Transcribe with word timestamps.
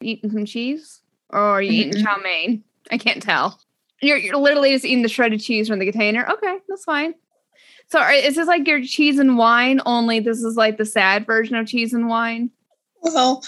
Eating 0.00 0.30
some 0.30 0.44
cheese? 0.44 1.00
Or 1.30 1.40
are 1.40 1.62
you 1.62 1.72
eating 1.72 2.02
chow 2.04 2.16
mein? 2.22 2.64
I 2.90 2.98
can't 2.98 3.22
tell. 3.22 3.60
You're, 4.02 4.16
you're 4.16 4.36
literally 4.36 4.72
just 4.72 4.84
eating 4.84 5.02
the 5.02 5.08
shredded 5.08 5.40
cheese 5.40 5.68
from 5.68 5.78
the 5.78 5.90
container. 5.90 6.26
Okay, 6.28 6.58
that's 6.68 6.84
fine. 6.84 7.14
So 7.88 7.98
are, 7.98 8.12
is 8.12 8.36
this 8.36 8.48
like 8.48 8.66
your 8.66 8.82
cheese 8.82 9.18
and 9.18 9.36
wine? 9.36 9.80
Only 9.84 10.20
this 10.20 10.42
is 10.42 10.56
like 10.56 10.78
the 10.78 10.86
sad 10.86 11.26
version 11.26 11.56
of 11.56 11.66
cheese 11.66 11.92
and 11.92 12.08
wine. 12.08 12.50
Well, 13.02 13.44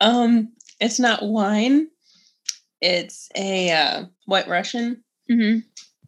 um, 0.00 0.52
it's 0.80 1.00
not 1.00 1.22
wine. 1.22 1.88
It's 2.80 3.28
a 3.36 3.70
uh, 3.72 4.04
White 4.26 4.48
Russian. 4.48 5.02
Mm-hmm. 5.30 5.60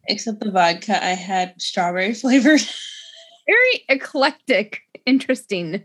Except 0.07 0.39
the 0.39 0.51
vodka, 0.51 1.03
I 1.03 1.09
had 1.09 1.61
strawberry 1.61 2.13
flavored. 2.15 2.61
Very 3.45 3.85
eclectic. 3.89 4.81
Interesting. 5.05 5.83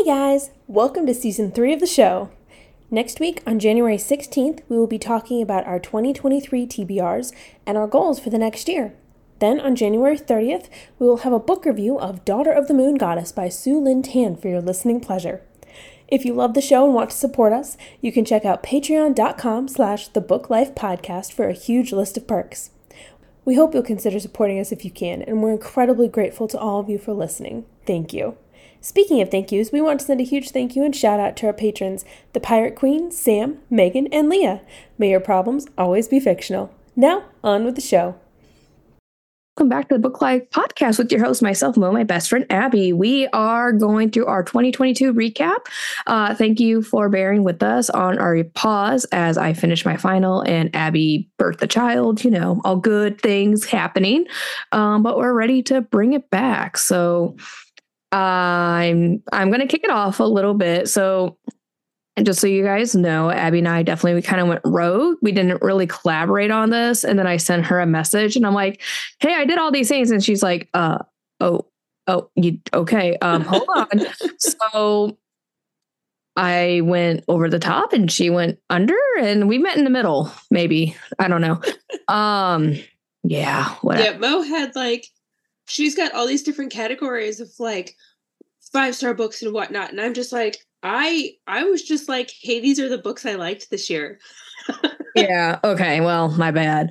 Hey 0.00 0.06
guys, 0.06 0.48
welcome 0.66 1.04
to 1.04 1.12
season 1.12 1.52
3 1.52 1.74
of 1.74 1.80
the 1.80 1.86
show. 1.86 2.30
Next 2.90 3.20
week, 3.20 3.42
on 3.46 3.58
January 3.58 3.98
16th, 3.98 4.62
we 4.66 4.78
will 4.78 4.86
be 4.86 4.98
talking 4.98 5.42
about 5.42 5.66
our 5.66 5.78
2023 5.78 6.66
TBRs 6.66 7.34
and 7.66 7.76
our 7.76 7.86
goals 7.86 8.18
for 8.18 8.30
the 8.30 8.38
next 8.38 8.66
year. 8.66 8.94
Then, 9.40 9.60
on 9.60 9.76
January 9.76 10.16
30th, 10.16 10.70
we 10.98 11.06
will 11.06 11.18
have 11.18 11.34
a 11.34 11.38
book 11.38 11.66
review 11.66 11.98
of 11.98 12.24
Daughter 12.24 12.50
of 12.50 12.66
the 12.66 12.72
Moon 12.72 12.94
Goddess 12.94 13.30
by 13.30 13.50
Sue 13.50 13.78
Lynn 13.78 14.02
Tan 14.02 14.36
for 14.36 14.48
your 14.48 14.62
listening 14.62 15.00
pleasure. 15.00 15.42
If 16.08 16.24
you 16.24 16.32
love 16.32 16.54
the 16.54 16.62
show 16.62 16.86
and 16.86 16.94
want 16.94 17.10
to 17.10 17.16
support 17.16 17.52
us, 17.52 17.76
you 18.00 18.10
can 18.10 18.24
check 18.24 18.46
out 18.46 18.62
patreon.com 18.62 19.68
slash 19.68 20.08
the 20.08 20.22
book 20.22 20.48
life 20.48 20.74
podcast 20.74 21.30
for 21.30 21.46
a 21.46 21.52
huge 21.52 21.92
list 21.92 22.16
of 22.16 22.26
perks. 22.26 22.70
We 23.44 23.56
hope 23.56 23.74
you'll 23.74 23.82
consider 23.82 24.18
supporting 24.18 24.58
us 24.58 24.72
if 24.72 24.82
you 24.82 24.90
can, 24.90 25.20
and 25.20 25.42
we're 25.42 25.52
incredibly 25.52 26.08
grateful 26.08 26.48
to 26.48 26.58
all 26.58 26.80
of 26.80 26.88
you 26.88 26.96
for 26.96 27.12
listening. 27.12 27.66
Thank 27.84 28.14
you. 28.14 28.38
Speaking 28.82 29.20
of 29.20 29.30
thank 29.30 29.52
yous, 29.52 29.72
we 29.72 29.82
want 29.82 30.00
to 30.00 30.06
send 30.06 30.22
a 30.22 30.24
huge 30.24 30.50
thank 30.50 30.74
you 30.74 30.82
and 30.82 30.96
shout 30.96 31.20
out 31.20 31.36
to 31.36 31.46
our 31.46 31.52
patrons, 31.52 32.06
the 32.32 32.40
Pirate 32.40 32.76
Queen, 32.76 33.10
Sam, 33.10 33.58
Megan, 33.68 34.06
and 34.06 34.30
Leah. 34.30 34.62
May 34.96 35.10
your 35.10 35.20
problems 35.20 35.66
always 35.76 36.08
be 36.08 36.18
fictional. 36.18 36.72
Now, 36.96 37.24
on 37.44 37.66
with 37.66 37.74
the 37.74 37.82
show. 37.82 38.18
Welcome 39.56 39.68
back 39.68 39.88
to 39.90 39.96
the 39.96 39.98
Book 39.98 40.22
Life 40.22 40.48
podcast 40.48 40.96
with 40.96 41.12
your 41.12 41.22
host, 41.22 41.42
myself, 41.42 41.76
Mo, 41.76 41.92
my 41.92 42.04
best 42.04 42.30
friend, 42.30 42.46
Abby. 42.48 42.94
We 42.94 43.26
are 43.34 43.72
going 43.72 44.10
through 44.10 44.24
our 44.24 44.42
2022 44.42 45.12
recap. 45.12 45.58
Uh, 46.06 46.34
thank 46.34 46.58
you 46.58 46.80
for 46.80 47.10
bearing 47.10 47.44
with 47.44 47.62
us 47.62 47.90
on 47.90 48.18
our 48.18 48.42
pause 48.54 49.04
as 49.12 49.36
I 49.36 49.52
finish 49.52 49.84
my 49.84 49.98
final 49.98 50.40
and 50.40 50.74
Abby 50.74 51.28
birthed 51.38 51.60
a 51.60 51.66
child, 51.66 52.24
you 52.24 52.30
know, 52.30 52.62
all 52.64 52.76
good 52.76 53.20
things 53.20 53.66
happening. 53.66 54.24
Um, 54.72 55.02
but 55.02 55.18
we're 55.18 55.34
ready 55.34 55.62
to 55.64 55.82
bring 55.82 56.14
it 56.14 56.30
back. 56.30 56.78
So, 56.78 57.36
I'm 58.12 59.22
I'm 59.32 59.50
gonna 59.50 59.66
kick 59.66 59.84
it 59.84 59.90
off 59.90 60.20
a 60.20 60.24
little 60.24 60.54
bit. 60.54 60.88
So 60.88 61.38
and 62.16 62.26
just 62.26 62.40
so 62.40 62.46
you 62.46 62.64
guys 62.64 62.94
know, 62.94 63.30
Abby 63.30 63.60
and 63.60 63.68
I 63.68 63.82
definitely 63.82 64.14
we 64.14 64.22
kind 64.22 64.42
of 64.42 64.48
went 64.48 64.60
rogue. 64.64 65.16
We 65.22 65.32
didn't 65.32 65.62
really 65.62 65.86
collaborate 65.86 66.50
on 66.50 66.70
this. 66.70 67.04
And 67.04 67.18
then 67.18 67.26
I 67.26 67.36
sent 67.36 67.66
her 67.66 67.80
a 67.80 67.86
message 67.86 68.36
and 68.36 68.46
I'm 68.46 68.54
like, 68.54 68.82
hey, 69.20 69.34
I 69.34 69.44
did 69.44 69.58
all 69.58 69.70
these 69.70 69.88
things. 69.88 70.10
And 70.10 70.22
she's 70.22 70.42
like, 70.42 70.68
uh, 70.74 70.98
oh, 71.40 71.66
oh, 72.08 72.30
you 72.34 72.58
okay. 72.74 73.16
Um, 73.22 73.42
hold 73.42 73.68
on. 73.76 73.88
so 74.38 75.16
I 76.36 76.80
went 76.84 77.24
over 77.28 77.48
the 77.48 77.58
top 77.58 77.92
and 77.92 78.10
she 78.10 78.28
went 78.28 78.58
under 78.70 78.96
and 79.20 79.48
we 79.48 79.58
met 79.58 79.76
in 79.76 79.84
the 79.84 79.90
middle, 79.90 80.30
maybe. 80.50 80.96
I 81.18 81.28
don't 81.28 81.40
know. 81.40 81.60
Um, 82.08 82.74
yeah, 83.22 83.76
whatever. 83.82 84.12
Yeah, 84.12 84.18
Mo 84.18 84.42
had 84.42 84.74
like 84.74 85.06
she's 85.70 85.94
got 85.94 86.12
all 86.14 86.26
these 86.26 86.42
different 86.42 86.72
categories 86.72 87.40
of 87.40 87.48
like 87.58 87.96
five 88.72 88.94
star 88.94 89.14
books 89.14 89.42
and 89.42 89.52
whatnot. 89.52 89.90
And 89.90 90.00
I'm 90.00 90.14
just 90.14 90.32
like, 90.32 90.58
I 90.82 91.32
I 91.46 91.64
was 91.64 91.82
just 91.82 92.08
like, 92.08 92.32
hey, 92.40 92.60
these 92.60 92.80
are 92.80 92.88
the 92.88 92.98
books 92.98 93.24
I 93.24 93.34
liked 93.34 93.70
this 93.70 93.88
year. 93.88 94.18
yeah. 95.14 95.58
Okay. 95.62 96.00
Well, 96.00 96.30
my 96.30 96.50
bad. 96.50 96.90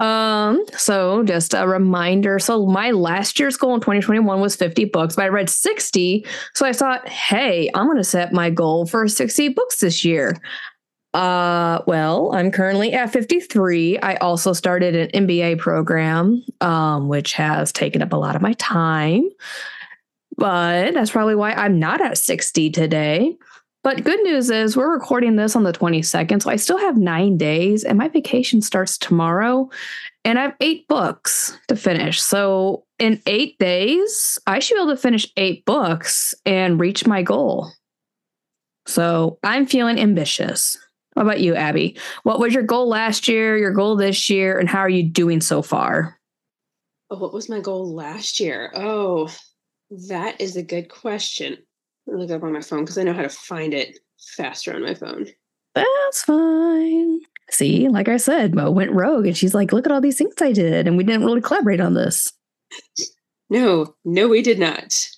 Um, 0.00 0.64
so 0.76 1.22
just 1.24 1.54
a 1.54 1.66
reminder. 1.66 2.38
So 2.38 2.66
my 2.66 2.90
last 2.90 3.38
year's 3.38 3.56
goal 3.56 3.74
in 3.74 3.80
2021 3.80 4.40
was 4.40 4.56
50 4.56 4.86
books, 4.86 5.16
but 5.16 5.24
I 5.24 5.28
read 5.28 5.48
60. 5.48 6.26
So 6.54 6.66
I 6.66 6.72
thought, 6.72 7.08
hey, 7.08 7.70
I'm 7.74 7.86
gonna 7.86 8.04
set 8.04 8.32
my 8.32 8.50
goal 8.50 8.86
for 8.86 9.06
60 9.08 9.50
books 9.50 9.80
this 9.80 10.04
year. 10.04 10.36
Uh, 11.16 11.80
well, 11.86 12.30
I'm 12.34 12.50
currently 12.50 12.92
at 12.92 13.10
53. 13.10 13.98
I 14.00 14.16
also 14.16 14.52
started 14.52 14.94
an 14.94 15.26
MBA 15.26 15.58
program, 15.58 16.44
um, 16.60 17.08
which 17.08 17.32
has 17.32 17.72
taken 17.72 18.02
up 18.02 18.12
a 18.12 18.16
lot 18.16 18.36
of 18.36 18.42
my 18.42 18.52
time. 18.58 19.30
But 20.36 20.92
that's 20.92 21.12
probably 21.12 21.34
why 21.34 21.52
I'm 21.52 21.78
not 21.78 22.02
at 22.02 22.18
60 22.18 22.68
today. 22.68 23.34
But 23.82 24.04
good 24.04 24.20
news 24.24 24.50
is 24.50 24.76
we're 24.76 24.92
recording 24.92 25.36
this 25.36 25.56
on 25.56 25.62
the 25.62 25.72
22nd, 25.72 26.42
so 26.42 26.50
I 26.50 26.56
still 26.56 26.76
have 26.76 26.98
nine 26.98 27.38
days, 27.38 27.82
and 27.82 27.96
my 27.96 28.08
vacation 28.08 28.60
starts 28.60 28.98
tomorrow. 28.98 29.70
And 30.26 30.38
I 30.38 30.42
have 30.42 30.56
eight 30.60 30.86
books 30.86 31.58
to 31.68 31.76
finish. 31.76 32.20
So 32.20 32.84
in 32.98 33.22
eight 33.24 33.58
days, 33.58 34.38
I 34.46 34.58
should 34.58 34.74
be 34.74 34.82
able 34.82 34.94
to 34.94 35.00
finish 35.00 35.32
eight 35.38 35.64
books 35.64 36.34
and 36.44 36.78
reach 36.78 37.06
my 37.06 37.22
goal. 37.22 37.72
So 38.86 39.38
I'm 39.42 39.64
feeling 39.64 39.98
ambitious. 39.98 40.76
What 41.16 41.22
about 41.22 41.40
you, 41.40 41.54
Abby? 41.54 41.96
What 42.24 42.38
was 42.40 42.52
your 42.52 42.62
goal 42.62 42.90
last 42.90 43.26
year, 43.26 43.56
your 43.56 43.72
goal 43.72 43.96
this 43.96 44.28
year, 44.28 44.58
and 44.58 44.68
how 44.68 44.80
are 44.80 44.88
you 44.88 45.02
doing 45.02 45.40
so 45.40 45.62
far? 45.62 46.20
Oh, 47.08 47.16
what 47.16 47.32
was 47.32 47.48
my 47.48 47.58
goal 47.58 47.94
last 47.94 48.38
year? 48.38 48.70
Oh, 48.74 49.34
that 50.08 50.38
is 50.38 50.56
a 50.56 50.62
good 50.62 50.90
question. 50.90 51.56
Look 52.06 52.30
up 52.30 52.42
on 52.42 52.52
my 52.52 52.60
phone 52.60 52.84
because 52.84 52.98
I 52.98 53.02
know 53.02 53.14
how 53.14 53.22
to 53.22 53.30
find 53.30 53.72
it 53.72 53.98
faster 54.36 54.74
on 54.74 54.82
my 54.82 54.92
phone. 54.92 55.28
That's 55.74 56.22
fine. 56.22 57.20
See, 57.48 57.88
like 57.88 58.10
I 58.10 58.18
said, 58.18 58.54
Mo 58.54 58.70
went 58.70 58.92
rogue 58.92 59.26
and 59.26 59.36
she's 59.36 59.54
like, 59.54 59.72
look 59.72 59.86
at 59.86 59.92
all 59.92 60.02
these 60.02 60.18
things 60.18 60.34
I 60.42 60.52
did. 60.52 60.86
And 60.86 60.98
we 60.98 61.04
didn't 61.04 61.24
really 61.24 61.40
collaborate 61.40 61.80
on 61.80 61.94
this. 61.94 62.30
No, 63.48 63.94
no, 64.04 64.28
we 64.28 64.42
did 64.42 64.58
not. 64.58 65.08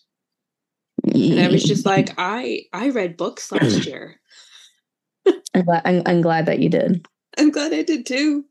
And 1.12 1.40
I 1.40 1.48
was 1.48 1.64
just 1.64 1.84
like, 1.84 2.10
I 2.18 2.66
I 2.72 2.90
read 2.90 3.16
books 3.16 3.50
last 3.50 3.84
year. 3.84 4.17
I'm 5.54 5.64
glad, 5.64 5.82
I'm, 5.84 6.02
I'm 6.06 6.20
glad 6.20 6.46
that 6.46 6.60
you 6.60 6.68
did. 6.68 7.06
I'm 7.36 7.50
glad 7.50 7.72
I 7.72 7.82
did 7.82 8.06
too. 8.06 8.44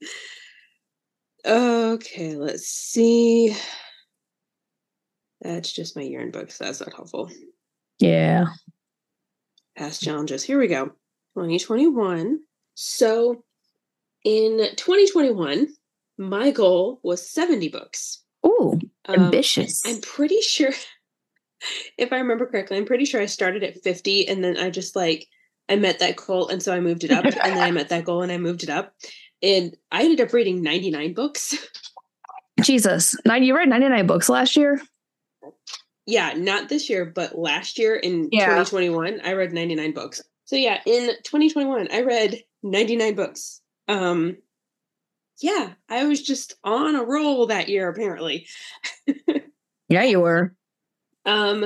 Okay, 1.45 2.35
let's 2.35 2.67
see. 2.67 3.55
That's 5.41 5.71
just 5.71 5.95
my 5.95 6.01
year 6.01 6.21
in 6.21 6.31
books. 6.31 6.57
That's 6.57 6.79
not 6.79 6.93
helpful. 6.93 7.29
Yeah. 7.99 8.45
Past 9.77 10.01
challenges. 10.01 10.43
Here 10.43 10.59
we 10.59 10.67
go. 10.67 10.87
2021. 11.35 12.39
So 12.73 13.43
in 14.23 14.57
2021, 14.75 15.67
my 16.17 16.51
goal 16.51 16.99
was 17.03 17.29
70 17.29 17.69
books. 17.69 18.23
Oh, 18.43 18.79
ambitious. 19.07 19.85
Um, 19.85 19.95
I'm 19.95 20.01
pretty 20.01 20.41
sure, 20.41 20.71
if 21.97 22.11
I 22.11 22.17
remember 22.17 22.47
correctly, 22.47 22.77
I'm 22.77 22.85
pretty 22.85 23.05
sure 23.05 23.21
I 23.21 23.27
started 23.27 23.63
at 23.63 23.81
50 23.83 24.27
and 24.27 24.43
then 24.43 24.57
I 24.57 24.69
just 24.69 24.95
like 24.95 25.27
I 25.69 25.75
met 25.75 25.99
that 25.99 26.15
goal, 26.15 26.47
and 26.47 26.61
so 26.61 26.73
I 26.73 26.79
moved 26.79 27.03
it 27.03 27.11
up, 27.11 27.25
and 27.25 27.33
then 27.33 27.57
I 27.57 27.71
met 27.71 27.89
that 27.89 28.05
goal, 28.05 28.21
and 28.21 28.31
I 28.31 28.37
moved 28.37 28.63
it 28.63 28.69
up, 28.69 28.93
and 29.41 29.75
I 29.91 30.03
ended 30.03 30.21
up 30.21 30.33
reading 30.33 30.61
99 30.61 31.13
books. 31.13 31.55
Jesus, 32.61 33.15
nine! 33.25 33.43
You 33.43 33.55
read 33.55 33.69
99 33.69 34.07
books 34.07 34.29
last 34.29 34.55
year. 34.55 34.81
Yeah, 36.05 36.33
not 36.33 36.69
this 36.69 36.89
year, 36.89 37.05
but 37.05 37.37
last 37.37 37.77
year 37.77 37.95
in 37.95 38.29
yeah. 38.31 38.45
2021, 38.45 39.21
I 39.23 39.33
read 39.33 39.51
99 39.51 39.93
books. 39.93 40.21
So 40.45 40.55
yeah, 40.55 40.79
in 40.85 41.09
2021, 41.23 41.89
I 41.91 42.01
read 42.01 42.43
99 42.63 43.15
books. 43.15 43.61
Um, 43.89 44.37
yeah, 45.41 45.73
I 45.89 46.05
was 46.05 46.21
just 46.21 46.55
on 46.63 46.95
a 46.95 47.03
roll 47.03 47.47
that 47.47 47.69
year, 47.69 47.89
apparently. 47.89 48.47
yeah, 49.89 50.03
you 50.03 50.21
were. 50.21 50.55
Um, 51.25 51.65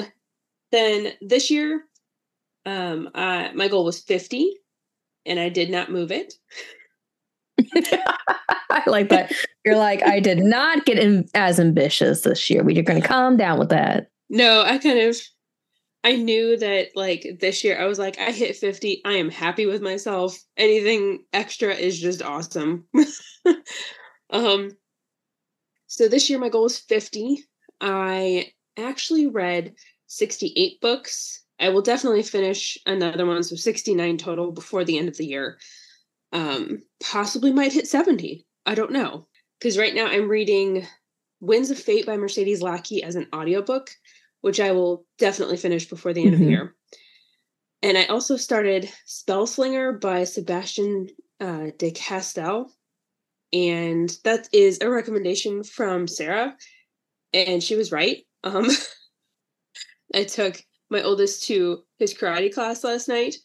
then 0.72 1.14
this 1.22 1.52
year, 1.52 1.84
um, 2.66 3.10
I, 3.16 3.52
my 3.54 3.68
goal 3.68 3.86
was 3.86 4.00
50 4.00 4.54
and 5.26 5.40
I 5.40 5.50
did 5.50 5.70
not 5.70 5.92
move 5.92 6.12
it. 6.12 6.34
I 8.70 8.84
like 8.88 9.10
that. 9.10 9.34
You're 9.66 9.78
like, 9.78 10.02
I 10.04 10.20
did 10.20 10.40
not 10.40 10.86
get 10.86 10.98
in, 10.98 11.26
as 11.34 11.60
ambitious 11.60 12.22
this 12.22 12.50
year. 12.50 12.64
We're 12.64 12.82
going 12.84 13.02
to 13.02 13.08
calm 13.08 13.38
down 13.38 13.60
with 13.60 13.70
that. 13.70 14.08
No, 14.30 14.64
I 14.64 14.78
kind 14.78 15.00
of, 15.00 15.18
I 16.04 16.16
knew 16.16 16.58
that 16.58 16.90
like 16.96 17.28
this 17.40 17.64
year, 17.64 17.80
I 17.80 17.86
was 17.86 18.00
like, 18.00 18.18
I 18.20 18.32
hit 18.32 18.56
50. 18.56 19.02
I 19.06 19.14
am 19.14 19.30
happy 19.30 19.66
with 19.66 19.82
myself. 19.82 20.40
Anything 20.58 21.24
extra 21.34 21.74
is 21.74 22.00
just 22.00 22.24
awesome. 22.24 22.86
um, 24.32 24.72
so 25.88 26.08
this 26.08 26.30
year, 26.30 26.40
my 26.40 26.50
goal 26.50 26.66
is 26.66 26.80
50. 26.80 27.44
I 27.82 28.52
actually 28.78 29.28
read 29.28 29.74
68 30.08 30.80
books 30.82 31.41
I 31.62 31.70
will 31.70 31.82
definitely 31.84 32.24
finish 32.24 32.78
another 32.86 33.26
one, 33.26 33.44
so 33.44 33.56
69 33.56 34.18
total 34.18 34.52
before 34.52 34.84
the 34.84 34.98
end 34.98 35.08
of 35.08 35.18
the 35.18 35.26
year. 35.26 35.58
um, 36.34 36.82
possibly 37.04 37.52
might 37.52 37.74
hit 37.74 37.88
70. 37.88 38.46
I 38.66 38.74
don't 38.74 38.92
know. 38.94 39.28
Because 39.60 39.78
right 39.78 39.94
now 39.94 40.06
I'm 40.08 40.30
reading 40.30 40.88
Winds 41.42 41.70
of 41.72 41.78
Fate 41.78 42.06
by 42.06 42.16
Mercedes 42.18 42.62
Lackey 42.62 43.04
as 43.04 43.16
an 43.16 43.28
audiobook, 43.36 43.90
which 44.40 44.60
I 44.62 44.72
will 44.72 45.06
definitely 45.18 45.58
finish 45.58 45.90
before 45.90 46.14
the 46.14 46.22
end 46.22 46.32
Mhm. 46.32 46.34
of 46.34 46.40
the 46.40 46.46
year. 46.46 46.76
And 47.84 47.98
I 47.98 48.06
also 48.06 48.38
started 48.38 48.90
Spellslinger 49.06 50.00
by 50.00 50.24
Sebastian 50.24 51.10
uh, 51.42 51.72
de 51.78 51.92
Castell. 51.92 52.74
And 53.52 54.10
that 54.24 54.48
is 54.54 54.80
a 54.82 54.90
recommendation 54.90 55.64
from 55.66 56.08
Sarah. 56.08 56.56
And 57.34 57.62
she 57.62 57.76
was 57.76 57.92
right. 57.92 58.26
Um, 58.46 58.68
I 60.16 60.24
took 60.24 60.64
my 60.92 61.02
oldest 61.02 61.44
to 61.44 61.84
his 61.98 62.14
karate 62.14 62.54
class 62.54 62.84
last 62.84 63.08
night 63.08 63.36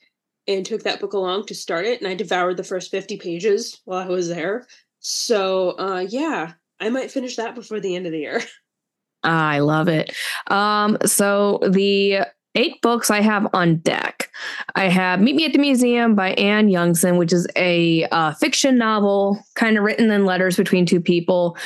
and 0.48 0.64
took 0.64 0.82
that 0.82 1.00
book 1.00 1.12
along 1.12 1.46
to 1.46 1.54
start 1.54 1.86
it. 1.86 2.00
And 2.00 2.08
I 2.08 2.14
devoured 2.14 2.56
the 2.56 2.64
first 2.64 2.90
50 2.90 3.16
pages 3.16 3.80
while 3.84 3.98
I 3.98 4.08
was 4.08 4.28
there. 4.28 4.66
So, 5.00 5.70
uh, 5.78 6.06
yeah, 6.08 6.52
I 6.80 6.90
might 6.90 7.10
finish 7.10 7.36
that 7.36 7.54
before 7.54 7.80
the 7.80 7.96
end 7.96 8.06
of 8.06 8.12
the 8.12 8.18
year. 8.18 8.42
I 9.22 9.60
love 9.60 9.88
it. 9.88 10.14
Um, 10.48 10.98
so 11.04 11.58
the 11.68 12.20
eight 12.54 12.80
books 12.80 13.10
I 13.10 13.20
have 13.20 13.48
on 13.52 13.76
deck, 13.76 14.30
I 14.74 14.88
have 14.88 15.20
Meet 15.20 15.36
Me 15.36 15.44
at 15.46 15.52
the 15.52 15.58
Museum 15.58 16.14
by 16.14 16.30
Anne 16.32 16.68
Youngson, 16.68 17.18
which 17.18 17.32
is 17.32 17.46
a 17.56 18.04
uh, 18.06 18.32
fiction 18.34 18.78
novel, 18.78 19.42
kind 19.54 19.76
of 19.76 19.84
written 19.84 20.10
in 20.10 20.24
letters 20.24 20.56
between 20.56 20.86
two 20.86 21.00
people. 21.00 21.56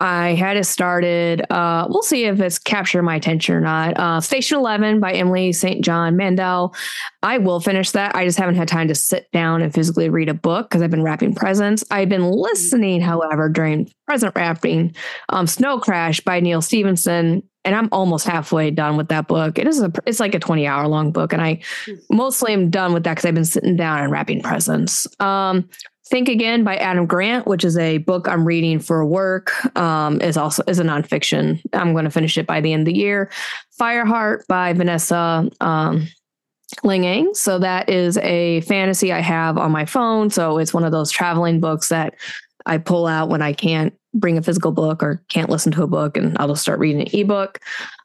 I 0.00 0.34
had 0.34 0.56
it 0.56 0.64
started. 0.64 1.42
Uh, 1.50 1.86
we'll 1.90 2.02
see 2.02 2.24
if 2.24 2.40
it's 2.40 2.58
captured 2.58 3.02
my 3.02 3.16
attention 3.16 3.54
or 3.54 3.60
not. 3.60 3.98
Uh, 3.98 4.20
Station 4.20 4.58
Eleven 4.58 4.98
by 4.98 5.12
Emily 5.12 5.52
St. 5.52 5.84
John 5.84 6.16
Mandel. 6.16 6.74
I 7.22 7.36
will 7.36 7.60
finish 7.60 7.90
that. 7.90 8.16
I 8.16 8.24
just 8.24 8.38
haven't 8.38 8.54
had 8.54 8.66
time 8.66 8.88
to 8.88 8.94
sit 8.94 9.30
down 9.32 9.60
and 9.60 9.74
physically 9.74 10.08
read 10.08 10.30
a 10.30 10.34
book 10.34 10.70
because 10.70 10.80
I've 10.80 10.90
been 10.90 11.02
wrapping 11.02 11.34
presents. 11.34 11.84
I've 11.90 12.08
been 12.08 12.30
listening, 12.30 13.02
however, 13.02 13.50
during 13.50 13.90
present 14.06 14.34
wrapping 14.34 14.94
um, 15.28 15.46
Snow 15.46 15.78
Crash 15.78 16.20
by 16.20 16.40
Neal 16.40 16.62
Stephenson, 16.62 17.42
and 17.64 17.74
I'm 17.74 17.90
almost 17.92 18.26
halfway 18.26 18.70
done 18.70 18.96
with 18.96 19.08
that 19.08 19.28
book. 19.28 19.58
It 19.58 19.66
is 19.66 19.82
a 19.82 19.92
it's 20.06 20.18
like 20.18 20.34
a 20.34 20.38
20 20.38 20.66
hour 20.66 20.88
long 20.88 21.12
book, 21.12 21.32
and 21.34 21.42
I 21.42 21.60
mostly 22.10 22.54
am 22.54 22.70
done 22.70 22.94
with 22.94 23.04
that 23.04 23.12
because 23.12 23.26
I've 23.26 23.34
been 23.34 23.44
sitting 23.44 23.76
down 23.76 24.02
and 24.02 24.10
wrapping 24.10 24.40
presents. 24.40 25.06
Um, 25.20 25.68
Think 26.10 26.28
Again 26.28 26.64
by 26.64 26.76
Adam 26.76 27.06
Grant, 27.06 27.46
which 27.46 27.64
is 27.64 27.78
a 27.78 27.98
book 27.98 28.28
I'm 28.28 28.44
reading 28.44 28.80
for 28.80 29.04
work, 29.06 29.52
um, 29.76 30.20
is 30.20 30.36
also 30.36 30.64
is 30.66 30.80
a 30.80 30.84
nonfiction. 30.84 31.62
I'm 31.72 31.92
going 31.92 32.04
to 32.04 32.10
finish 32.10 32.36
it 32.36 32.46
by 32.46 32.60
the 32.60 32.72
end 32.72 32.82
of 32.82 32.92
the 32.92 32.98
year. 32.98 33.30
Fireheart 33.80 34.46
by 34.48 34.72
Vanessa 34.72 35.48
um, 35.60 36.08
Linging. 36.82 37.32
So 37.34 37.60
that 37.60 37.88
is 37.88 38.16
a 38.18 38.60
fantasy 38.62 39.12
I 39.12 39.20
have 39.20 39.56
on 39.56 39.70
my 39.70 39.84
phone. 39.84 40.30
So 40.30 40.58
it's 40.58 40.74
one 40.74 40.84
of 40.84 40.92
those 40.92 41.10
traveling 41.12 41.60
books 41.60 41.88
that 41.90 42.14
I 42.66 42.78
pull 42.78 43.06
out 43.06 43.28
when 43.28 43.40
I 43.40 43.52
can't 43.52 43.94
bring 44.12 44.36
a 44.36 44.42
physical 44.42 44.72
book 44.72 45.02
or 45.02 45.22
can't 45.28 45.50
listen 45.50 45.72
to 45.72 45.84
a 45.84 45.88
book, 45.88 46.16
and 46.16 46.36
I'll 46.38 46.48
just 46.48 46.62
start 46.62 46.80
reading 46.80 47.02
an 47.02 47.08
ebook. 47.12 47.60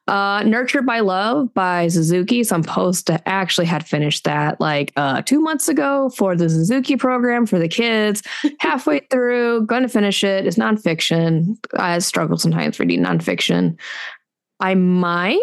Uh, 0.07 0.43
Nurtured 0.43 0.85
by 0.85 0.99
Love 0.99 1.51
by 1.53 1.87
Suzuki. 1.87 2.43
So 2.43 2.55
I'm 2.55 2.63
supposed 2.63 3.07
to 3.07 3.27
actually 3.27 3.65
had 3.65 3.87
finished 3.87 4.23
that 4.25 4.61
like 4.61 4.93
uh, 4.95 5.23
two 5.23 5.39
months 5.39 5.67
ago 5.67 6.09
for 6.15 6.35
the 6.35 6.47
Suzuki 6.47 6.95
program 6.95 7.45
for 7.45 7.57
the 7.57 7.67
kids. 7.67 8.21
Halfway 8.59 8.99
through, 9.09 9.65
going 9.65 9.81
to 9.81 9.89
finish 9.89 10.23
it. 10.23 10.45
It's 10.45 10.57
nonfiction. 10.57 11.57
I 11.75 11.97
struggle 11.99 12.37
sometimes 12.37 12.79
reading 12.79 13.03
nonfiction. 13.03 13.79
I 14.59 14.75
might 14.75 15.41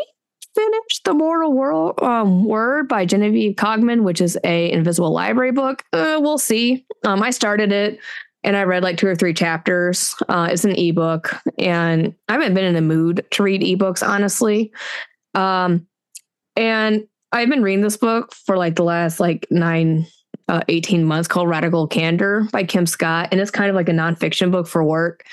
finish 0.55 1.03
the 1.05 1.15
Mortal 1.15 1.53
World 1.53 2.01
um, 2.03 2.45
Word 2.45 2.89
by 2.89 3.05
Genevieve 3.05 3.57
Cogman, 3.57 4.03
which 4.03 4.21
is 4.21 4.39
a 4.45 4.71
Invisible 4.71 5.11
Library 5.11 5.53
book. 5.53 5.83
Uh, 5.93 6.19
we'll 6.21 6.39
see. 6.39 6.87
Um, 7.05 7.23
I 7.23 7.31
started 7.31 7.73
it 7.73 7.99
and 8.45 8.57
I 8.57 8.65
read 8.65 8.83
like 8.83 8.97
two 8.97 9.07
or 9.07 9.15
three 9.15 9.35
chapters. 9.35 10.15
Uh, 10.29 10.49
it's 10.51 10.65
an 10.65 10.77
ebook, 10.77 11.37
and 11.59 12.15
I 12.29 12.33
haven't 12.33 12.55
been 12.55 12.65
in 12.65 12.75
the 12.75 12.81
mood 12.81 13.25
to 13.33 13.43
read 13.43 13.63
ebooks, 13.63 14.07
honestly. 14.07 14.73
Um, 15.35 15.87
and 16.57 17.07
I've 17.33 17.49
been 17.49 17.63
reading 17.63 17.83
this 17.83 17.97
book 17.97 18.35
for 18.35 18.57
like 18.57 18.77
the 18.77 18.85
last 18.85 19.21
like 19.21 19.47
nine, 19.51 20.07
uh, 20.49 20.61
18 20.69 21.05
months 21.05 21.29
called 21.29 21.49
Radical 21.49 21.87
Candor 21.87 22.47
by 22.53 22.65
Kim 22.65 22.85
Scott. 22.85 23.29
And 23.33 23.41
it's 23.41 23.51
kind 23.51 23.71
of 23.71 23.77
like 23.77 23.89
a 23.89 23.93
nonfiction 23.93 24.51
book 24.51 24.67
for 24.67 24.85
work. 24.85 25.25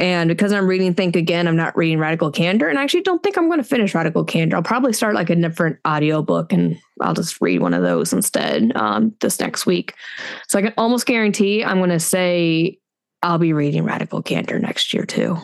And 0.00 0.28
because 0.28 0.50
I'm 0.50 0.66
reading 0.66 0.94
Think 0.94 1.14
Again, 1.14 1.46
I'm 1.46 1.56
not 1.56 1.76
reading 1.76 1.98
Radical 1.98 2.32
Candor. 2.32 2.68
And 2.68 2.78
I 2.78 2.82
actually 2.82 3.02
don't 3.02 3.22
think 3.22 3.36
I'm 3.36 3.48
going 3.48 3.58
to 3.58 3.64
finish 3.64 3.94
Radical 3.94 4.24
Candor. 4.24 4.56
I'll 4.56 4.62
probably 4.62 4.94
start 4.94 5.14
like 5.14 5.28
a 5.28 5.36
different 5.36 5.78
audiobook 5.86 6.54
and 6.54 6.78
I'll 7.02 7.12
just 7.12 7.38
read 7.42 7.60
one 7.60 7.74
of 7.74 7.82
those 7.82 8.14
instead 8.14 8.74
um, 8.76 9.14
this 9.20 9.38
next 9.38 9.66
week. 9.66 9.94
So 10.48 10.58
I 10.58 10.62
can 10.62 10.72
almost 10.78 11.04
guarantee 11.04 11.62
I'm 11.62 11.76
going 11.78 11.90
to 11.90 12.00
say 12.00 12.78
I'll 13.22 13.38
be 13.38 13.52
reading 13.52 13.84
Radical 13.84 14.22
Candor 14.22 14.58
next 14.58 14.94
year 14.94 15.04
too. 15.04 15.36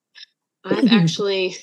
I've 0.64 0.90
actually, 0.90 1.56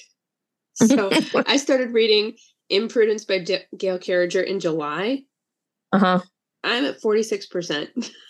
so 0.76 1.10
I 1.48 1.58
started 1.58 1.92
reading 1.92 2.36
Imprudence 2.70 3.26
by 3.26 3.40
D- 3.40 3.66
Gail 3.76 3.98
Carriger 3.98 4.42
in 4.42 4.60
July. 4.60 5.24
Uh 5.92 6.00
huh. 6.00 6.20
I'm 6.64 6.86
at 6.86 7.02
46%. 7.02 8.12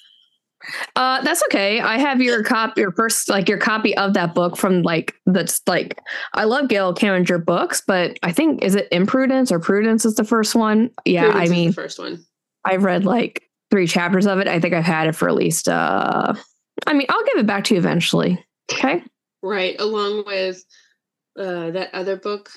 Uh, 0.96 1.22
that's 1.22 1.44
okay. 1.44 1.80
I 1.80 1.98
have 1.98 2.22
your 2.22 2.44
cop, 2.44 2.78
your 2.78 2.92
first, 2.92 3.30
like 3.30 3.48
your 3.48 3.58
copy 3.58 3.96
of 3.96 4.14
that 4.16 4.34
book 4.34 4.58
from 4.58 4.82
like 4.82 5.16
that's 5.26 5.62
like 5.68 6.00
I 6.34 6.46
love 6.46 6.68
Gail 6.68 6.94
Carriger 6.94 7.38
books, 7.38 7.82
but 7.86 8.18
I 8.24 8.32
think 8.32 8.64
is 8.64 8.76
it 8.76 8.88
Imprudence 8.92 9.52
or 9.52 9.60
Prudence 9.60 10.06
is 10.06 10.16
the 10.16 10.24
first 10.24 10.56
one. 10.56 10.90
Yeah, 11.06 11.32
Prudence 11.32 11.50
I 11.50 11.52
mean, 11.52 11.72
first 11.72 12.00
one. 12.00 12.26
I've 12.66 12.84
read 12.84 13.06
like 13.06 13.44
three 13.72 13.88
chapters 13.88 14.26
of 14.26 14.40
it. 14.40 14.48
I 14.48 14.60
think 14.60 14.74
I've 14.74 14.84
had 14.84 15.08
it 15.08 15.16
for 15.16 15.30
at 15.30 15.36
least. 15.36 15.70
uh 15.70 16.34
I 16.86 16.94
mean, 16.94 17.08
I'll 17.10 17.26
give 17.26 17.38
it 17.38 17.48
back 17.48 17.64
to 17.66 17.74
you 17.74 17.80
eventually. 17.80 18.44
Okay. 18.72 19.04
Right, 19.42 19.80
along 19.80 20.26
with 20.26 20.64
uh, 21.40 21.72
that 21.72 21.94
other 21.94 22.18
book. 22.18 22.50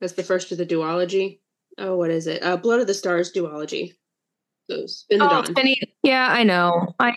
That's 0.00 0.14
the 0.14 0.22
first 0.22 0.52
of 0.52 0.58
the 0.58 0.66
duology. 0.66 1.40
Oh, 1.78 1.96
what 1.96 2.10
is 2.10 2.26
it? 2.26 2.42
Uh, 2.42 2.56
Blood 2.56 2.80
of 2.80 2.86
the 2.86 2.94
Stars 2.94 3.32
duology. 3.32 3.92
So 4.70 4.86
Spin 4.86 5.20
Oh, 5.22 5.28
Dawn. 5.28 5.46
Spinny- 5.46 5.80
Yeah, 6.02 6.28
I 6.30 6.42
know. 6.42 6.94
I, 6.98 7.16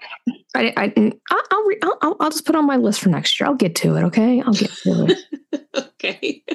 I, 0.56 0.74
I, 0.78 0.94
I'll, 1.32 1.42
I'll, 1.52 1.64
re- 1.64 1.80
I'll, 2.02 2.30
just 2.30 2.46
put 2.46 2.56
on 2.56 2.66
my 2.66 2.76
list 2.78 3.00
for 3.02 3.10
next 3.10 3.40
year. 3.40 3.48
I'll 3.48 3.56
get 3.56 3.76
to 3.76 3.96
it. 3.96 4.04
Okay, 4.04 4.42
I'll 4.42 4.54
get 4.54 4.72
to 4.84 5.18
it. 5.54 5.68
okay. 5.78 6.44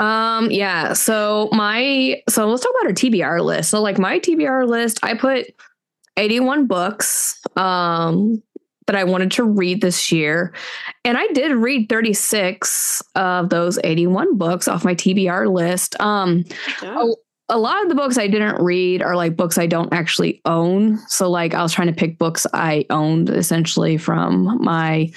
Um, 0.00 0.50
yeah. 0.50 0.94
So 0.94 1.50
my 1.52 2.22
so 2.26 2.48
let's 2.48 2.62
talk 2.62 2.72
about 2.80 2.86
our 2.88 2.94
TBR 2.94 3.44
list. 3.44 3.68
So 3.70 3.82
like 3.82 3.98
my 3.98 4.18
TBR 4.18 4.66
list, 4.66 4.98
I 5.02 5.12
put 5.12 5.48
81 6.16 6.66
books 6.66 7.38
um 7.56 8.42
that 8.86 8.96
I 8.96 9.04
wanted 9.04 9.30
to 9.32 9.44
read 9.44 9.82
this 9.82 10.10
year. 10.10 10.54
And 11.04 11.18
I 11.18 11.26
did 11.34 11.52
read 11.52 11.90
36 11.90 13.02
of 13.14 13.50
those 13.50 13.78
81 13.84 14.38
books 14.38 14.68
off 14.68 14.86
my 14.86 14.94
TBR 14.94 15.52
list. 15.52 16.00
Um 16.00 16.44
Oh, 16.80 17.16
a 17.50 17.58
lot 17.58 17.82
of 17.82 17.88
the 17.88 17.94
books 17.94 18.16
I 18.16 18.28
didn't 18.28 18.62
read 18.62 19.02
are 19.02 19.16
like 19.16 19.36
books 19.36 19.58
I 19.58 19.66
don't 19.66 19.92
actually 19.92 20.40
own. 20.44 20.98
So 21.08 21.28
like 21.28 21.54
I 21.54 21.62
was 21.62 21.72
trying 21.72 21.88
to 21.88 21.94
pick 21.94 22.18
books 22.18 22.46
I 22.54 22.86
owned 22.90 23.28
essentially 23.28 23.96
from 23.96 24.62
my 24.62 25.10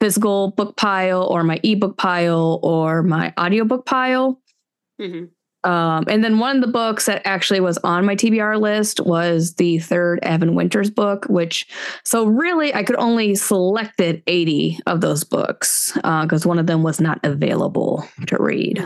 physical 0.00 0.52
book 0.52 0.76
pile 0.76 1.24
or 1.24 1.44
my 1.44 1.60
ebook 1.62 1.96
pile 1.98 2.60
or 2.62 3.02
my 3.02 3.32
audiobook 3.38 3.86
pile. 3.86 4.40
mhm. 5.00 5.28
Um, 5.64 6.04
and 6.08 6.24
then 6.24 6.40
one 6.40 6.56
of 6.56 6.62
the 6.62 6.72
books 6.72 7.06
that 7.06 7.22
actually 7.24 7.60
was 7.60 7.78
on 7.78 8.04
my 8.04 8.16
TBR 8.16 8.60
list 8.60 8.98
was 8.98 9.54
the 9.54 9.78
third 9.78 10.18
Evan 10.24 10.56
Winters 10.56 10.90
book, 10.90 11.24
which 11.28 11.68
so 12.04 12.24
really 12.24 12.74
I 12.74 12.82
could 12.82 12.96
only 12.96 13.36
selected 13.36 14.24
80 14.26 14.80
of 14.86 15.02
those 15.02 15.22
books 15.22 15.92
because 15.94 16.44
one 16.44 16.58
of 16.58 16.66
them 16.66 16.82
was 16.82 17.00
not 17.00 17.20
available 17.22 18.04
to 18.26 18.36
read. 18.42 18.82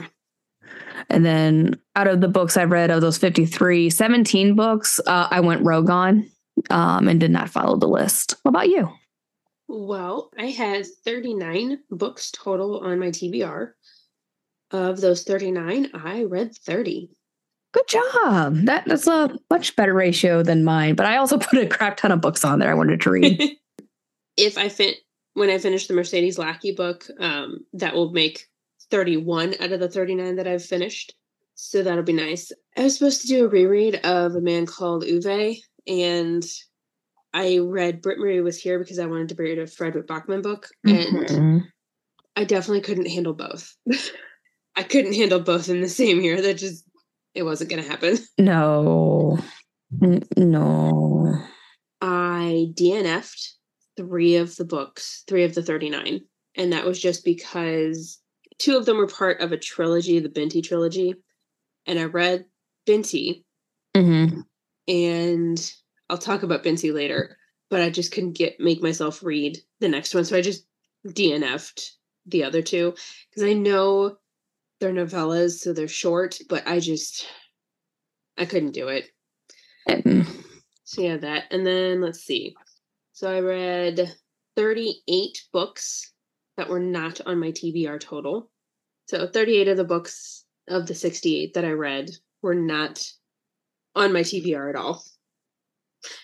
And 1.08 1.24
then 1.24 1.78
out 1.94 2.08
of 2.08 2.20
the 2.20 2.28
books 2.28 2.56
I've 2.56 2.70
read 2.70 2.90
of 2.90 3.00
those 3.00 3.18
53, 3.18 3.90
17 3.90 4.56
books, 4.56 5.00
uh, 5.06 5.28
I 5.30 5.40
went 5.40 5.64
rogue 5.64 5.90
on 5.90 6.28
um, 6.70 7.08
and 7.08 7.20
did 7.20 7.30
not 7.30 7.50
follow 7.50 7.76
the 7.76 7.88
list. 7.88 8.34
What 8.42 8.50
about 8.50 8.68
you? 8.68 8.90
Well, 9.68 10.30
I 10.38 10.46
had 10.46 10.86
39 11.04 11.80
books 11.90 12.30
total 12.30 12.80
on 12.80 12.98
my 12.98 13.08
TBR. 13.08 13.72
Of 14.72 15.00
those 15.00 15.22
39, 15.22 15.90
I 15.94 16.24
read 16.24 16.56
30. 16.56 17.08
Good 17.72 17.88
job. 17.88 18.56
That 18.64 18.84
that's 18.86 19.06
a 19.06 19.36
much 19.50 19.76
better 19.76 19.94
ratio 19.94 20.42
than 20.42 20.64
mine. 20.64 20.94
But 20.94 21.06
I 21.06 21.18
also 21.18 21.38
put 21.38 21.60
a 21.60 21.66
crap 21.66 21.98
ton 21.98 22.10
of 22.10 22.20
books 22.20 22.44
on 22.44 22.58
there 22.58 22.70
I 22.70 22.74
wanted 22.74 23.00
to 23.02 23.10
read. 23.10 23.58
if 24.36 24.58
I 24.58 24.68
fin 24.68 24.94
when 25.34 25.50
I 25.50 25.58
finish 25.58 25.86
the 25.86 25.94
Mercedes 25.94 26.38
Lackey 26.38 26.72
book, 26.72 27.06
um, 27.20 27.64
that 27.74 27.94
will 27.94 28.10
make 28.10 28.48
31 28.90 29.54
out 29.60 29.72
of 29.72 29.80
the 29.80 29.88
39 29.88 30.36
that 30.36 30.46
I've 30.46 30.64
finished. 30.64 31.14
So 31.54 31.82
that'll 31.82 32.02
be 32.04 32.12
nice. 32.12 32.52
I 32.76 32.84
was 32.84 32.98
supposed 32.98 33.22
to 33.22 33.28
do 33.28 33.44
a 33.46 33.48
reread 33.48 33.96
of 34.04 34.34
a 34.34 34.40
man 34.40 34.66
called 34.66 35.04
Ove, 35.04 35.56
and 35.86 36.44
I 37.32 37.58
read 37.58 38.02
Britt 38.02 38.18
Marie 38.18 38.40
was 38.40 38.58
here 38.60 38.78
because 38.78 38.98
I 38.98 39.06
wanted 39.06 39.30
to 39.30 39.34
read 39.42 39.58
a 39.58 39.66
Fredrik 39.66 40.06
Backman 40.06 40.42
book, 40.42 40.68
and 40.84 41.26
Mhm. 41.28 41.60
I 42.36 42.44
definitely 42.44 42.82
couldn't 42.82 43.08
handle 43.08 43.32
both. 43.32 43.74
I 44.76 44.82
couldn't 44.82 45.14
handle 45.14 45.40
both 45.40 45.70
in 45.70 45.80
the 45.80 45.88
same 45.88 46.20
year. 46.20 46.42
That 46.42 46.58
just 46.58 46.84
it 47.34 47.42
wasn't 47.42 47.70
going 47.70 47.82
to 47.82 47.88
happen. 47.88 48.18
No. 48.38 49.38
No. 50.36 51.42
I 52.00 52.68
DNF'd 52.74 53.54
three 53.96 54.36
of 54.36 54.56
the 54.56 54.64
books, 54.64 55.22
three 55.26 55.44
of 55.44 55.54
the 55.54 55.62
39. 55.62 56.20
And 56.56 56.72
that 56.72 56.84
was 56.84 57.00
just 57.00 57.24
because 57.24 58.18
two 58.58 58.76
of 58.76 58.86
them 58.86 58.96
were 58.96 59.06
part 59.06 59.40
of 59.40 59.52
a 59.52 59.56
trilogy, 59.56 60.18
the 60.18 60.28
Binti 60.28 60.62
trilogy. 60.62 61.14
And 61.86 61.98
I 61.98 62.04
read 62.04 62.46
Binti, 62.84 63.44
Mm-hmm. 63.96 64.40
and 64.88 65.72
I'll 66.10 66.18
talk 66.18 66.42
about 66.42 66.62
Binti 66.62 66.92
later, 66.92 67.38
but 67.70 67.80
I 67.80 67.88
just 67.88 68.12
couldn't 68.12 68.36
get 68.36 68.60
make 68.60 68.82
myself 68.82 69.22
read 69.22 69.56
the 69.80 69.88
next 69.88 70.14
one. 70.14 70.26
So 70.26 70.36
I 70.36 70.42
just 70.42 70.66
DNF'd 71.06 71.92
the 72.26 72.44
other 72.44 72.60
two 72.60 72.94
because 73.30 73.48
I 73.48 73.54
know 73.54 74.18
they're 74.80 74.92
novellas, 74.92 75.60
so 75.60 75.72
they're 75.72 75.88
short, 75.88 76.38
but 76.50 76.66
I 76.68 76.78
just 76.80 77.26
I 78.36 78.44
couldn't 78.44 78.72
do 78.72 78.88
it. 78.88 79.08
Mm-hmm. 79.88 80.30
So 80.84 81.02
yeah, 81.02 81.16
that. 81.16 81.44
And 81.50 81.66
then 81.66 82.02
let's 82.02 82.20
see. 82.20 82.54
So 83.12 83.34
I 83.34 83.40
read 83.40 84.14
38 84.56 85.38
books 85.52 86.12
that 86.56 86.68
were 86.68 86.80
not 86.80 87.20
on 87.26 87.38
my 87.38 87.50
TBR 87.50 88.00
total. 88.00 88.50
So 89.08 89.26
38 89.26 89.68
of 89.68 89.76
the 89.76 89.84
books 89.84 90.44
of 90.68 90.86
the 90.86 90.94
68 90.94 91.54
that 91.54 91.64
I 91.64 91.70
read 91.70 92.10
were 92.42 92.54
not 92.54 93.02
on 93.94 94.12
my 94.12 94.20
TBR 94.20 94.70
at 94.70 94.76
all. 94.76 95.04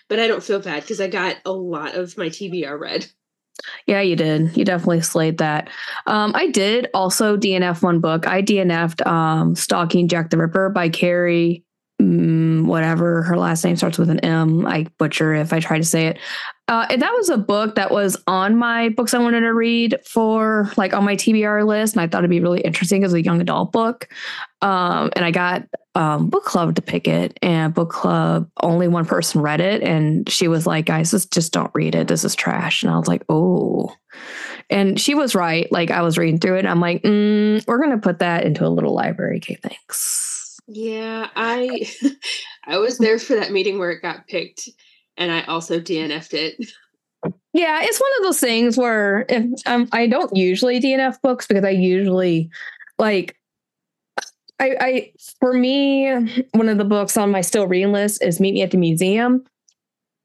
But 0.08 0.18
I 0.18 0.26
don't 0.26 0.42
feel 0.42 0.60
bad 0.60 0.82
because 0.82 1.00
I 1.00 1.08
got 1.08 1.36
a 1.44 1.52
lot 1.52 1.94
of 1.94 2.16
my 2.18 2.28
TBR 2.28 2.78
read. 2.78 3.06
Yeah, 3.86 4.00
you 4.00 4.16
did. 4.16 4.56
You 4.56 4.64
definitely 4.64 5.02
slayed 5.02 5.38
that. 5.38 5.70
Um, 6.06 6.32
I 6.34 6.48
did 6.48 6.88
also 6.94 7.36
DNF 7.36 7.82
one 7.82 8.00
book. 8.00 8.26
I 8.26 8.42
DNF'd 8.42 9.06
um, 9.06 9.54
Stalking 9.54 10.08
Jack 10.08 10.30
the 10.30 10.38
Ripper 10.38 10.70
by 10.70 10.88
Kerri, 10.88 11.62
mm, 12.00 12.64
whatever 12.66 13.22
her 13.22 13.36
last 13.36 13.64
name 13.64 13.76
starts 13.76 13.98
with 13.98 14.10
an 14.10 14.20
M. 14.20 14.66
I 14.66 14.86
butcher 14.98 15.34
if 15.34 15.52
I 15.52 15.60
try 15.60 15.78
to 15.78 15.84
say 15.84 16.06
it. 16.06 16.18
Uh, 16.72 16.86
and 16.88 17.02
that 17.02 17.12
was 17.12 17.28
a 17.28 17.36
book 17.36 17.74
that 17.74 17.90
was 17.90 18.16
on 18.26 18.56
my 18.56 18.88
books 18.88 19.12
I 19.12 19.18
wanted 19.18 19.40
to 19.40 19.52
read 19.52 19.98
for 20.06 20.72
like 20.78 20.94
on 20.94 21.04
my 21.04 21.16
TBR 21.16 21.66
list. 21.66 21.94
And 21.94 22.00
I 22.00 22.06
thought 22.06 22.20
it'd 22.20 22.30
be 22.30 22.40
really 22.40 22.62
interesting 22.62 23.04
as 23.04 23.12
a 23.12 23.22
young 23.22 23.42
adult 23.42 23.72
book. 23.72 24.08
Um, 24.62 25.10
and 25.14 25.22
I 25.22 25.32
got 25.32 25.68
um, 25.94 26.30
book 26.30 26.44
club 26.44 26.74
to 26.76 26.80
pick 26.80 27.06
it, 27.06 27.38
and 27.42 27.74
book 27.74 27.90
club 27.90 28.48
only 28.62 28.88
one 28.88 29.04
person 29.04 29.42
read 29.42 29.60
it, 29.60 29.82
and 29.82 30.26
she 30.30 30.48
was 30.48 30.66
like, 30.66 30.86
"Guys, 30.86 31.10
just 31.10 31.30
just 31.30 31.52
don't 31.52 31.70
read 31.74 31.94
it. 31.94 32.08
This 32.08 32.24
is 32.24 32.34
trash." 32.34 32.82
And 32.82 32.90
I 32.90 32.96
was 32.96 33.06
like, 33.06 33.22
"Oh," 33.28 33.94
and 34.70 34.98
she 34.98 35.14
was 35.14 35.34
right. 35.34 35.70
Like 35.70 35.90
I 35.90 36.00
was 36.00 36.16
reading 36.16 36.40
through 36.40 36.56
it, 36.56 36.64
I'm 36.64 36.80
like, 36.80 37.02
mm, 37.02 37.62
"We're 37.66 37.82
gonna 37.82 37.98
put 37.98 38.20
that 38.20 38.44
into 38.44 38.64
a 38.64 38.70
little 38.70 38.94
library." 38.94 39.36
Okay, 39.36 39.58
thanks. 39.62 40.58
Yeah, 40.66 41.28
I 41.36 41.86
I 42.64 42.78
was 42.78 42.96
there 42.96 43.18
for 43.18 43.36
that 43.36 43.52
meeting 43.52 43.78
where 43.78 43.90
it 43.90 44.00
got 44.00 44.26
picked, 44.26 44.70
and 45.16 45.30
I 45.30 45.42
also 45.42 45.80
DNF'd 45.80 46.34
it. 46.34 46.72
Yeah, 47.54 47.80
it's 47.82 48.00
one 48.00 48.10
of 48.18 48.22
those 48.24 48.40
things 48.40 48.76
where 48.78 49.26
if 49.28 49.44
um, 49.66 49.88
I 49.92 50.06
don't 50.06 50.34
usually 50.34 50.80
DNF 50.80 51.20
books 51.22 51.46
because 51.46 51.64
I 51.64 51.70
usually 51.70 52.50
like 52.98 53.36
I, 54.58 54.76
I 54.80 55.12
for 55.38 55.52
me 55.52 56.10
one 56.52 56.68
of 56.68 56.78
the 56.78 56.84
books 56.84 57.16
on 57.16 57.30
my 57.30 57.42
still 57.42 57.68
reading 57.68 57.92
list 57.92 58.22
is 58.22 58.40
Meet 58.40 58.54
Me 58.54 58.62
at 58.62 58.70
the 58.70 58.78
Museum. 58.78 59.44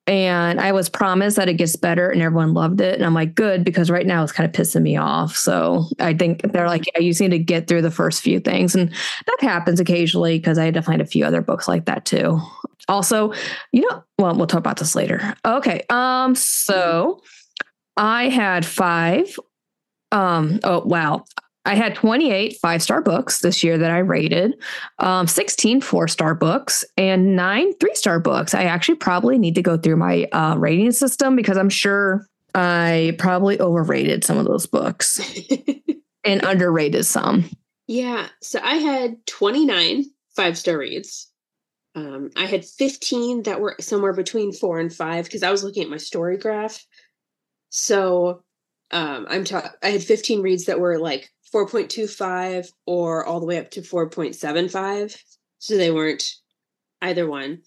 And 0.08 0.62
I 0.62 0.72
was 0.72 0.88
promised 0.88 1.36
that 1.36 1.50
it 1.50 1.56
gets 1.56 1.76
better 1.76 2.10
and 2.10 2.22
everyone 2.22 2.54
loved 2.54 2.80
it. 2.80 2.96
And 2.96 3.06
I'm 3.06 3.14
like, 3.14 3.36
good, 3.36 3.66
because 3.66 3.92
right 3.92 4.08
now 4.08 4.24
it's 4.24 4.32
kind 4.32 4.48
of 4.48 4.54
pissing 4.54 4.82
me 4.82 4.96
off. 4.96 5.36
So 5.36 5.86
I 6.00 6.14
think 6.14 6.42
they're 6.54 6.68
like, 6.68 6.86
yeah, 6.88 7.02
you 7.02 7.12
just 7.12 7.20
need 7.20 7.32
to 7.32 7.40
get 7.40 7.68
through 7.68 7.82
the 7.82 7.92
first 7.92 8.22
few 8.22 8.40
things. 8.40 8.74
And 8.74 8.90
that 8.90 9.38
happens 9.42 9.82
occasionally 9.82 10.40
because 10.40 10.58
I 10.58 10.66
had 10.66 11.02
a 11.02 11.06
few 11.06 11.26
other 11.26 11.42
books 11.42 11.68
like 11.68 11.86
that 11.86 12.06
too. 12.06 12.40
Also, 12.88 13.34
you 13.74 13.82
know, 13.82 14.04
well, 14.18 14.34
we'll 14.34 14.48
talk 14.48 14.60
about 14.60 14.78
this 14.78 14.96
later. 14.96 15.36
Okay. 15.46 15.82
Um, 15.90 16.36
so 16.36 17.22
I 17.98 18.30
had 18.30 18.66
five. 18.66 19.38
Um, 20.14 20.62
oh 20.64 20.84
wow. 20.86 21.26
I 21.68 21.76
had 21.76 21.96
28 21.96 22.58
five 22.62 22.82
star 22.82 23.02
books 23.02 23.42
this 23.42 23.62
year 23.64 23.78
that 23.78 23.92
I 23.92 24.00
rated, 24.00 24.56
um, 25.00 25.28
16 25.28 25.82
four 25.82 26.08
star 26.08 26.34
books, 26.34 26.86
and 26.96 27.36
nine 27.36 27.74
three 27.76 27.94
star 27.94 28.20
books. 28.20 28.54
I 28.54 28.64
actually 28.64 28.96
probably 28.96 29.38
need 29.38 29.56
to 29.56 29.62
go 29.62 29.78
through 29.78 29.98
my 29.98 30.28
uh, 30.32 30.56
rating 30.58 30.94
system 30.94 31.36
because 31.36 31.58
I'm 31.58 31.70
sure 31.70 32.26
I 32.56 33.16
probably 33.20 33.60
overrated 33.60 34.24
some 34.24 34.38
of 34.38 34.46
those 34.46 34.66
books 34.66 35.20
and 36.24 36.44
underrated 36.44 37.06
some. 37.06 37.50
yeah, 37.88 38.28
so 38.42 38.60
I 38.64 38.76
had 38.76 39.26
29 39.28 40.06
five 40.38 40.58
star 40.58 40.78
reads. 40.78 41.30
Um, 41.96 42.30
I 42.38 42.46
had 42.46 42.64
15 42.64 43.44
that 43.44 43.60
were 43.60 43.76
somewhere 43.80 44.14
between 44.14 44.54
four 44.54 44.80
and 44.80 44.94
five 44.94 45.26
because 45.26 45.44
I 45.44 45.52
was 45.52 45.64
looking 45.64 45.84
at 45.84 45.90
my 45.90 45.98
story 45.98 46.38
graph. 46.38 46.86
So 47.70 48.44
um, 48.92 49.26
I'm 49.30 49.44
ta- 49.44 49.74
I 49.84 49.90
had 49.90 50.04
15 50.04 50.42
reads 50.42 50.66
that 50.66 50.80
were 50.80 50.98
like 50.98 51.30
4.25 51.54 52.68
or 52.86 53.26
all 53.26 53.40
the 53.40 53.46
way 53.46 53.58
up 53.58 53.72
to 53.72 53.82
4.75. 53.82 55.18
So 55.60 55.78
they 55.78 55.92
weren't 55.92 56.24
either 57.02 57.28
one. 57.28 57.62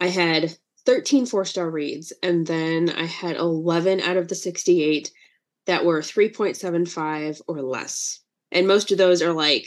I 0.00 0.08
had 0.08 0.56
13 0.86 1.26
four 1.26 1.44
star 1.44 1.70
reads, 1.70 2.12
and 2.22 2.46
then 2.46 2.90
I 2.90 3.04
had 3.04 3.36
11 3.36 4.00
out 4.00 4.16
of 4.16 4.28
the 4.28 4.34
68 4.34 5.10
that 5.66 5.84
were 5.84 6.00
3.75 6.00 7.40
or 7.48 7.62
less. 7.62 8.20
And 8.52 8.68
most 8.68 8.92
of 8.92 8.98
those 8.98 9.22
are 9.22 9.32
like 9.32 9.66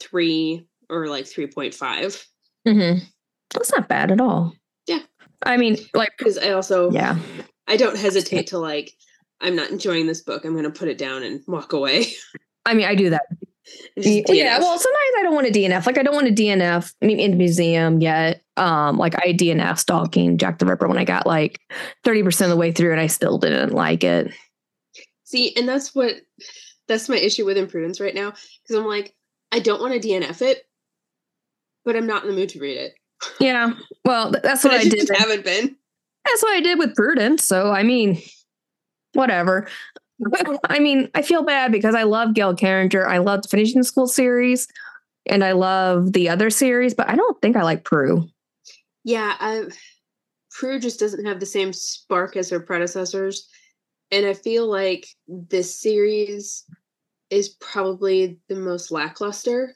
three 0.00 0.66
or 0.90 1.08
like 1.08 1.24
3.5. 1.24 2.26
Mm-hmm. 2.66 3.04
That's 3.52 3.72
not 3.72 3.88
bad 3.88 4.10
at 4.10 4.20
all. 4.20 4.52
Yeah. 4.86 5.00
I 5.42 5.56
mean, 5.56 5.78
like, 5.94 6.12
Because 6.18 6.38
I 6.38 6.50
also, 6.50 6.90
yeah. 6.90 7.18
I 7.66 7.76
don't 7.76 7.96
hesitate 7.96 8.48
to 8.48 8.58
like, 8.58 8.92
I'm 9.40 9.56
not 9.56 9.70
enjoying 9.70 10.06
this 10.06 10.22
book. 10.22 10.44
I'm 10.44 10.52
going 10.52 10.64
to 10.64 10.70
put 10.70 10.88
it 10.88 10.98
down 10.98 11.22
and 11.22 11.42
walk 11.46 11.72
away. 11.72 12.06
I 12.66 12.74
mean, 12.74 12.86
I 12.86 12.94
do 12.94 13.10
that 13.10 13.26
Just 13.98 14.28
yeah, 14.28 14.58
well, 14.58 14.78
sometimes 14.78 15.12
I 15.18 15.22
don't 15.22 15.34
want 15.34 15.52
to 15.52 15.52
DNF. 15.52 15.86
Like 15.86 15.98
I 15.98 16.02
don't 16.02 16.14
want 16.14 16.26
to 16.34 16.42
DNF 16.42 16.92
I 17.02 17.06
mean, 17.06 17.20
in 17.20 17.32
the 17.32 17.36
museum 17.36 18.00
yet. 18.00 18.42
Um, 18.56 18.98
like 18.98 19.14
I 19.16 19.32
DNF 19.32 19.78
stalking 19.78 20.38
Jack 20.38 20.58
the 20.58 20.66
Ripper 20.66 20.86
when 20.86 20.98
I 20.98 21.04
got 21.04 21.26
like 21.26 21.60
30% 22.04 22.42
of 22.42 22.50
the 22.50 22.56
way 22.56 22.72
through 22.72 22.92
and 22.92 23.00
I 23.00 23.06
still 23.06 23.38
didn't 23.38 23.72
like 23.72 24.04
it. 24.04 24.32
See, 25.24 25.54
and 25.56 25.68
that's 25.68 25.94
what 25.94 26.16
that's 26.86 27.08
my 27.08 27.16
issue 27.16 27.44
with 27.44 27.56
imprudence 27.56 28.00
right 28.00 28.14
now. 28.14 28.30
Because 28.30 28.76
I'm 28.76 28.86
like, 28.86 29.14
I 29.50 29.58
don't 29.58 29.80
want 29.80 30.00
to 30.00 30.08
DNF 30.08 30.42
it, 30.42 30.66
but 31.84 31.96
I'm 31.96 32.06
not 32.06 32.22
in 32.24 32.30
the 32.30 32.36
mood 32.36 32.50
to 32.50 32.60
read 32.60 32.76
it. 32.76 32.94
Yeah. 33.40 33.72
Well, 34.04 34.32
that's 34.42 34.64
what 34.64 34.74
I 34.74 34.80
I 34.80 34.84
did. 34.84 35.08
haven't 35.14 35.44
been. 35.44 35.74
That's 36.26 36.42
what 36.42 36.54
I 36.54 36.60
did 36.60 36.78
with 36.78 36.94
Prudence. 36.94 37.42
So 37.42 37.72
I 37.72 37.82
mean, 37.82 38.20
whatever. 39.14 39.66
I 40.68 40.78
mean, 40.78 41.08
I 41.14 41.22
feel 41.22 41.42
bad 41.42 41.72
because 41.72 41.94
I 41.94 42.04
love 42.04 42.34
Gail 42.34 42.54
Carriger. 42.54 43.06
I 43.06 43.18
loved 43.18 43.50
finishing 43.50 43.80
the 43.80 43.84
school 43.84 44.06
series 44.06 44.68
and 45.26 45.42
I 45.42 45.52
love 45.52 46.12
the 46.12 46.28
other 46.28 46.50
series, 46.50 46.94
but 46.94 47.08
I 47.08 47.16
don't 47.16 47.40
think 47.40 47.56
I 47.56 47.62
like 47.62 47.84
Prue. 47.84 48.28
Yeah, 49.04 49.34
I 49.38 49.64
Prue 50.50 50.78
just 50.78 51.00
doesn't 51.00 51.26
have 51.26 51.40
the 51.40 51.46
same 51.46 51.72
spark 51.72 52.36
as 52.36 52.50
her 52.50 52.60
predecessors. 52.60 53.48
And 54.10 54.26
I 54.26 54.34
feel 54.34 54.70
like 54.70 55.06
this 55.26 55.80
series 55.80 56.64
is 57.30 57.48
probably 57.60 58.38
the 58.48 58.54
most 58.54 58.90
lackluster 58.90 59.74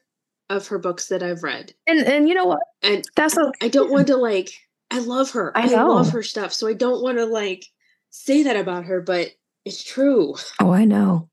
of 0.50 0.66
her 0.68 0.78
books 0.78 1.08
that 1.08 1.22
I've 1.22 1.42
read. 1.42 1.74
And 1.86 2.00
and 2.06 2.28
you 2.28 2.34
know 2.34 2.44
what? 2.44 2.60
And 2.82 3.04
That's. 3.16 3.36
I 3.60 3.68
don't 3.68 3.90
want 3.90 4.06
to 4.06 4.16
like 4.16 4.50
I 4.90 5.00
love 5.00 5.30
her. 5.32 5.56
I 5.56 5.62
I, 5.74 5.82
love 5.82 6.10
her 6.10 6.22
stuff. 6.22 6.52
So 6.52 6.68
I 6.68 6.72
don't 6.72 7.02
want 7.02 7.18
to 7.18 7.26
like 7.26 7.66
say 8.10 8.42
that 8.44 8.56
about 8.56 8.84
her, 8.84 9.00
but 9.00 9.30
it's 9.68 9.84
true. 9.84 10.34
Oh, 10.60 10.70
I 10.70 10.86
know. 10.86 11.28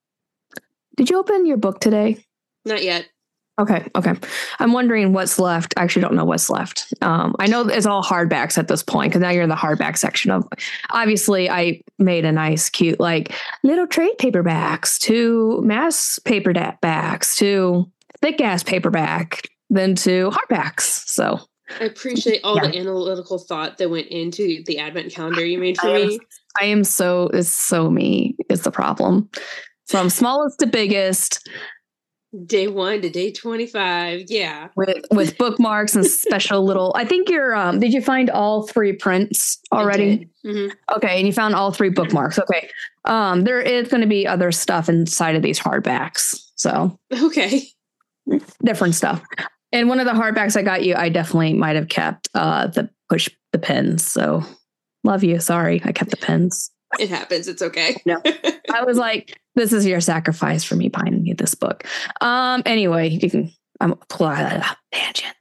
Did 0.97 1.09
you 1.09 1.17
open 1.17 1.45
your 1.45 1.57
book 1.57 1.79
today? 1.79 2.23
Not 2.65 2.83
yet. 2.83 3.07
Okay, 3.57 3.87
okay. 3.95 4.13
I'm 4.59 4.73
wondering 4.73 5.13
what's 5.13 5.39
left. 5.39 5.73
I 5.77 5.83
actually 5.83 6.01
don't 6.01 6.15
know 6.15 6.25
what's 6.25 6.49
left. 6.49 6.93
Um, 7.01 7.33
I 7.39 7.47
know 7.47 7.61
it's 7.61 7.85
all 7.85 8.03
hardbacks 8.03 8.57
at 8.57 8.67
this 8.67 8.83
point 8.83 9.11
because 9.11 9.21
now 9.21 9.29
you're 9.29 9.43
in 9.43 9.49
the 9.49 9.55
hardback 9.55 9.97
section 9.97 10.31
of. 10.31 10.45
Obviously, 10.89 11.49
I 11.49 11.81
made 11.97 12.25
a 12.25 12.33
nice, 12.33 12.69
cute, 12.69 12.99
like 12.99 13.33
little 13.63 13.87
trade 13.87 14.15
paperbacks 14.19 14.99
to 14.99 15.61
mass 15.61 16.19
paperbacks 16.25 17.37
to 17.37 17.89
thick 18.19 18.41
ass 18.41 18.63
paperback, 18.63 19.47
then 19.69 19.95
to 19.95 20.31
hardbacks. 20.31 21.07
So 21.07 21.39
I 21.79 21.85
appreciate 21.85 22.41
all 22.43 22.55
Yeah. 22.57 22.67
the 22.71 22.77
analytical 22.79 23.37
thought 23.39 23.77
that 23.79 23.89
went 23.89 24.07
into 24.07 24.63
the 24.65 24.79
advent 24.79 25.11
calendar 25.13 25.43
you 25.45 25.57
made 25.57 25.77
for 25.77 25.87
I 25.87 25.99
am- 25.99 26.07
me. 26.07 26.19
I 26.61 26.65
am 26.65 26.83
so 26.83 27.29
it's 27.33 27.49
so 27.49 27.89
me 27.89 28.35
is 28.49 28.61
the 28.61 28.71
problem. 28.71 29.29
From 29.87 30.09
smallest 30.09 30.59
to 30.59 30.67
biggest, 30.67 31.47
Day 32.45 32.67
one 32.67 33.01
to 33.01 33.09
day 33.09 33.31
25. 33.31 34.23
Yeah. 34.27 34.67
with 34.75 35.05
with 35.11 35.37
bookmarks 35.37 35.95
and 35.95 36.05
special 36.05 36.65
little. 36.65 36.93
I 36.97 37.05
think 37.05 37.29
you're. 37.29 37.55
Um, 37.55 37.79
did 37.79 37.93
you 37.93 38.01
find 38.01 38.29
all 38.29 38.67
three 38.67 38.91
prints 38.91 39.57
already? 39.71 40.27
hmm 40.43 40.67
Okay, 40.93 41.17
and 41.17 41.25
you 41.27 41.31
found 41.31 41.55
all 41.55 41.71
three 41.71 41.89
bookmarks. 41.89 42.37
Okay. 42.37 42.69
Um, 43.05 43.45
there 43.45 43.61
is 43.61 43.87
going 43.87 44.01
to 44.01 44.07
be 44.07 44.27
other 44.27 44.51
stuff 44.51 44.89
inside 44.89 45.35
of 45.35 45.43
these 45.43 45.57
hardbacks. 45.57 46.37
So 46.55 46.99
Okay. 47.23 47.69
different 48.65 48.95
stuff. 48.95 49.21
And 49.75 49.89
one 49.89 49.99
of 49.99 50.05
the 50.05 50.13
hardbacks 50.13 50.57
I 50.57 50.61
got 50.61 50.83
you, 50.83 50.95
I 50.95 51.09
definitely 51.09 51.53
might 51.53 51.75
have 51.75 51.89
kept 51.89 52.29
uh 52.33 52.67
the 52.67 52.89
push 53.09 53.29
the 53.51 53.59
pins. 53.59 54.03
So 54.05 54.43
Love 55.05 55.23
you. 55.23 55.39
Sorry, 55.39 55.81
I 55.85 55.91
kept 55.91 56.09
the 56.09 56.17
pins. 56.17 56.71
It 56.99 57.09
happens. 57.09 57.47
It's 57.47 57.61
okay. 57.61 57.95
No. 58.05 58.21
I 58.73 58.83
was 58.83 58.97
like, 58.97 59.39
this 59.53 59.71
is 59.71 59.85
your 59.85 60.01
sacrifice 60.01 60.63
for 60.63 60.75
me 60.75 60.89
buying 60.89 61.21
me 61.21 61.33
this 61.33 61.53
book. 61.53 61.85
Um, 62.21 62.63
anyway, 62.65 63.09
you 63.09 63.29
can 63.29 63.51
I'm 63.79 63.93
tangent. 64.09 65.35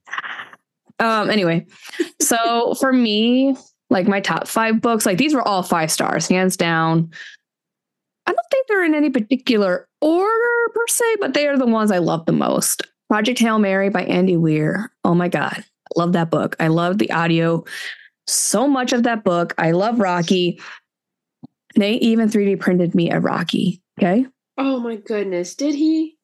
Um, 1.00 1.30
anyway, 1.30 1.66
so 2.20 2.74
for 2.74 2.92
me, 2.92 3.56
like 3.90 4.06
my 4.06 4.20
top 4.20 4.46
five 4.46 4.80
books, 4.80 5.06
like 5.06 5.18
these 5.18 5.34
were 5.34 5.46
all 5.46 5.62
five 5.62 5.90
stars, 5.90 6.28
hands 6.28 6.56
down. 6.56 7.10
I 8.26 8.32
don't 8.32 8.46
think 8.50 8.66
they're 8.68 8.84
in 8.84 8.94
any 8.94 9.10
particular 9.10 9.88
order 10.00 10.70
per 10.74 10.86
se, 10.88 11.16
but 11.20 11.34
they 11.34 11.48
are 11.48 11.56
the 11.56 11.66
ones 11.66 11.90
I 11.90 11.98
love 11.98 12.26
the 12.26 12.32
most. 12.32 12.82
Project 13.08 13.38
Hail 13.38 13.58
Mary 13.58 13.90
by 13.90 14.04
Andy 14.04 14.36
Weir. 14.36 14.90
Oh 15.04 15.14
my 15.14 15.28
God. 15.28 15.64
Love 15.96 16.12
that 16.12 16.30
book. 16.30 16.56
I 16.58 16.68
love 16.68 16.98
the 16.98 17.10
audio 17.12 17.64
so 18.26 18.66
much 18.66 18.92
of 18.92 19.02
that 19.02 19.24
book. 19.24 19.54
I 19.58 19.72
love 19.72 20.00
Rocky. 20.00 20.60
They 21.76 21.94
even 21.94 22.28
3D 22.28 22.58
printed 22.60 22.94
me 22.94 23.10
a 23.10 23.20
Rocky. 23.20 23.82
Okay. 23.98 24.26
Oh 24.56 24.80
my 24.80 24.96
goodness. 24.96 25.54
Did 25.54 25.74
he? 25.74 26.16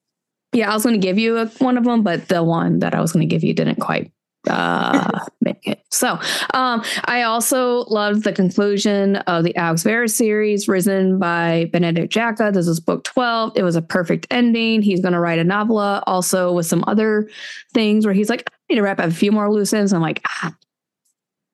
Yeah, 0.52 0.70
I 0.70 0.74
was 0.74 0.82
going 0.82 1.00
to 1.00 1.06
give 1.06 1.18
you 1.18 1.38
a, 1.38 1.46
one 1.58 1.76
of 1.76 1.84
them, 1.84 2.02
but 2.02 2.28
the 2.28 2.42
one 2.42 2.80
that 2.80 2.94
I 2.94 3.00
was 3.00 3.12
going 3.12 3.28
to 3.28 3.32
give 3.32 3.44
you 3.44 3.54
didn't 3.54 3.80
quite 3.80 4.10
uh, 4.48 5.26
make 5.40 5.66
it. 5.66 5.82
So, 5.90 6.18
um, 6.54 6.82
I 7.06 7.22
also 7.22 7.84
loved 7.84 8.24
the 8.24 8.32
conclusion 8.32 9.16
of 9.16 9.44
the 9.44 9.54
Alex 9.56 9.82
Verus 9.82 10.16
series, 10.16 10.68
written 10.68 11.18
by 11.18 11.68
Benedict 11.72 12.12
Jacka. 12.12 12.50
This 12.52 12.66
is 12.66 12.80
book 12.80 13.04
12. 13.04 13.52
It 13.56 13.62
was 13.62 13.76
a 13.76 13.82
perfect 13.82 14.26
ending. 14.30 14.82
He's 14.82 15.00
going 15.00 15.12
to 15.12 15.20
write 15.20 15.38
a 15.38 15.44
novella 15.44 16.02
also 16.06 16.52
with 16.52 16.66
some 16.66 16.84
other 16.86 17.28
things 17.74 18.06
where 18.06 18.14
he's 18.14 18.30
like, 18.30 18.48
I 18.50 18.54
need 18.70 18.76
to 18.76 18.82
wrap 18.82 19.00
up 19.00 19.10
a 19.10 19.14
few 19.14 19.32
more 19.32 19.52
loose 19.52 19.72
ends. 19.72 19.92
I'm 19.92 20.02
like, 20.02 20.22
ah. 20.26 20.54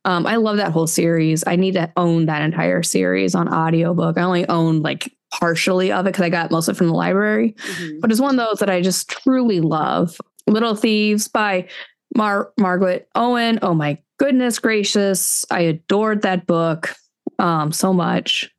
Um, 0.04 0.24
I 0.24 0.36
love 0.36 0.58
that 0.58 0.70
whole 0.70 0.86
series. 0.86 1.42
I 1.48 1.56
need 1.56 1.72
to 1.72 1.92
own 1.96 2.26
that 2.26 2.40
entire 2.40 2.84
series 2.84 3.34
on 3.34 3.52
audiobook. 3.52 4.16
I 4.16 4.22
only 4.22 4.48
own 4.48 4.80
like 4.80 5.12
partially 5.32 5.90
of 5.90 6.06
it 6.06 6.10
because 6.10 6.22
I 6.22 6.28
got 6.28 6.52
most 6.52 6.68
of 6.68 6.76
it 6.76 6.78
from 6.78 6.86
the 6.86 6.94
library, 6.94 7.56
mm-hmm. 7.58 7.98
but 7.98 8.12
it's 8.12 8.20
one 8.20 8.38
of 8.38 8.46
those 8.46 8.60
that 8.60 8.70
I 8.70 8.80
just 8.80 9.08
truly 9.08 9.60
love. 9.60 10.16
Little 10.46 10.76
Thieves 10.76 11.26
by 11.26 11.68
Mar- 12.14 12.52
Margaret 12.58 13.08
Owen. 13.14 13.58
Oh 13.62 13.74
my 13.74 13.98
goodness 14.18 14.58
gracious. 14.58 15.44
I 15.50 15.60
adored 15.60 16.22
that 16.22 16.46
book 16.46 16.94
um, 17.38 17.72
so 17.72 17.92
much. 17.92 18.50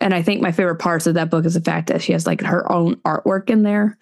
And 0.00 0.12
I 0.12 0.22
think 0.22 0.42
my 0.42 0.52
favorite 0.52 0.76
parts 0.76 1.06
of 1.06 1.14
that 1.14 1.30
book 1.30 1.46
is 1.46 1.54
the 1.54 1.60
fact 1.60 1.88
that 1.88 2.02
she 2.02 2.12
has 2.12 2.26
like 2.26 2.42
her 2.42 2.70
own 2.70 2.96
artwork 2.96 3.48
in 3.48 3.62
there. 3.62 3.96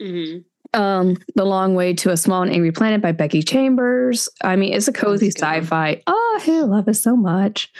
Mm-hmm. 0.00 0.40
Um, 0.78 1.16
The 1.34 1.44
Long 1.44 1.74
Way 1.74 1.94
to 1.94 2.10
a 2.10 2.16
Small 2.16 2.42
and 2.42 2.52
Angry 2.52 2.72
Planet 2.72 3.00
by 3.00 3.12
Becky 3.12 3.42
Chambers. 3.42 4.28
I 4.42 4.56
mean, 4.56 4.72
it's 4.72 4.88
a 4.88 4.92
cozy 4.92 5.30
sci-fi. 5.30 6.02
Oh, 6.06 6.40
I 6.46 6.60
love 6.60 6.88
it 6.88 6.94
so 6.94 7.16
much. 7.16 7.70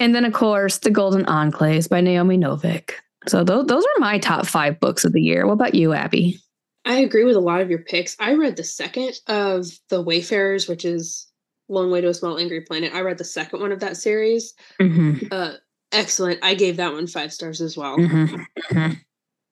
And 0.00 0.14
then, 0.14 0.24
of 0.24 0.32
course, 0.32 0.78
The 0.78 0.90
Golden 0.90 1.24
Enclaves 1.26 1.88
by 1.88 2.00
Naomi 2.00 2.36
Novik. 2.36 2.92
So 3.28 3.44
those, 3.44 3.66
those 3.66 3.84
are 3.84 4.00
my 4.00 4.18
top 4.18 4.46
five 4.46 4.80
books 4.80 5.04
of 5.04 5.12
the 5.12 5.22
year. 5.22 5.46
What 5.46 5.52
about 5.54 5.74
you, 5.74 5.92
Abby? 5.92 6.38
I 6.84 6.96
agree 6.96 7.24
with 7.24 7.36
a 7.36 7.40
lot 7.40 7.60
of 7.60 7.70
your 7.70 7.80
picks. 7.80 8.16
I 8.18 8.34
read 8.34 8.56
the 8.56 8.64
second 8.64 9.20
of 9.28 9.66
The 9.88 10.02
Wayfarers, 10.02 10.68
which 10.68 10.84
is 10.84 11.28
Long 11.68 11.90
Way 11.90 12.00
to 12.00 12.08
a 12.08 12.14
Small 12.14 12.38
Angry 12.38 12.60
Planet. 12.60 12.92
I 12.92 13.00
read 13.00 13.18
the 13.18 13.24
second 13.24 13.60
one 13.60 13.72
of 13.72 13.80
that 13.80 13.96
series. 13.96 14.54
Mm-hmm. 14.80 15.26
Uh, 15.30 15.54
excellent. 15.92 16.40
I 16.42 16.54
gave 16.54 16.76
that 16.78 16.92
one 16.92 17.06
five 17.06 17.32
stars 17.32 17.60
as 17.60 17.76
well. 17.76 17.98
Mm-hmm. 17.98 18.42
Mm-hmm. 18.74 18.92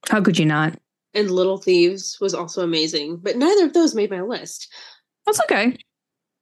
How 0.08 0.20
could 0.20 0.38
you 0.38 0.46
not? 0.46 0.76
And 1.14 1.30
Little 1.30 1.58
Thieves 1.58 2.18
was 2.20 2.34
also 2.34 2.62
amazing, 2.62 3.18
but 3.22 3.36
neither 3.36 3.64
of 3.64 3.72
those 3.72 3.94
made 3.94 4.10
my 4.10 4.22
list. 4.22 4.72
That's 5.26 5.40
okay. 5.42 5.76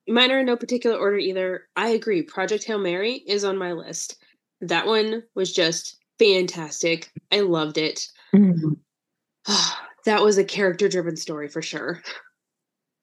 Mine 0.07 0.33
are 0.33 0.41
in 0.41 0.47
no 0.47 0.57
particular 0.57 0.97
order 0.97 1.19
either. 1.19 1.69
I 1.77 1.89
agree. 1.89 2.23
Project 2.23 2.65
Hail 2.65 2.79
Mary 2.79 3.23
is 3.27 3.45
on 3.45 3.59
my 3.59 3.73
list. 3.73 4.17
That 4.63 4.87
one 4.87 5.23
was 5.35 5.53
just 5.53 5.99
fantastic. 6.19 7.11
I 7.31 7.41
loved 7.41 7.77
it. 7.77 8.07
That 10.09 10.25
was 10.25 10.39
a 10.39 10.45
character 10.45 10.89
driven 10.89 11.19
story 11.19 11.49
for 11.49 11.61
sure. 11.61 12.03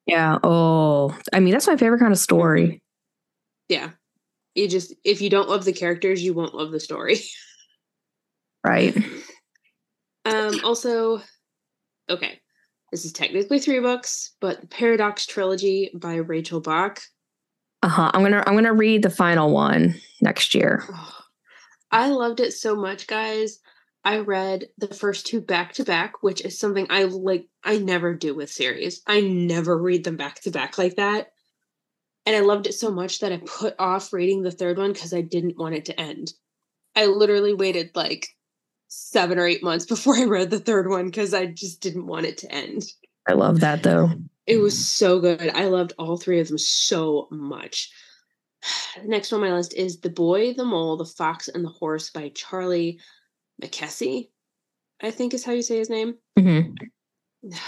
Yeah. 0.06 0.38
Oh, 0.42 1.16
I 1.32 1.38
mean, 1.38 1.52
that's 1.52 1.68
my 1.68 1.76
favorite 1.76 2.00
kind 2.00 2.10
of 2.10 2.18
story. 2.18 2.82
Yeah. 3.68 3.90
You 4.56 4.66
just, 4.66 4.92
if 5.04 5.20
you 5.20 5.30
don't 5.30 5.48
love 5.48 5.64
the 5.64 5.72
characters, 5.72 6.20
you 6.20 6.34
won't 6.34 6.56
love 6.56 6.72
the 6.72 6.80
story. 6.80 7.20
Right. 8.64 8.96
Um, 10.24 10.58
also, 10.64 11.22
okay, 12.10 12.40
this 12.90 13.04
is 13.04 13.12
technically 13.12 13.60
three 13.60 13.78
books, 13.78 14.32
but 14.40 14.68
Paradox 14.70 15.26
Trilogy 15.26 15.92
by 15.94 16.16
Rachel 16.16 16.60
Bach. 16.60 17.00
Uh-huh. 17.84 18.10
I'm 18.12 18.22
gonna 18.22 18.42
I'm 18.44 18.54
gonna 18.54 18.74
read 18.74 19.04
the 19.04 19.10
final 19.10 19.52
one 19.52 19.94
next 20.20 20.56
year. 20.56 20.82
I 21.92 22.08
loved 22.08 22.40
it 22.40 22.54
so 22.54 22.74
much, 22.74 23.06
guys. 23.06 23.60
I 24.06 24.18
read 24.18 24.68
the 24.78 24.86
first 24.86 25.26
two 25.26 25.40
back 25.40 25.72
to 25.74 25.84
back, 25.84 26.22
which 26.22 26.40
is 26.40 26.56
something 26.56 26.86
I 26.90 27.02
like 27.02 27.48
I 27.64 27.78
never 27.78 28.14
do 28.14 28.36
with 28.36 28.52
series. 28.52 29.02
I 29.04 29.20
never 29.20 29.76
read 29.76 30.04
them 30.04 30.16
back 30.16 30.40
to 30.42 30.52
back 30.52 30.78
like 30.78 30.94
that. 30.94 31.32
And 32.24 32.36
I 32.36 32.40
loved 32.40 32.68
it 32.68 32.74
so 32.74 32.92
much 32.92 33.18
that 33.18 33.32
I 33.32 33.38
put 33.44 33.74
off 33.80 34.12
reading 34.12 34.42
the 34.42 34.52
third 34.52 34.78
one 34.78 34.92
because 34.92 35.12
I 35.12 35.22
didn't 35.22 35.58
want 35.58 35.74
it 35.74 35.86
to 35.86 36.00
end. 36.00 36.34
I 36.94 37.06
literally 37.06 37.52
waited 37.52 37.90
like 37.96 38.28
seven 38.86 39.40
or 39.40 39.46
eight 39.48 39.64
months 39.64 39.86
before 39.86 40.14
I 40.14 40.22
read 40.26 40.50
the 40.50 40.60
third 40.60 40.88
one 40.88 41.06
because 41.06 41.34
I 41.34 41.46
just 41.46 41.80
didn't 41.80 42.06
want 42.06 42.26
it 42.26 42.38
to 42.38 42.52
end. 42.54 42.84
I 43.28 43.32
love 43.32 43.58
that 43.58 43.82
though. 43.82 44.10
It 44.46 44.58
was 44.58 44.78
so 44.78 45.18
good. 45.18 45.50
I 45.52 45.64
loved 45.64 45.94
all 45.98 46.16
three 46.16 46.38
of 46.38 46.46
them 46.46 46.58
so 46.58 47.26
much. 47.32 47.90
Next 49.04 49.32
on 49.32 49.40
my 49.40 49.52
list 49.52 49.74
is 49.74 49.98
The 49.98 50.10
Boy, 50.10 50.54
the 50.54 50.64
Mole, 50.64 50.96
the 50.96 51.04
Fox, 51.04 51.48
and 51.48 51.64
the 51.64 51.70
Horse 51.70 52.10
by 52.10 52.28
Charlie 52.28 53.00
Mackesy, 53.62 54.30
I 55.02 55.10
think 55.10 55.34
is 55.34 55.44
how 55.44 55.52
you 55.52 55.62
say 55.62 55.78
his 55.78 55.90
name. 55.90 56.14
Mm-hmm. 56.38 57.50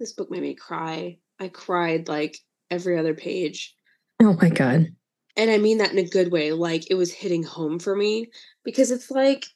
This 0.00 0.14
book 0.14 0.32
made 0.32 0.42
me 0.42 0.54
cry. 0.56 1.18
I 1.38 1.46
cried 1.46 2.08
like 2.08 2.36
every 2.72 2.98
other 2.98 3.14
page. 3.14 3.72
Oh 4.20 4.36
my 4.42 4.48
God. 4.48 4.88
And 5.36 5.48
I 5.48 5.58
mean 5.58 5.78
that 5.78 5.92
in 5.92 5.98
a 5.98 6.08
good 6.08 6.32
way. 6.32 6.50
Like 6.50 6.90
it 6.90 6.96
was 6.96 7.12
hitting 7.12 7.44
home 7.44 7.78
for 7.78 7.94
me 7.94 8.26
because 8.64 8.90
it's 8.90 9.12
like, 9.12 9.46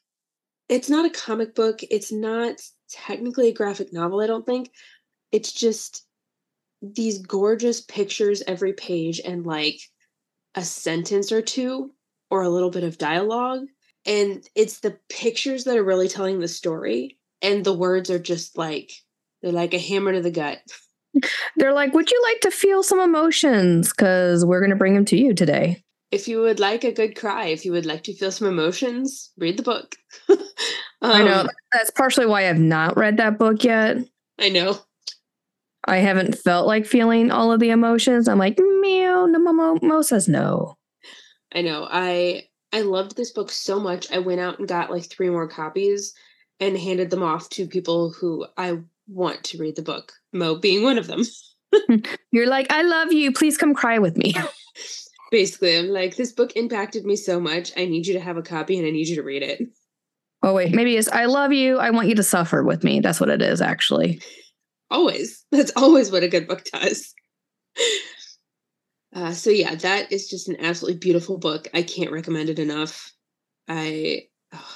it's 0.69 0.89
not 0.89 1.05
a 1.05 1.09
comic 1.09 1.53
book. 1.53 1.81
It's 1.91 2.13
not 2.13 2.61
technically 2.89 3.49
a 3.49 3.53
graphic 3.53 3.91
novel, 3.91 4.21
I 4.21 4.27
don't 4.27 4.45
think. 4.45 4.71
It's 5.33 5.51
just 5.51 6.05
these 6.81 7.19
gorgeous 7.19 7.81
pictures 7.81 8.41
every 8.47 8.71
page 8.71 9.19
and 9.25 9.45
like 9.45 9.81
a 10.55 10.63
sentence 10.63 11.31
or 11.31 11.41
two 11.41 11.91
or 12.29 12.43
a 12.43 12.49
little 12.49 12.71
bit 12.71 12.85
of 12.85 12.97
dialogue 12.97 13.65
and 14.07 14.43
it's 14.55 14.79
the 14.79 14.97
pictures 15.09 15.65
that 15.65 15.77
are 15.77 15.83
really 15.83 16.07
telling 16.07 16.39
the 16.39 16.47
story 16.47 17.17
and 17.41 17.63
the 17.63 17.73
words 17.73 18.09
are 18.09 18.17
just 18.17 18.57
like 18.57 18.91
they're 19.41 19.51
like 19.51 19.73
a 19.73 19.79
hammer 19.79 20.13
to 20.13 20.21
the 20.21 20.31
gut. 20.31 20.59
They're 21.55 21.73
like 21.73 21.93
would 21.93 22.09
you 22.09 22.21
like 22.23 22.41
to 22.41 22.51
feel 22.51 22.83
some 22.83 22.99
emotions? 22.99 23.91
Because 23.91 24.45
we're 24.45 24.59
going 24.59 24.71
to 24.71 24.75
bring 24.75 24.95
them 24.95 25.05
to 25.05 25.17
you 25.17 25.33
today. 25.33 25.83
If 26.11 26.27
you 26.27 26.39
would 26.41 26.59
like 26.59 26.83
a 26.83 26.91
good 26.91 27.15
cry 27.15 27.47
if 27.47 27.65
you 27.65 27.71
would 27.73 27.85
like 27.85 28.03
to 28.03 28.13
feel 28.13 28.31
some 28.31 28.47
emotions 28.47 29.31
read 29.37 29.57
the 29.57 29.63
book. 29.63 29.95
Um, 30.29 30.37
i 31.01 31.23
know. 31.23 31.41
Um, 31.41 31.49
that's 31.73 31.91
partially 31.91 32.25
why 32.25 32.49
i've 32.49 32.59
not 32.59 32.97
read 32.97 33.17
that 33.17 33.37
book 33.37 33.63
yet. 33.63 33.97
I 34.39 34.49
know. 34.49 34.79
I 35.85 35.97
haven't 35.97 36.37
felt 36.37 36.67
like 36.67 36.85
feeling 36.85 37.31
all 37.31 37.51
of 37.51 37.59
the 37.59 37.69
emotions. 37.69 38.27
I'm 38.27 38.39
like 38.39 38.59
meow 38.59 39.25
no 39.25 39.39
mo, 39.39 39.77
mo 39.81 40.01
says 40.01 40.27
no. 40.27 40.77
I 41.53 41.61
know. 41.61 41.87
I 41.89 42.43
I 42.77 42.81
loved 42.81 43.17
this 43.17 43.31
book 43.31 43.49
so 43.49 43.79
much. 43.79 44.11
I 44.11 44.19
went 44.19 44.39
out 44.39 44.59
and 44.59 44.67
got 44.67 44.91
like 44.91 45.05
three 45.05 45.31
more 45.31 45.47
copies 45.47 46.13
and 46.59 46.77
handed 46.77 47.09
them 47.09 47.23
off 47.23 47.49
to 47.49 47.65
people 47.65 48.11
who 48.11 48.45
I 48.55 48.81
want 49.07 49.43
to 49.45 49.57
read 49.57 49.75
the 49.75 49.81
book, 49.81 50.13
Mo 50.31 50.59
being 50.59 50.83
one 50.83 50.99
of 50.99 51.07
them. 51.07 51.23
You're 52.31 52.45
like, 52.45 52.71
I 52.71 52.83
love 52.83 53.11
you. 53.11 53.33
Please 53.33 53.57
come 53.57 53.73
cry 53.73 53.97
with 53.97 54.15
me. 54.15 54.35
Basically, 55.31 55.75
I'm 55.75 55.87
like, 55.87 56.17
this 56.17 56.31
book 56.31 56.55
impacted 56.55 57.03
me 57.03 57.15
so 57.15 57.39
much. 57.39 57.71
I 57.75 57.85
need 57.85 58.05
you 58.05 58.13
to 58.13 58.19
have 58.19 58.37
a 58.37 58.43
copy 58.43 58.77
and 58.77 58.85
I 58.85 58.91
need 58.91 59.07
you 59.07 59.15
to 59.15 59.23
read 59.23 59.41
it. 59.41 59.59
Oh, 60.43 60.53
wait. 60.53 60.75
Maybe 60.75 60.97
it's, 60.97 61.07
I 61.07 61.25
love 61.25 61.51
you. 61.51 61.79
I 61.79 61.89
want 61.89 62.09
you 62.09 62.15
to 62.15 62.23
suffer 62.23 62.63
with 62.63 62.83
me. 62.83 62.99
That's 62.99 63.19
what 63.19 63.29
it 63.29 63.41
is, 63.41 63.59
actually. 63.59 64.21
Always. 64.91 65.43
That's 65.51 65.71
always 65.75 66.11
what 66.11 66.21
a 66.21 66.27
good 66.27 66.47
book 66.47 66.63
does. 66.71 67.11
Uh, 69.17 69.33
so 69.33 69.49
yeah, 69.49 69.73
that 69.73 70.11
is 70.11 70.29
just 70.29 70.47
an 70.47 70.57
absolutely 70.59 70.99
beautiful 70.99 71.39
book. 71.39 71.67
I 71.73 71.81
can't 71.81 72.11
recommend 72.11 72.49
it 72.49 72.59
enough. 72.59 73.11
I, 73.67 74.27
oh, 74.53 74.75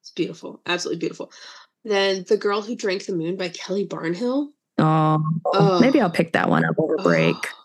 it's 0.00 0.12
beautiful, 0.12 0.62
absolutely 0.64 1.00
beautiful. 1.00 1.30
Then 1.84 2.24
The 2.26 2.38
Girl 2.38 2.62
Who 2.62 2.74
Drank 2.74 3.04
the 3.04 3.14
Moon 3.14 3.36
by 3.36 3.50
Kelly 3.50 3.86
Barnhill. 3.86 4.48
Oh, 4.78 5.22
oh 5.52 5.78
maybe 5.78 6.00
I'll 6.00 6.08
pick 6.08 6.32
that 6.32 6.48
one 6.48 6.64
up 6.64 6.76
over 6.78 6.96
break. 6.96 7.36
Oh. 7.36 7.64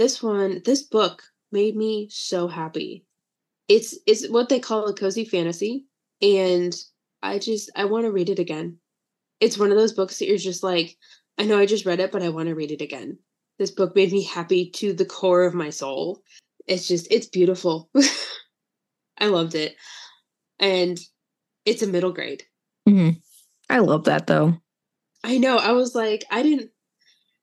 This 0.00 0.20
one, 0.20 0.60
this 0.64 0.82
book 0.82 1.22
made 1.52 1.76
me 1.76 2.08
so 2.10 2.48
happy. 2.48 3.04
It's 3.68 3.96
it's 4.08 4.28
what 4.28 4.48
they 4.48 4.58
call 4.58 4.86
a 4.86 4.94
cozy 4.94 5.24
fantasy, 5.24 5.86
and 6.20 6.74
I 7.22 7.38
just 7.38 7.70
I 7.76 7.84
want 7.84 8.06
to 8.06 8.12
read 8.12 8.28
it 8.28 8.40
again. 8.40 8.78
It's 9.38 9.56
one 9.56 9.70
of 9.70 9.76
those 9.76 9.92
books 9.92 10.18
that 10.18 10.26
you're 10.26 10.36
just 10.36 10.64
like, 10.64 10.96
I 11.38 11.44
know 11.44 11.60
I 11.60 11.66
just 11.66 11.86
read 11.86 12.00
it, 12.00 12.10
but 12.10 12.24
I 12.24 12.30
want 12.30 12.48
to 12.48 12.56
read 12.56 12.72
it 12.72 12.80
again. 12.80 13.18
This 13.58 13.70
book 13.70 13.94
made 13.94 14.12
me 14.12 14.22
happy 14.22 14.70
to 14.70 14.92
the 14.92 15.04
core 15.04 15.44
of 15.44 15.54
my 15.54 15.70
soul. 15.70 16.22
it's 16.66 16.88
just 16.88 17.06
it's 17.10 17.26
beautiful. 17.26 17.90
I 19.18 19.26
loved 19.26 19.54
it. 19.54 19.76
And 20.58 20.98
it's 21.64 21.82
a 21.82 21.86
middle 21.86 22.12
grade. 22.12 22.44
hmm 22.88 23.10
I 23.70 23.78
love 23.78 24.04
that 24.04 24.26
though. 24.26 24.58
I 25.22 25.38
know. 25.38 25.56
I 25.56 25.72
was 25.72 25.94
like, 25.94 26.24
I 26.30 26.42
didn't 26.42 26.70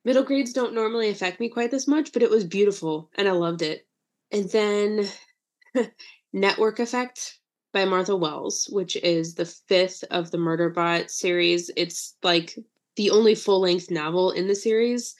middle 0.05 0.23
grades 0.23 0.53
don't 0.53 0.73
normally 0.73 1.09
affect 1.09 1.39
me 1.39 1.49
quite 1.49 1.71
this 1.71 1.87
much, 1.87 2.11
but 2.13 2.23
it 2.23 2.29
was 2.29 2.43
beautiful 2.43 3.09
and 3.15 3.27
I 3.27 3.31
loved 3.31 3.61
it. 3.61 3.87
And 4.31 4.49
then 4.49 5.07
Network 6.33 6.79
Effect 6.79 7.39
by 7.73 7.85
Martha 7.85 8.15
Wells, 8.15 8.67
which 8.71 8.95
is 8.97 9.35
the 9.35 9.45
fifth 9.45 10.03
of 10.11 10.31
the 10.31 10.37
Murderbot 10.37 11.09
series. 11.09 11.71
It's 11.77 12.15
like 12.23 12.57
the 12.95 13.11
only 13.11 13.35
full 13.35 13.61
length 13.61 13.89
novel 13.89 14.31
in 14.31 14.47
the 14.47 14.55
series, 14.55 15.15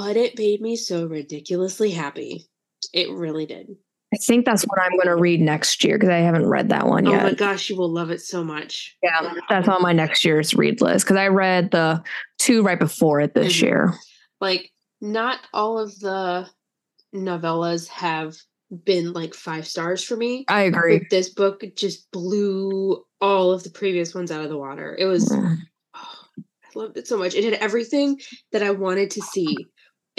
but 0.00 0.16
it 0.16 0.38
made 0.38 0.62
me 0.62 0.76
so 0.76 1.04
ridiculously 1.04 1.90
happy. 1.90 2.46
It 2.94 3.10
really 3.10 3.44
did. 3.44 3.66
I 4.14 4.16
think 4.16 4.46
that's 4.46 4.62
what 4.64 4.80
I'm 4.80 4.92
going 4.92 5.14
to 5.14 5.20
read 5.20 5.42
next 5.42 5.84
year 5.84 5.96
because 5.98 6.08
I 6.08 6.20
haven't 6.20 6.46
read 6.46 6.70
that 6.70 6.86
one 6.86 7.06
Oh 7.06 7.10
yet. 7.10 7.20
Oh 7.20 7.24
my 7.24 7.34
gosh, 7.34 7.68
you 7.68 7.76
will 7.76 7.92
love 7.92 8.10
it 8.10 8.22
so 8.22 8.42
much. 8.42 8.96
Yeah, 9.02 9.34
that's 9.50 9.68
on 9.68 9.82
my 9.82 9.92
next 9.92 10.24
year's 10.24 10.54
read 10.54 10.80
list 10.80 11.04
because 11.04 11.18
I 11.18 11.28
read 11.28 11.70
the 11.70 12.02
two 12.38 12.62
right 12.62 12.78
before 12.80 13.20
it 13.20 13.34
this 13.34 13.58
Mhm. 13.58 13.62
year. 13.62 13.94
Like, 14.40 14.70
not 15.02 15.40
all 15.52 15.78
of 15.78 15.96
the 16.00 16.48
novellas 17.14 17.86
have 17.88 18.36
been 18.84 19.12
like 19.12 19.34
five 19.34 19.66
stars 19.66 20.02
for 20.02 20.16
me. 20.16 20.46
I 20.48 20.62
agree. 20.62 21.00
But 21.00 21.10
this 21.10 21.28
book 21.28 21.62
just 21.76 22.10
blew 22.10 23.04
all 23.20 23.52
of 23.52 23.64
the 23.64 23.70
previous 23.70 24.14
ones 24.14 24.30
out 24.30 24.42
of 24.42 24.48
the 24.48 24.56
water. 24.58 24.96
It 24.98 25.04
was, 25.04 25.28
Mm. 25.28 25.58
oh, 25.94 26.18
I 26.64 26.78
loved 26.78 26.96
it 26.96 27.06
so 27.06 27.18
much. 27.18 27.34
It 27.34 27.44
had 27.44 27.52
everything 27.54 28.18
that 28.52 28.62
I 28.62 28.70
wanted 28.70 29.10
to 29.12 29.20
see 29.20 29.68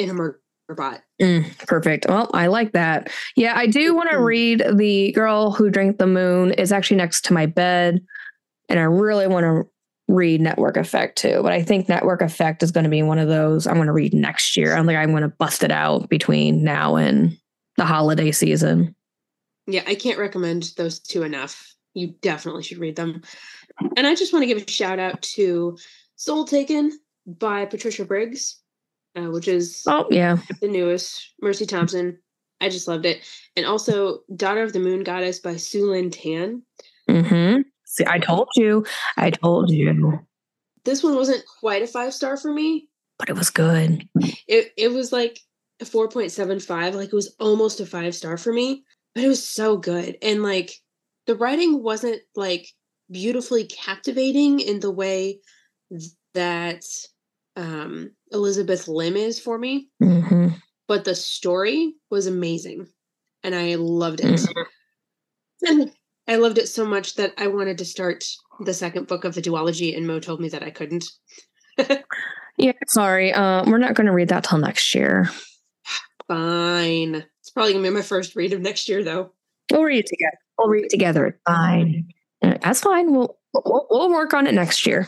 in 0.03 0.09
a 0.09 0.13
murder 0.13 0.39
bot. 0.75 1.01
Mm, 1.21 1.57
perfect. 1.67 2.05
Well, 2.07 2.29
I 2.33 2.47
like 2.47 2.71
that. 2.73 3.11
Yeah, 3.35 3.53
I 3.57 3.67
do 3.67 3.93
want 3.93 4.09
to 4.09 4.17
Mhm. 4.17 4.25
read 4.25 4.63
The 4.75 5.11
Girl 5.11 5.51
Who 5.51 5.69
Drank 5.69 5.97
the 5.97 6.07
Moon. 6.07 6.53
It's 6.57 6.71
actually 6.71 6.97
next 6.97 7.25
to 7.25 7.33
my 7.33 7.45
bed. 7.45 8.01
And 8.69 8.79
I 8.79 8.83
really 8.83 9.27
want 9.27 9.43
to 9.43 9.69
read 10.07 10.39
Network 10.39 10.77
Effect 10.77 11.17
too. 11.17 11.41
But 11.43 11.51
I 11.51 11.61
think 11.61 11.89
Network 11.89 12.21
Effect 12.21 12.63
is 12.63 12.71
going 12.71 12.85
to 12.85 12.89
be 12.89 13.03
one 13.03 13.19
of 13.19 13.27
those 13.27 13.67
I'm 13.67 13.75
going 13.75 13.87
to 13.87 13.93
read 13.93 14.13
next 14.13 14.55
year. 14.55 14.73
I'm 14.73 14.85
like, 14.85 14.95
I'm 14.97 15.11
going 15.11 15.23
to 15.23 15.27
bust 15.29 15.63
it 15.63 15.71
out 15.71 16.09
between 16.09 16.63
now 16.63 16.95
and 16.95 17.37
the 17.77 17.85
holiday 17.85 18.31
season. 18.31 18.95
Yeah, 19.67 19.83
I 19.87 19.95
can't 19.95 20.19
recommend 20.19 20.71
those 20.77 20.99
two 20.99 21.23
enough. 21.23 21.73
You 21.93 22.13
definitely 22.21 22.63
should 22.63 22.77
read 22.77 22.95
them. 22.95 23.21
And 23.97 24.07
I 24.07 24.15
just 24.15 24.31
want 24.31 24.43
to 24.43 24.47
give 24.47 24.57
a 24.57 24.71
shout 24.71 24.99
out 24.99 25.21
to 25.21 25.77
Soul 26.15 26.45
Taken 26.45 26.97
by 27.25 27.65
Patricia 27.65 28.05
Briggs, 28.05 28.60
uh, 29.17 29.29
which 29.31 29.47
is 29.47 29.83
Oh, 29.87 30.07
yeah. 30.09 30.37
the 30.61 30.67
newest 30.67 31.33
Mercy 31.41 31.65
Thompson. 31.65 32.17
I 32.59 32.69
just 32.69 32.87
loved 32.87 33.05
it. 33.05 33.21
And 33.55 33.65
also 33.65 34.19
Daughter 34.35 34.61
of 34.63 34.73
the 34.73 34.79
Moon 34.79 35.03
Goddess 35.03 35.39
by 35.39 35.55
Sue 35.55 35.89
Lynn 35.91 36.11
Tan. 36.11 36.61
Mm-hmm. 37.09 37.61
See, 37.85 38.05
I 38.07 38.19
told 38.19 38.49
you. 38.55 38.85
I 39.17 39.31
told 39.31 39.71
you. 39.71 40.19
This 40.85 41.03
one 41.03 41.15
wasn't 41.15 41.43
quite 41.59 41.81
a 41.81 41.87
five 41.87 42.13
star 42.13 42.37
for 42.37 42.51
me. 42.53 42.87
But 43.19 43.29
it 43.29 43.35
was 43.35 43.49
good. 43.49 44.07
It 44.47 44.71
it 44.77 44.91
was 44.91 45.11
like 45.11 45.39
a 45.79 45.85
4.75, 45.85 46.93
like 46.93 47.07
it 47.09 47.13
was 47.13 47.35
almost 47.39 47.79
a 47.79 47.85
five 47.85 48.15
star 48.15 48.37
for 48.37 48.53
me, 48.53 48.83
but 49.13 49.23
it 49.23 49.27
was 49.27 49.43
so 49.47 49.77
good. 49.77 50.17
And 50.21 50.41
like 50.43 50.71
the 51.27 51.35
writing 51.35 51.83
wasn't 51.83 52.21
like 52.35 52.67
beautifully 53.11 53.65
captivating 53.65 54.59
in 54.59 54.79
the 54.79 54.91
way 54.91 55.39
that 56.33 56.83
um 57.55 58.11
Elizabeth 58.31 58.87
Lim 58.87 59.15
is 59.15 59.39
for 59.39 59.57
me, 59.57 59.89
Mm-hmm. 60.01 60.49
but 60.87 61.03
the 61.05 61.15
story 61.15 61.95
was 62.09 62.27
amazing 62.27 62.87
and 63.43 63.53
I 63.55 63.75
loved 63.75 64.21
it. 64.21 64.39
Mhm. 64.39 64.65
And 65.63 65.91
I 66.27 66.35
loved 66.37 66.57
it 66.57 66.67
so 66.69 66.85
much 66.85 67.15
that 67.15 67.33
I 67.37 67.47
wanted 67.47 67.77
to 67.79 67.85
start 67.85 68.23
the 68.61 68.73
second 68.73 69.07
book 69.07 69.23
of 69.25 69.33
the 69.35 69.41
duology, 69.41 69.97
and 69.97 70.05
Mo 70.07 70.19
told 70.19 70.39
me 70.39 70.49
that 70.49 70.63
I 70.63 70.69
couldn't. 70.69 71.05
Yeah, 72.57 72.73
sorry. 72.87 73.33
Uh, 73.33 73.63
we're 73.65 73.79
not 73.79 73.95
going 73.95 74.05
to 74.05 74.13
read 74.13 74.29
that 74.29 74.43
till 74.43 74.59
next 74.59 74.93
year. 74.93 75.29
Fine. 76.27 77.25
It's 77.39 77.49
probably 77.49 77.73
gonna 77.73 77.83
be 77.83 77.89
my 77.89 78.01
first 78.03 78.35
read 78.35 78.53
of 78.53 78.61
next 78.61 78.87
year, 78.87 79.03
though. 79.03 79.33
We'll 79.71 79.83
read 79.83 79.99
it 79.99 80.05
together. 80.07 80.37
We'll 80.57 80.69
read 80.69 80.85
it 80.85 80.89
together. 80.91 81.25
It's 81.27 81.39
fine. 81.45 82.07
That's 82.41 82.81
fine. 82.81 83.11
We'll, 83.13 83.37
we'll 83.53 83.87
we'll 83.89 84.09
work 84.11 84.33
on 84.33 84.45
it 84.47 84.53
next 84.53 84.85
year. 84.85 85.07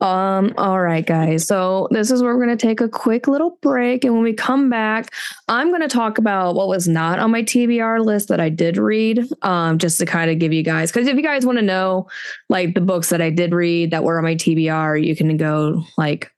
Um. 0.00 0.54
All 0.56 0.80
right, 0.80 1.04
guys. 1.04 1.46
So 1.46 1.88
this 1.90 2.10
is 2.10 2.22
where 2.22 2.36
we're 2.36 2.46
to 2.46 2.56
take 2.56 2.80
a 2.80 2.88
quick 2.88 3.26
little 3.26 3.58
break, 3.62 4.04
and 4.04 4.14
when 4.14 4.22
we 4.22 4.32
come 4.32 4.70
back, 4.70 5.12
I'm 5.48 5.72
to 5.80 5.88
talk 5.88 6.18
about 6.18 6.54
what 6.54 6.68
was 6.68 6.86
not 6.86 7.18
on 7.18 7.32
my 7.32 7.42
TBR 7.42 8.04
list 8.04 8.28
that 8.28 8.40
I 8.40 8.48
did 8.48 8.76
read. 8.76 9.26
Um, 9.42 9.78
just 9.78 9.98
to 9.98 10.06
kind 10.06 10.30
of 10.30 10.38
give 10.38 10.52
you 10.52 10.62
guys, 10.62 10.92
because 10.92 11.08
if 11.08 11.16
you 11.16 11.22
guys 11.22 11.44
want 11.44 11.58
to 11.58 11.64
know, 11.64 12.08
like 12.48 12.74
the 12.74 12.80
books 12.80 13.08
that 13.10 13.20
I 13.20 13.30
did 13.30 13.52
read 13.52 13.90
that 13.90 14.04
were 14.04 14.18
on 14.18 14.24
my 14.24 14.36
TBR, 14.36 15.04
you 15.04 15.16
can 15.16 15.36
go 15.36 15.84
like 15.96 16.30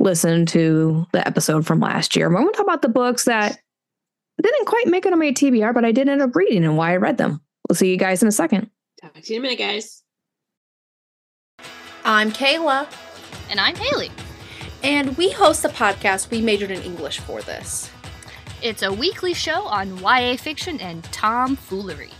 listen 0.00 0.46
to 0.46 1.06
the 1.12 1.26
episode 1.26 1.66
from 1.66 1.78
last 1.78 2.16
year. 2.16 2.28
But 2.28 2.38
I'm 2.38 2.46
to 2.46 2.52
talk 2.52 2.66
about 2.66 2.82
the 2.82 2.88
books 2.88 3.26
that 3.26 3.60
didn't 4.42 4.66
quite 4.66 4.86
make 4.86 5.06
it 5.06 5.12
on 5.12 5.18
my 5.18 5.32
TBR, 5.32 5.74
but 5.74 5.84
I 5.84 5.92
did 5.92 6.08
end 6.08 6.22
up 6.22 6.34
reading 6.34 6.64
and 6.64 6.76
why 6.76 6.92
I 6.92 6.96
read 6.96 7.18
them. 7.18 7.40
We'll 7.68 7.76
see 7.76 7.90
you 7.90 7.96
guys 7.96 8.22
in 8.22 8.28
a 8.28 8.32
second. 8.32 8.70
Talk 9.00 9.14
to 9.14 9.32
you 9.32 9.38
in 9.38 9.42
a 9.42 9.48
minute, 9.48 9.58
guys. 9.58 10.02
I'm 12.04 12.32
Kayla, 12.32 12.86
And 13.50 13.60
I'm 13.60 13.76
Haley. 13.76 14.10
and 14.82 15.16
we 15.16 15.30
host 15.30 15.64
a 15.64 15.68
podcast. 15.68 16.30
We 16.30 16.40
majored 16.40 16.70
in 16.70 16.82
English 16.82 17.18
for 17.20 17.42
this. 17.42 17.90
It's 18.62 18.82
a 18.82 18.92
weekly 18.92 19.34
show 19.34 19.66
on 19.66 19.98
YA 19.98 20.36
fiction 20.36 20.80
and 20.80 21.04
tomfoolery. 21.04 22.10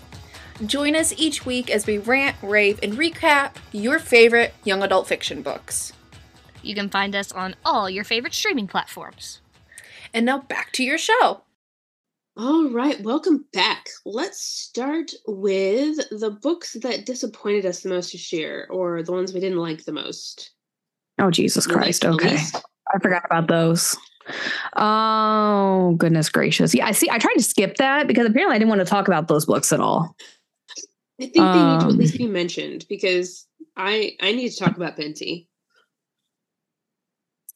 Join 0.66 0.94
us 0.94 1.14
each 1.16 1.46
week 1.46 1.70
as 1.70 1.86
we 1.86 1.96
rant, 1.98 2.36
rave, 2.42 2.78
and 2.82 2.94
recap 2.94 3.52
your 3.72 3.98
favorite 3.98 4.52
young 4.64 4.82
adult 4.82 5.06
fiction 5.06 5.40
books. 5.42 5.92
You 6.62 6.74
can 6.74 6.90
find 6.90 7.16
us 7.16 7.32
on 7.32 7.56
all 7.64 7.88
your 7.88 8.04
favorite 8.04 8.34
streaming 8.34 8.66
platforms. 8.68 9.40
And 10.12 10.26
now 10.26 10.38
back 10.40 10.72
to 10.72 10.84
your 10.84 10.98
show. 10.98 11.42
All 12.36 12.70
right, 12.70 13.00
welcome 13.02 13.44
back. 13.52 13.88
Let's 14.06 14.40
start 14.40 15.12
with 15.26 15.96
the 16.10 16.30
books 16.30 16.74
that 16.80 17.04
disappointed 17.04 17.66
us 17.66 17.82
the 17.82 17.88
most 17.88 18.12
this 18.12 18.32
year, 18.32 18.66
or 18.70 19.02
the 19.02 19.12
ones 19.12 19.34
we 19.34 19.40
didn't 19.40 19.58
like 19.58 19.84
the 19.84 19.92
most. 19.92 20.52
Oh, 21.18 21.30
Jesus 21.30 21.66
We 21.66 21.74
Christ. 21.74 22.04
Okay. 22.04 22.38
I 22.94 22.98
forgot 23.02 23.24
about 23.26 23.48
those. 23.48 23.96
Oh, 24.76 25.94
goodness 25.98 26.28
gracious. 26.30 26.74
Yeah, 26.74 26.86
I 26.86 26.92
see. 26.92 27.10
I 27.10 27.18
tried 27.18 27.34
to 27.34 27.42
skip 27.42 27.76
that 27.76 28.06
because 28.06 28.26
apparently 28.26 28.54
I 28.54 28.58
didn't 28.58 28.70
want 28.70 28.80
to 28.80 28.86
talk 28.86 29.08
about 29.08 29.28
those 29.28 29.44
books 29.44 29.72
at 29.72 29.80
all. 29.80 30.16
I 31.20 31.26
think 31.26 31.34
they 31.34 31.40
need 31.40 31.80
to 31.80 31.86
at 31.86 31.90
Um, 31.90 31.98
least 31.98 32.16
be 32.16 32.26
mentioned 32.26 32.86
because 32.88 33.46
I 33.76 34.16
I 34.22 34.32
need 34.32 34.48
to 34.50 34.56
talk 34.56 34.76
about 34.76 34.96
Binti. 34.96 35.49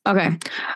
Okay. 0.06 0.26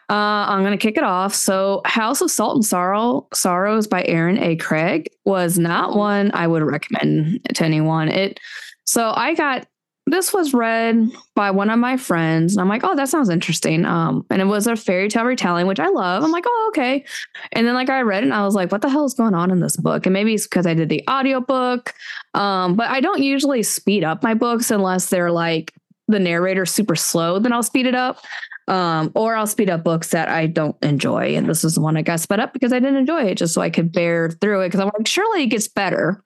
Uh, 0.09 0.13
I'm 0.49 0.63
going 0.63 0.73
to 0.73 0.79
kick 0.79 0.97
it 0.97 1.05
off. 1.05 1.35
So, 1.35 1.83
House 1.85 2.21
of 2.23 2.31
Salt 2.31 2.57
and 2.57 2.65
Sorrow, 2.65 3.27
Sorrows 3.35 3.87
by 3.87 4.05
Erin 4.05 4.39
A. 4.39 4.57
Craig 4.57 5.11
was 5.25 5.59
not 5.59 5.95
one 5.95 6.31
I 6.33 6.47
would 6.47 6.63
recommend 6.63 7.41
to 7.55 7.65
anyone. 7.65 8.09
It 8.09 8.41
so 8.85 9.13
I 9.15 9.35
got 9.35 9.67
this 10.11 10.33
was 10.33 10.55
read 10.55 11.11
by 11.35 11.51
one 11.51 11.69
of 11.69 11.79
my 11.79 11.99
friends, 11.99 12.55
and 12.55 12.63
I'm 12.63 12.69
like, 12.69 12.83
oh, 12.83 12.97
that 12.97 13.11
sounds 13.11 13.29
interesting. 13.29 13.85
Um, 13.85 14.25
and 14.31 14.41
it 14.41 14.47
was 14.47 14.67
a 14.67 14.77
fairy 14.77 15.09
tale 15.09 15.25
retelling, 15.25 15.67
which 15.67 15.81
I 15.81 15.89
love. 15.89 16.25
I'm 16.25 16.31
like, 16.31 16.45
oh, 16.47 16.67
okay. 16.69 17.05
And 17.53 17.67
then 17.67 17.75
like 17.75 17.91
I 17.91 18.01
read 18.01 18.23
it 18.23 18.27
and 18.27 18.35
I 18.35 18.47
was 18.47 18.55
like, 18.55 18.73
what 18.73 18.81
the 18.81 18.89
hell 18.89 19.05
is 19.05 19.13
going 19.13 19.35
on 19.35 19.51
in 19.51 19.61
this 19.61 19.77
book? 19.77 20.07
And 20.07 20.13
maybe 20.15 20.33
it's 20.33 20.47
because 20.47 20.67
I 20.67 20.73
did 20.73 20.89
the 20.89 21.05
audiobook. 21.11 21.93
Um, 22.33 22.75
but 22.77 22.89
I 22.89 23.01
don't 23.01 23.23
usually 23.23 23.63
speed 23.63 24.05
up 24.05 24.23
my 24.23 24.33
books 24.33 24.71
unless 24.71 25.11
they're 25.11 25.31
like 25.31 25.75
the 26.09 26.19
narrator 26.19 26.65
super 26.65 26.97
slow, 26.97 27.39
then 27.39 27.53
I'll 27.53 27.63
speed 27.63 27.87
it 27.87 27.95
up 27.95 28.21
um, 28.69 29.11
or 29.15 29.35
I'll 29.35 29.47
speed 29.47 29.71
up 29.71 29.83
books 29.83 30.11
that 30.11 30.29
I 30.29 30.47
don't 30.47 30.77
enjoy. 30.83 31.35
And 31.35 31.49
this 31.49 31.65
is 31.65 31.75
the 31.75 31.81
one 31.81 31.97
I 31.97 32.03
got 32.03 32.21
sped 32.21 32.39
up 32.39 32.53
because 32.53 32.73
I 32.73 32.79
didn't 32.79 32.97
enjoy 32.97 33.25
it, 33.25 33.37
just 33.37 33.55
so 33.55 33.63
I 33.63 33.71
could 33.71 33.91
bear 33.93 34.31
through 34.31 34.61
it. 34.61 34.69
Because 34.69 34.81
I'm 34.81 34.91
like, 34.97 35.07
surely 35.07 35.45
it 35.45 35.47
gets 35.47 35.69
better. 35.69 36.23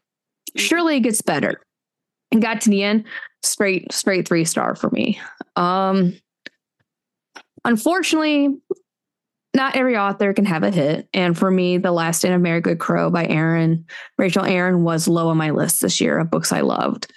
Surely 0.56 0.96
it 0.96 1.00
gets 1.00 1.22
better. 1.22 1.62
And 2.32 2.42
got 2.42 2.60
to 2.62 2.70
the 2.70 2.82
end, 2.82 3.04
straight, 3.42 3.92
straight 3.92 4.26
three 4.26 4.44
star 4.44 4.74
for 4.74 4.90
me. 4.90 5.20
Um, 5.56 6.18
unfortunately, 7.64 8.48
not 9.54 9.76
every 9.76 9.96
author 9.96 10.32
can 10.32 10.46
have 10.46 10.62
a 10.62 10.70
hit. 10.70 11.08
And 11.12 11.38
for 11.38 11.50
me, 11.50 11.76
The 11.76 11.92
Last 11.92 12.24
in 12.24 12.32
of 12.32 12.40
Mary 12.40 12.60
Good 12.60 12.78
Crow 12.78 13.10
by 13.10 13.26
Aaron, 13.26 13.84
Rachel 14.18 14.44
Aaron 14.44 14.82
was 14.82 15.06
low 15.08 15.28
on 15.28 15.36
my 15.36 15.50
list 15.50 15.82
this 15.82 16.00
year 16.00 16.18
of 16.18 16.30
books 16.30 16.52
I 16.52 16.62
loved. 16.62 17.12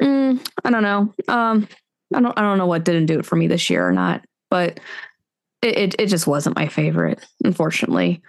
Mm, 0.00 0.44
I 0.64 0.70
don't 0.70 0.82
know. 0.82 1.14
Um, 1.28 1.68
I 2.14 2.20
don't 2.20 2.36
I 2.36 2.42
don't 2.42 2.58
know 2.58 2.66
what 2.66 2.84
didn't 2.84 3.06
do 3.06 3.18
it 3.18 3.26
for 3.26 3.36
me 3.36 3.46
this 3.46 3.70
year 3.70 3.86
or 3.86 3.92
not, 3.92 4.24
but 4.50 4.80
it 5.62 5.76
it, 5.76 5.94
it 5.98 6.06
just 6.06 6.26
wasn't 6.26 6.56
my 6.56 6.68
favorite, 6.68 7.24
unfortunately. 7.44 8.22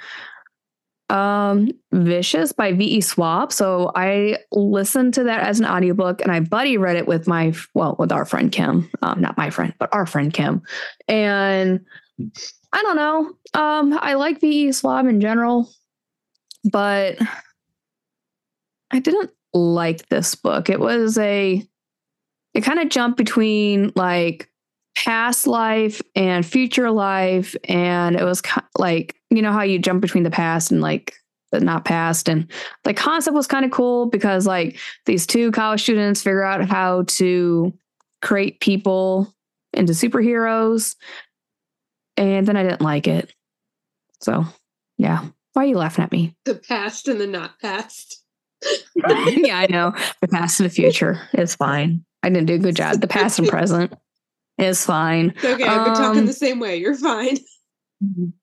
Um, 1.09 1.71
Vicious 1.91 2.53
by 2.53 2.71
V.E. 2.71 3.01
Schwab. 3.01 3.51
So 3.51 3.91
I 3.95 4.37
listened 4.53 5.13
to 5.15 5.25
that 5.25 5.45
as 5.45 5.59
an 5.59 5.65
audiobook 5.65 6.21
and 6.21 6.31
I 6.31 6.39
buddy 6.39 6.77
read 6.77 6.95
it 6.95 7.05
with 7.05 7.27
my 7.27 7.53
well, 7.73 7.97
with 7.99 8.13
our 8.13 8.23
friend 8.23 8.49
Kim. 8.49 8.89
Um, 9.01 9.19
not 9.19 9.37
my 9.37 9.49
friend, 9.49 9.73
but 9.77 9.93
our 9.93 10.05
friend 10.05 10.33
Kim. 10.33 10.61
And 11.09 11.81
I 12.71 12.81
don't 12.81 12.95
know. 12.95 13.33
Um, 13.53 13.99
I 14.01 14.13
like 14.13 14.39
V.E. 14.39 14.71
Schwab 14.71 15.07
in 15.07 15.19
general, 15.19 15.69
but 16.71 17.17
I 18.91 18.99
didn't 18.99 19.31
like 19.53 20.07
this 20.09 20.35
book. 20.35 20.69
It 20.69 20.79
was 20.79 21.17
a 21.17 21.65
it 22.53 22.61
kind 22.61 22.79
of 22.79 22.89
jumped 22.89 23.17
between 23.17 23.91
like 23.95 24.50
past 24.95 25.47
life 25.47 26.01
and 26.15 26.45
future 26.45 26.91
life 26.91 27.55
and 27.65 28.15
it 28.15 28.23
was 28.23 28.41
ki- 28.41 28.61
like 28.77 29.15
you 29.29 29.41
know 29.41 29.51
how 29.51 29.61
you 29.61 29.79
jump 29.79 30.01
between 30.01 30.23
the 30.23 30.31
past 30.31 30.71
and 30.71 30.81
like 30.81 31.15
the 31.51 31.59
not 31.59 31.85
past 31.85 32.27
and 32.27 32.51
the 32.83 32.93
concept 32.93 33.35
was 33.35 33.47
kind 33.47 33.65
of 33.65 33.71
cool 33.71 34.05
because 34.07 34.45
like 34.45 34.77
these 35.05 35.25
two 35.25 35.51
college 35.51 35.81
students 35.81 36.21
figure 36.21 36.43
out 36.43 36.67
how 36.67 37.03
to 37.03 37.73
create 38.21 38.59
people 38.59 39.33
into 39.73 39.93
superheroes 39.93 40.95
and 42.17 42.47
then 42.47 42.55
I 42.55 42.63
didn't 42.63 42.81
like 42.81 43.07
it. 43.07 43.33
So, 44.19 44.45
yeah. 44.97 45.25
Why 45.53 45.63
are 45.63 45.67
you 45.67 45.77
laughing 45.77 46.03
at 46.03 46.11
me? 46.11 46.35
The 46.45 46.55
past 46.55 47.07
and 47.07 47.19
the 47.19 47.27
not 47.27 47.59
past. 47.59 48.23
yeah, 48.95 49.57
I 49.57 49.67
know. 49.69 49.93
The 50.21 50.27
past 50.27 50.59
and 50.59 50.69
the 50.69 50.73
future 50.73 51.19
is 51.33 51.55
fine. 51.55 52.05
I 52.23 52.29
didn't 52.29 52.45
do 52.45 52.55
a 52.55 52.59
good 52.59 52.75
job. 52.75 53.01
The 53.01 53.07
past 53.07 53.39
and 53.39 53.47
present 53.47 53.93
is 54.61 54.85
fine. 54.85 55.33
It's 55.35 55.45
okay, 55.45 55.63
I've 55.63 55.85
been 55.85 55.95
talking 55.95 56.19
Um, 56.21 56.25
the 56.25 56.33
same 56.33 56.59
way. 56.59 56.77
You're 56.77 56.95
fine. 56.95 57.37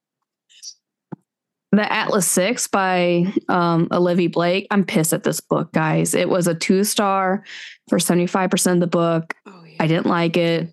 The 1.71 1.93
Atlas 1.93 2.27
Six 2.27 2.67
by 2.67 3.31
um, 3.51 3.89
Olivia 3.93 4.31
Blake. 4.31 4.67
I'm 4.71 4.85
pissed 4.85 5.13
at 5.13 5.23
this 5.25 5.41
book, 5.41 5.71
guys. 5.73 6.15
It 6.15 6.31
was 6.31 6.47
a 6.47 6.55
two 6.55 6.83
star 6.83 7.45
for 7.91 7.99
75% 7.99 8.73
of 8.73 8.81
the 8.81 8.87
book. 8.87 9.35
Oh 9.47 9.63
yeah. 9.65 9.77
I 9.79 9.87
didn't 9.87 10.07
like 10.07 10.39
it. 10.39 10.73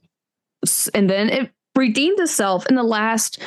And 0.94 1.10
then 1.10 1.30
it 1.30 1.52
redeemed 1.76 2.20
itself 2.22 2.66
in 2.68 2.76
the 2.76 2.84
last 2.84 3.40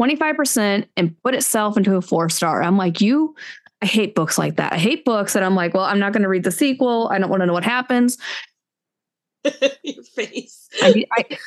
25% 0.00 0.86
and 0.96 1.16
put 1.22 1.36
itself 1.36 1.76
into 1.76 1.94
a 1.94 2.02
four 2.02 2.28
star. 2.28 2.60
I'm 2.60 2.76
like, 2.76 3.00
you, 3.00 3.36
I 3.82 3.86
hate 3.86 4.16
books 4.16 4.36
like 4.36 4.56
that. 4.56 4.72
I 4.72 4.78
hate 4.78 5.04
books 5.04 5.32
that 5.34 5.44
I'm 5.44 5.54
like, 5.54 5.74
well, 5.74 5.84
I'm 5.84 6.00
not 6.00 6.12
going 6.12 6.24
to 6.24 6.28
read 6.28 6.42
the 6.42 6.50
sequel. 6.50 7.08
I 7.12 7.18
don't 7.20 7.30
want 7.30 7.40
to 7.42 7.46
know 7.46 7.52
what 7.52 7.62
happens. 7.64 8.18
Your 9.82 10.04
face. 10.04 10.68
I, 10.82 11.04
I, 11.12 11.38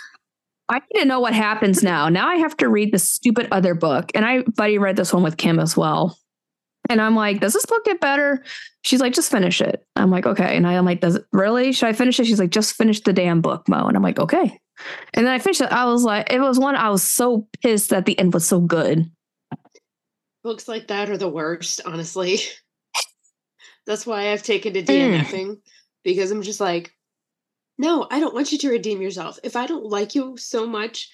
I 0.70 0.82
need 0.94 1.02
to 1.02 1.06
know 1.06 1.20
what 1.20 1.34
happens 1.34 1.84
now. 1.84 2.10
Now 2.10 2.28
I 2.28 2.36
have 2.36 2.56
to 2.58 2.70
read 2.70 2.94
the 2.94 3.00
stupid 3.00 3.48
other 3.52 3.74
book. 3.74 4.12
And 4.14 4.26
I 4.26 4.44
buddy 4.44 4.78
read 4.78 4.96
this 4.96 5.14
one 5.14 5.24
with 5.24 5.38
Kim 5.38 5.60
as 5.60 5.76
well. 5.76 6.18
And 6.90 7.02
I'm 7.02 7.16
like, 7.16 7.40
does 7.40 7.54
this 7.54 7.66
book 7.66 7.86
get 7.86 8.00
better? 8.00 8.44
She's 8.84 9.02
like, 9.02 9.14
just 9.14 9.30
finish 9.32 9.62
it. 9.62 9.86
I'm 9.96 10.10
like, 10.10 10.26
okay. 10.26 10.56
And 10.56 10.66
I'm 10.66 10.86
like, 10.86 11.02
does 11.02 11.16
it 11.16 11.26
really? 11.32 11.72
Should 11.72 11.90
I 11.90 11.94
finish 11.94 12.20
it? 12.20 12.26
She's 12.26 12.40
like, 12.40 12.50
just 12.50 12.76
finish 12.76 13.02
the 13.02 13.14
damn 13.14 13.42
book, 13.42 13.68
Mo. 13.68 13.86
And 13.86 13.96
I'm 13.96 14.04
like, 14.04 14.20
okay. 14.20 14.60
And 15.14 15.26
then 15.26 15.34
I 15.34 15.40
finished 15.40 15.62
it. 15.62 15.72
I 15.72 15.86
was 15.86 16.04
like, 16.04 16.32
it 16.32 16.40
was 16.40 16.58
one 16.58 16.76
I 16.76 16.90
was 16.90 17.04
so 17.04 17.48
pissed 17.62 17.90
that 17.90 18.06
the 18.06 18.18
end 18.18 18.34
was 18.34 18.48
so 18.48 18.60
good. 18.60 19.12
Books 20.44 20.68
like 20.68 20.88
that 20.88 21.10
are 21.10 21.18
the 21.18 21.28
worst, 21.28 21.82
honestly. 21.86 22.40
That's 23.86 24.08
why 24.08 24.32
I've 24.32 24.44
taken 24.44 24.74
to 24.74 24.84
Mm. 24.84 25.20
DNFing 25.20 25.58
because 26.04 26.32
I'm 26.32 26.42
just 26.42 26.62
like, 26.62 26.94
no, 27.80 28.06
I 28.12 28.20
don't 28.20 28.36
want 28.36 28.52
you 28.52 28.58
to 28.60 28.70
redeem 28.70 29.02
yourself. 29.02 29.40
If 29.44 29.56
I 29.56 29.66
don't 29.66 29.86
like 29.86 30.14
you 30.14 30.36
so 30.38 30.68
much, 30.68 31.10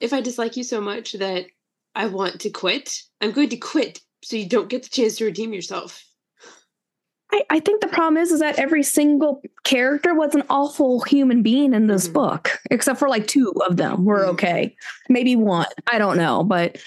if 0.00 0.12
I 0.12 0.20
dislike 0.20 0.56
you 0.56 0.64
so 0.64 0.80
much 0.80 1.12
that 1.14 1.46
I 1.94 2.06
want 2.06 2.40
to 2.42 2.50
quit, 2.50 3.00
I'm 3.20 3.30
going 3.32 3.48
to 3.50 3.56
quit 3.56 4.00
so 4.22 4.36
you 4.36 4.46
don't 4.48 4.68
get 4.68 4.82
the 4.82 4.88
chance 4.90 5.16
to 5.16 5.24
redeem 5.24 5.52
yourself. 5.52 6.04
I, 7.30 7.44
I 7.50 7.60
think 7.60 7.80
the 7.80 7.88
problem 7.88 8.16
is 8.16 8.32
is 8.32 8.40
that 8.40 8.58
every 8.58 8.82
single 8.82 9.42
character 9.62 10.14
was 10.14 10.34
an 10.34 10.42
awful 10.50 11.00
human 11.02 11.42
being 11.42 11.74
in 11.74 11.86
this 11.86 12.08
Mhm. 12.08 12.12
book, 12.14 12.58
except 12.70 12.98
for 12.98 13.08
like 13.08 13.26
two 13.26 13.52
of 13.68 13.76
them 13.76 14.04
were 14.04 14.24
Mhm. 14.24 14.28
okay. 14.30 14.76
Maybe 15.08 15.36
one. 15.36 15.66
I 15.86 15.98
don't 15.98 16.16
know, 16.16 16.42
but 16.42 16.78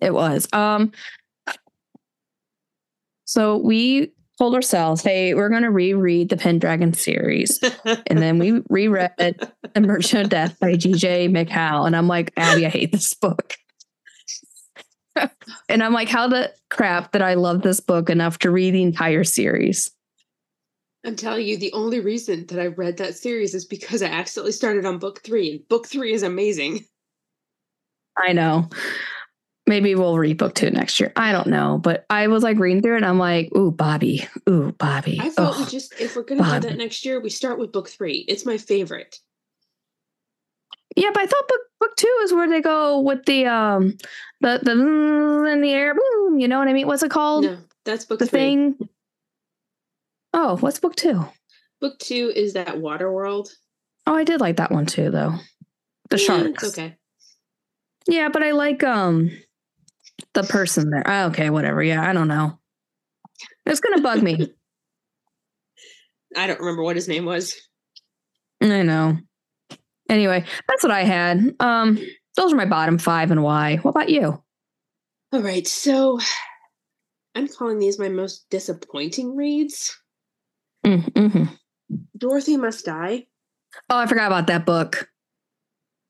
it 0.00 0.12
was. 0.14 0.48
Um 0.52 0.92
so 3.24 3.58
we 3.58 4.12
told 4.38 4.54
ourselves, 4.54 5.02
hey, 5.02 5.34
we're 5.34 5.48
gonna 5.48 5.70
reread 5.70 6.28
the 6.28 6.36
Pendragon 6.36 6.92
series. 6.92 7.60
And 8.08 8.18
then 8.20 8.38
we 8.38 8.62
reread 8.68 9.12
The 9.18 9.80
Merchant 9.80 10.24
of 10.24 10.30
Death 10.30 10.58
by 10.60 10.72
DJ 10.74 11.28
MacHale. 11.28 11.86
And 11.86 11.96
I'm 11.96 12.08
like, 12.08 12.32
Abby, 12.36 12.66
I 12.66 12.68
hate 12.68 12.92
this 12.92 13.14
book. 13.14 13.54
and 15.68 15.82
I'm 15.82 15.92
like, 15.92 16.08
how 16.08 16.28
the 16.28 16.52
crap 16.70 17.12
that 17.12 17.22
I 17.22 17.34
love 17.34 17.62
this 17.62 17.80
book 17.80 18.10
enough 18.10 18.38
to 18.40 18.50
read 18.50 18.74
the 18.74 18.82
entire 18.82 19.24
series? 19.24 19.90
I'm 21.04 21.16
telling 21.16 21.46
you, 21.46 21.56
the 21.56 21.72
only 21.72 22.00
reason 22.00 22.46
that 22.46 22.58
I 22.58 22.66
read 22.66 22.96
that 22.96 23.14
series 23.14 23.54
is 23.54 23.64
because 23.64 24.02
I 24.02 24.06
accidentally 24.06 24.52
started 24.52 24.84
on 24.84 24.98
book 24.98 25.22
three, 25.22 25.52
and 25.52 25.68
book 25.68 25.86
three 25.86 26.12
is 26.12 26.24
amazing. 26.24 26.84
I 28.16 28.32
know. 28.32 28.68
Maybe 29.68 29.94
we'll 29.96 30.16
read 30.16 30.38
book 30.38 30.54
two 30.54 30.70
next 30.70 31.00
year. 31.00 31.12
I 31.16 31.32
don't 31.32 31.48
know. 31.48 31.78
But 31.82 32.06
I 32.08 32.28
was 32.28 32.42
like 32.44 32.58
reading 32.58 32.82
through 32.82 32.94
it 32.94 32.98
and 32.98 33.06
I'm 33.06 33.18
like, 33.18 33.50
ooh, 33.56 33.72
Bobby. 33.72 34.26
Ooh, 34.48 34.72
Bobby. 34.78 35.18
I 35.20 35.30
thought 35.30 35.58
we 35.58 35.64
just, 35.66 35.92
if 36.00 36.14
we're 36.14 36.22
going 36.22 36.42
to 36.42 36.48
do 36.50 36.60
that 36.68 36.76
next 36.78 37.04
year, 37.04 37.20
we 37.20 37.30
start 37.30 37.58
with 37.58 37.72
book 37.72 37.88
three. 37.88 38.24
It's 38.28 38.46
my 38.46 38.58
favorite. 38.58 39.18
Yeah, 40.96 41.10
but 41.12 41.22
I 41.22 41.26
thought 41.26 41.48
book 41.48 41.60
book 41.78 41.96
two 41.96 42.20
is 42.22 42.32
where 42.32 42.48
they 42.48 42.62
go 42.62 43.00
with 43.00 43.26
the 43.26 43.44
um 43.46 43.98
the 44.40 44.60
the 44.62 44.72
in 44.72 45.60
the 45.60 45.72
air 45.72 45.94
boom, 45.94 46.38
you 46.38 46.48
know 46.48 46.58
what 46.58 46.68
I 46.68 46.72
mean? 46.72 46.86
What's 46.86 47.02
it 47.02 47.10
called? 47.10 47.44
No, 47.44 47.58
that's 47.84 48.06
book 48.06 48.18
the 48.18 48.26
three. 48.26 48.38
thing. 48.40 48.88
Oh, 50.32 50.56
what's 50.56 50.78
book 50.80 50.96
two? 50.96 51.26
Book 51.82 51.98
two 51.98 52.32
is 52.34 52.54
that 52.54 52.78
water 52.78 53.12
world. 53.12 53.50
Oh, 54.06 54.14
I 54.14 54.24
did 54.24 54.40
like 54.40 54.56
that 54.56 54.70
one 54.72 54.86
too, 54.86 55.10
though. 55.10 55.34
The 56.08 56.16
Eh, 56.16 56.18
sharks. 56.18 56.64
Okay. 56.64 56.96
Yeah, 58.06 58.30
but 58.30 58.42
I 58.42 58.52
like 58.52 58.82
um 58.82 59.30
the 60.34 60.42
person 60.42 60.90
there. 60.90 61.02
Ah, 61.06 61.24
Okay, 61.26 61.50
whatever. 61.50 61.82
Yeah, 61.82 62.08
I 62.08 62.12
don't 62.12 62.28
know. 62.28 62.58
It's 63.64 63.80
gonna 63.80 64.02
bug 64.02 64.22
me. 64.22 64.52
I 66.36 66.46
don't 66.46 66.60
remember 66.60 66.82
what 66.82 66.96
his 66.96 67.08
name 67.08 67.24
was. 67.24 67.54
I 68.62 68.82
know. 68.82 69.18
Anyway, 70.08 70.44
that's 70.68 70.82
what 70.82 70.92
I 70.92 71.04
had. 71.04 71.54
Um, 71.60 71.98
those 72.36 72.52
are 72.52 72.56
my 72.56 72.66
bottom 72.66 72.98
five 72.98 73.30
and 73.30 73.42
why. 73.42 73.76
What 73.76 73.90
about 73.90 74.08
you? 74.10 74.42
All 75.32 75.42
right, 75.42 75.66
so 75.66 76.18
I'm 77.34 77.48
calling 77.48 77.78
these 77.78 77.98
my 77.98 78.08
most 78.08 78.48
disappointing 78.50 79.34
reads. 79.36 79.96
Mm, 80.84 81.12
mhm. 81.12 81.48
Dorothy 82.16 82.56
Must 82.56 82.84
Die. 82.84 83.26
Oh, 83.90 83.98
I 83.98 84.06
forgot 84.06 84.28
about 84.28 84.46
that 84.46 84.64
book. 84.64 85.08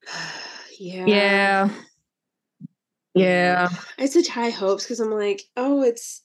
yeah. 0.78 1.06
Yeah. 1.06 1.68
Yeah. 3.16 3.68
I 3.98 4.02
had 4.02 4.12
such 4.12 4.28
high 4.28 4.50
hopes 4.50 4.84
because 4.84 5.00
I'm 5.00 5.10
like, 5.10 5.42
oh, 5.56 5.82
it's 5.82 6.22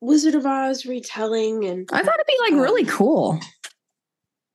Wizard 0.00 0.34
of 0.34 0.46
Oz 0.46 0.86
retelling, 0.86 1.64
and 1.64 1.88
I 1.92 2.02
thought 2.02 2.14
it'd 2.14 2.26
be 2.26 2.38
like 2.40 2.62
really 2.62 2.82
Um, 2.82 2.88
cool. 2.88 3.40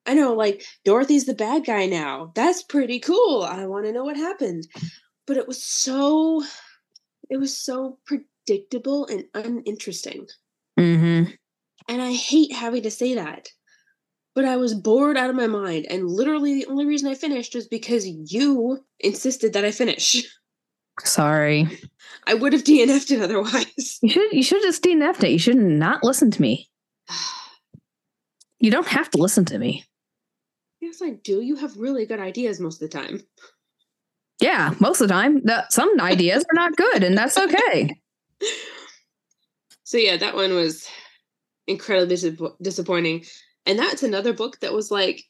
I 0.06 0.14
know, 0.14 0.34
like 0.34 0.64
Dorothy's 0.86 1.26
the 1.26 1.34
bad 1.34 1.66
guy 1.66 1.86
now. 1.86 2.32
That's 2.36 2.64
pretty 2.64 3.00
cool. 3.00 3.44
I 3.44 3.66
want 3.66 3.86
to 3.86 3.92
know 3.92 4.06
what 4.06 4.16
happened. 4.16 4.66
But 5.26 5.36
it 5.36 5.48
was 5.48 5.62
so, 5.62 6.44
it 7.30 7.38
was 7.38 7.58
so 7.58 8.00
predictable 8.06 9.06
and 9.08 9.26
uninteresting. 9.34 10.28
Mm-hmm. 10.80 11.32
And 11.90 12.02
I 12.02 12.14
hate 12.14 12.54
having 12.54 12.84
to 12.84 12.92
say 12.92 13.16
that. 13.16 13.50
But 14.34 14.46
I 14.46 14.56
was 14.56 14.74
bored 14.74 15.18
out 15.18 15.30
of 15.30 15.36
my 15.36 15.48
mind. 15.48 15.88
And 15.90 16.08
literally 16.10 16.54
the 16.54 16.68
only 16.68 16.86
reason 16.86 17.10
I 17.10 17.16
finished 17.16 17.54
was 17.54 17.68
because 17.68 18.08
you 18.08 18.86
insisted 19.02 19.52
that 19.54 19.66
I 19.66 19.72
finish. 19.72 20.24
Sorry. 21.04 21.68
I 22.26 22.34
would 22.34 22.54
have 22.54 22.64
DNF'd 22.64 23.12
it 23.12 23.22
otherwise. 23.22 24.00
You 24.02 24.10
should 24.10 24.32
you 24.34 24.44
should 24.44 24.62
just 24.62 24.84
DNF'd 24.84 25.24
it. 25.24 25.32
You 25.32 25.40
should 25.40 25.58
not 25.58 26.04
listen 26.04 26.32
to 26.32 26.42
me. 26.42 26.70
You 28.60 28.72
don't 28.72 28.88
have 28.88 29.10
to 29.12 29.18
listen 29.18 29.46
to 29.46 29.60
me. 29.60 29.86
yes, 30.82 31.02
I 31.02 31.12
do. 31.12 31.42
You 31.42 31.56
have 31.58 31.78
really 31.78 32.06
good 32.06 32.20
ideas 32.20 32.60
most 32.60 32.82
of 32.82 32.90
the 32.90 32.98
time. 32.98 33.22
Yeah, 34.42 34.74
most 34.80 35.02
of 35.02 35.08
the 35.08 35.14
time. 35.14 35.42
The, 35.44 35.66
some 35.70 35.90
ideas 36.02 36.44
are 36.44 36.56
not 36.56 36.76
good, 36.76 37.04
and 37.04 37.18
that's 37.18 37.38
okay. 37.38 37.96
So 39.84 39.98
yeah, 39.98 40.18
that 40.18 40.36
one 40.36 40.54
was 40.54 40.88
incredibly 41.68 42.16
dis- 42.16 42.42
disappointing. 42.62 43.26
And 43.66 43.78
that's 43.78 44.04
another 44.04 44.34
book 44.34 44.60
that 44.60 44.74
was 44.74 44.92
like 44.92 45.24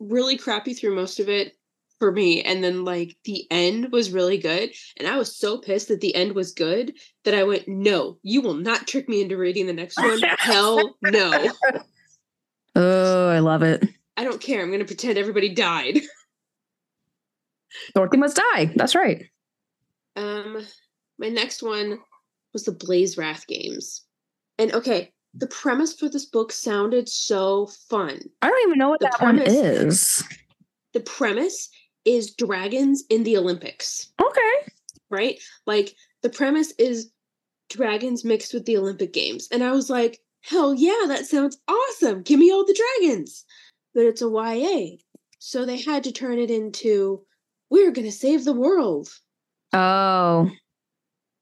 really 0.00 0.36
crappy 0.36 0.74
through 0.74 0.94
most 0.96 1.20
of 1.20 1.28
it 1.28 1.54
for 2.00 2.10
me. 2.10 2.42
And 2.42 2.64
then 2.64 2.84
like 2.84 3.16
the 3.24 3.46
end 3.52 3.92
was 3.92 4.10
really 4.10 4.38
good. 4.38 4.70
And 4.96 5.06
I 5.06 5.16
was 5.16 5.36
so 5.36 5.58
pissed 5.58 5.88
that 5.88 6.00
the 6.00 6.14
end 6.16 6.32
was 6.32 6.52
good 6.52 6.94
that 7.24 7.34
I 7.34 7.44
went, 7.44 7.68
no, 7.68 8.18
you 8.22 8.40
will 8.40 8.54
not 8.54 8.88
trick 8.88 9.08
me 9.08 9.22
into 9.22 9.36
reading 9.36 9.66
the 9.66 9.72
next 9.72 9.96
one. 9.96 10.20
Hell 10.38 10.96
no. 11.02 11.52
Oh, 12.74 13.28
I 13.28 13.38
love 13.38 13.62
it. 13.62 13.86
I 14.16 14.24
don't 14.24 14.40
care. 14.40 14.62
I'm 14.62 14.68
going 14.68 14.80
to 14.80 14.86
pretend 14.86 15.18
everybody 15.18 15.54
died. 15.54 16.00
Dorothy 17.94 18.16
must 18.16 18.40
die. 18.54 18.72
That's 18.74 18.96
right. 18.96 19.26
Um, 20.16 20.66
my 21.18 21.28
next 21.28 21.62
one 21.62 22.00
was 22.52 22.64
the 22.64 22.72
Blazewrath 22.72 23.46
games. 23.46 24.04
And 24.58 24.72
okay, 24.74 25.12
the 25.34 25.46
premise 25.46 25.94
for 25.94 26.08
this 26.08 26.26
book 26.26 26.50
sounded 26.50 27.08
so 27.08 27.66
fun. 27.88 28.20
I 28.42 28.48
don't 28.48 28.68
even 28.68 28.78
know 28.78 28.88
what 28.88 29.00
The 29.00 29.10
that 29.12 29.22
one 29.22 29.38
is. 29.38 30.24
The 30.92 31.00
premise 31.00 31.68
is 32.04 32.34
dragons 32.34 33.04
in 33.10 33.24
the 33.24 33.36
Olympics, 33.36 34.10
Okay. 34.20 34.72
right? 35.10 35.38
Like 35.66 35.94
the 36.22 36.30
premise 36.30 36.72
is 36.78 37.10
dragons 37.68 38.24
mixed 38.24 38.52
with 38.54 38.64
the 38.66 38.76
Olympic 38.76 39.12
Games. 39.12 39.48
And 39.52 39.62
I 39.62 39.72
was 39.72 39.90
like, 39.90 40.18
hell 40.42 40.74
yeah, 40.74 41.04
that 41.08 41.26
sounds 41.26 41.58
awesome. 41.68 42.22
Give 42.22 42.38
me 42.38 42.50
all 42.50 42.64
the 42.64 42.78
dragons. 43.00 43.44
But 43.94 44.04
it's 44.06 44.22
a 44.22 44.28
YA. 44.30 44.96
So 45.38 45.64
they 45.64 45.80
had 45.80 46.04
to 46.04 46.12
turn 46.12 46.38
it 46.38 46.50
into, 46.50 47.24
we're 47.70 47.90
going 47.92 48.06
to 48.06 48.12
save 48.12 48.44
the 48.44 48.52
world. 48.52 49.08
Oh, 49.72 50.50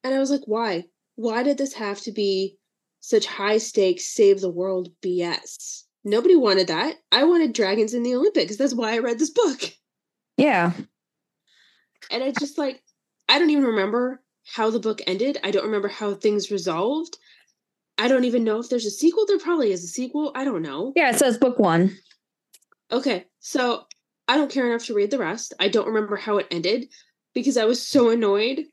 And 0.04 0.14
I 0.14 0.18
was 0.18 0.30
like, 0.30 0.42
why? 0.46 0.84
Why 1.16 1.42
did 1.42 1.58
this 1.58 1.74
have 1.74 2.00
to 2.02 2.12
be 2.12 2.56
such 3.00 3.26
high 3.26 3.58
stakes, 3.58 4.06
save 4.14 4.40
the 4.40 4.50
world 4.50 4.90
BS? 5.04 5.82
Nobody 6.04 6.36
wanted 6.36 6.68
that. 6.68 6.96
I 7.10 7.24
wanted 7.24 7.52
dragons 7.52 7.92
in 7.94 8.02
the 8.02 8.14
Olympics. 8.14 8.56
That's 8.56 8.74
why 8.74 8.94
I 8.94 8.98
read 8.98 9.18
this 9.18 9.30
book. 9.30 9.72
Yeah. 10.38 10.72
And 12.10 12.24
I 12.24 12.32
just 12.38 12.56
like, 12.56 12.82
I 13.28 13.38
don't 13.38 13.50
even 13.50 13.64
remember 13.64 14.22
how 14.54 14.70
the 14.70 14.80
book 14.80 15.00
ended. 15.06 15.38
I 15.44 15.50
don't 15.50 15.66
remember 15.66 15.88
how 15.88 16.14
things 16.14 16.50
resolved. 16.50 17.18
I 17.98 18.08
don't 18.08 18.24
even 18.24 18.44
know 18.44 18.60
if 18.60 18.70
there's 18.70 18.86
a 18.86 18.90
sequel. 18.90 19.26
There 19.26 19.38
probably 19.38 19.72
is 19.72 19.84
a 19.84 19.88
sequel. 19.88 20.32
I 20.34 20.44
don't 20.44 20.62
know. 20.62 20.92
Yeah, 20.96 21.10
it 21.10 21.18
says 21.18 21.36
book 21.36 21.58
one. 21.58 21.96
Okay, 22.90 23.26
so 23.40 23.84
I 24.28 24.36
don't 24.36 24.50
care 24.50 24.66
enough 24.66 24.86
to 24.86 24.94
read 24.94 25.10
the 25.10 25.18
rest. 25.18 25.52
I 25.60 25.68
don't 25.68 25.88
remember 25.88 26.16
how 26.16 26.38
it 26.38 26.46
ended 26.50 26.88
because 27.34 27.56
I 27.56 27.64
was 27.64 27.86
so 27.86 28.10
annoyed 28.10 28.64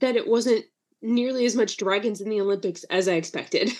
that 0.00 0.16
it 0.16 0.26
wasn't 0.28 0.64
nearly 1.02 1.44
as 1.44 1.56
much 1.56 1.76
dragons 1.76 2.20
in 2.20 2.30
the 2.30 2.40
Olympics 2.40 2.84
as 2.84 3.08
I 3.08 3.14
expected. 3.14 3.72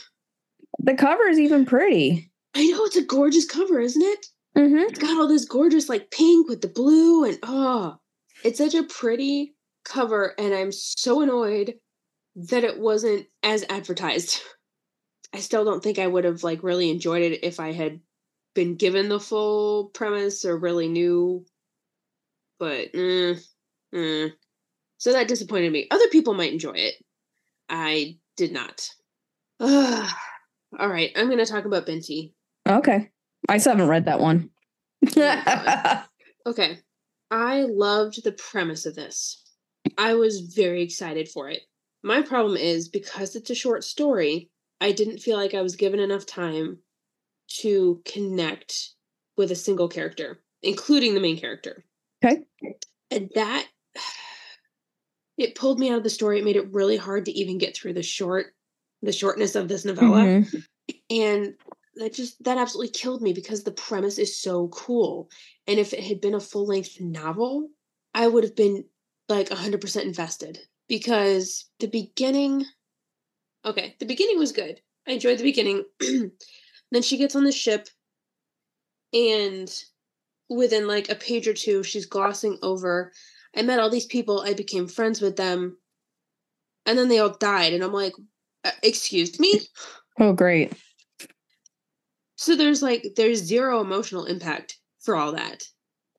The 0.79 0.95
cover 0.95 1.29
is 1.29 1.39
even 1.39 1.65
pretty. 1.65 2.31
I 2.55 2.67
know 2.67 2.85
it's 2.85 2.97
a 2.97 3.05
gorgeous 3.05 3.47
cover, 3.47 3.79
isn't 3.79 4.03
it? 4.03 4.27
Mm-hmm. 4.57 4.79
It's 4.79 4.99
got 4.99 5.17
all 5.17 5.29
this 5.29 5.47
gorgeous 5.47 5.89
like 5.89 6.11
pink 6.11 6.49
with 6.49 6.61
the 6.61 6.69
blue 6.69 7.25
and 7.25 7.39
oh, 7.43 7.97
it's 8.45 8.59
such 8.59 8.75
a 8.75 8.83
pretty 8.83 9.55
cover 9.85 10.35
and 10.39 10.55
I'm 10.55 10.73
so 10.73 11.23
annoyed 11.23 11.75
that 12.35 12.65
it 12.65 12.79
wasn't 12.79 13.27
as 13.43 13.65
advertised. 13.69 14.43
I 15.35 15.41
still 15.41 15.65
don't 15.65 15.83
think 15.83 15.99
I 15.99 16.07
would 16.07 16.25
have 16.25 16.45
like 16.45 16.63
really 16.63 16.91
enjoyed 16.91 17.23
it 17.23 17.43
if 17.43 17.61
I 17.61 17.73
had 17.73 18.01
been 18.55 18.77
given 18.77 19.09
the 19.09 19.21
full 19.21 19.87
premise 19.87 20.45
or 20.45 20.59
really 20.59 20.89
knew 20.89 21.47
but 22.63 22.93
mm, 22.93 23.43
mm. 23.93 24.33
so 24.99 25.13
that 25.13 25.27
disappointed 25.27 25.73
me. 25.73 25.89
Other 25.91 26.07
people 26.09 26.33
might 26.33 26.53
enjoy 26.53 26.75
it. 26.75 26.95
I 27.69 28.19
did 28.37 28.53
not. 28.53 28.89
Ugh. 29.59 30.11
All 30.79 30.89
right, 30.89 31.11
I'm 31.17 31.27
going 31.27 31.45
to 31.45 31.45
talk 31.45 31.65
about 31.65 31.87
Binti. 31.87 32.35
Okay. 32.67 33.11
I 33.49 33.59
still 33.59 33.73
haven't 33.73 33.89
read 33.89 34.05
that 34.07 34.21
one. 34.21 34.51
Okay. 36.45 36.79
I 37.31 37.63
loved 37.63 38.25
the 38.25 38.33
premise 38.33 38.85
of 38.85 38.97
this. 38.97 39.45
I 39.97 40.15
was 40.15 40.41
very 40.57 40.83
excited 40.83 41.29
for 41.29 41.49
it. 41.49 41.63
My 42.03 42.21
problem 42.21 42.57
is 42.57 42.89
because 42.89 43.37
it's 43.37 43.51
a 43.51 43.55
short 43.55 43.85
story, 43.85 44.51
I 44.81 44.91
didn't 44.91 45.19
feel 45.19 45.37
like 45.37 45.55
I 45.55 45.63
was 45.63 45.77
given 45.77 46.01
enough 46.01 46.27
time 46.27 46.79
to 47.61 48.03
connect 48.05 48.91
with 49.37 49.53
a 49.53 49.57
single 49.57 49.87
character, 49.89 50.43
including 50.65 51.15
the 51.15 51.21
main 51.21 51.39
character. 51.39 51.85
Okay. 52.25 52.43
And 53.13 53.31
that 53.37 53.69
it 55.39 55.55
pulled 55.55 55.79
me 55.79 55.91
out 55.91 55.99
of 55.99 56.03
the 56.05 56.11
story. 56.11 56.41
It 56.41 56.45
made 56.45 56.57
it 56.57 56.73
really 56.73 56.97
hard 56.97 57.25
to 57.27 57.33
even 57.33 57.59
get 57.59 57.77
through 57.77 57.95
the 57.95 58.03
short 58.03 58.47
the 59.03 59.13
shortness 59.13 59.55
of 59.55 59.69
this 59.69 59.85
novella 59.85 60.25
Mhm. 60.25 60.65
and 61.11 61.55
that 61.97 62.15
just 62.15 62.43
that 62.45 62.59
absolutely 62.59 62.91
killed 62.91 63.23
me 63.23 63.33
because 63.33 63.63
the 63.63 63.73
premise 63.73 64.19
is 64.19 64.39
so 64.39 64.69
cool 64.69 65.29
and 65.67 65.79
if 65.79 65.93
it 65.93 66.03
had 66.03 66.21
been 66.21 66.35
a 66.35 66.41
full-length 66.41 67.01
novel 67.01 67.69
i 68.15 68.27
would 68.27 68.45
have 68.45 68.57
been 68.57 68.85
like 69.29 69.49
100% 69.49 70.03
invested 70.03 70.59
because 70.89 71.71
the 71.81 71.87
beginning 71.87 72.65
okay 73.65 73.97
the 73.99 74.07
beginning 74.07 74.39
was 74.39 74.53
good. 74.53 74.81
I 75.07 75.13
enjoyed 75.13 75.39
the 75.39 75.45
beginning. 75.45 75.85
Then 76.93 77.03
she 77.03 77.17
gets 77.17 77.35
on 77.35 77.45
the 77.45 77.53
ship 77.53 77.89
and 79.15 79.73
within 80.51 80.87
like 80.87 81.09
a 81.11 81.15
page 81.15 81.49
or 81.49 81.55
two 81.55 81.83
she's 81.83 82.05
glossing 82.05 82.59
over 82.63 83.13
i 83.57 83.63
met 83.63 83.79
all 83.79 83.89
these 83.89 84.07
people 84.07 84.43
i 84.43 84.53
became 84.53 84.87
friends 84.87 85.21
with 85.23 85.37
them 85.37 85.79
and 86.85 86.99
then 86.99 87.09
they 87.09 87.19
all 87.19 87.31
died 87.31 87.73
and 87.73 87.83
i'm 87.83 87.93
like 87.93 88.13
"Uh, 88.65 88.71
excuse 88.83 89.41
me? 89.41 89.61
Oh, 90.21 90.33
great. 90.35 90.73
So 92.43 92.57
there's 92.57 92.83
like 92.83 93.07
there's 93.17 93.39
zero 93.43 93.81
emotional 93.81 94.25
impact 94.25 94.79
for 95.01 95.15
all 95.17 95.33
that 95.33 95.63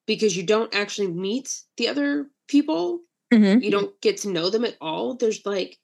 because 0.06 0.36
you 0.36 0.42
don't 0.42 0.74
actually 0.74 1.08
meet 1.08 1.54
the 1.76 1.88
other 1.88 2.28
people. 2.48 3.00
Mhm. 3.32 3.62
You 3.62 3.70
don't 3.70 4.00
get 4.00 4.16
to 4.18 4.30
know 4.30 4.48
them 4.50 4.64
at 4.64 4.76
all. 4.80 5.14
There's 5.16 5.44
like 5.44 5.76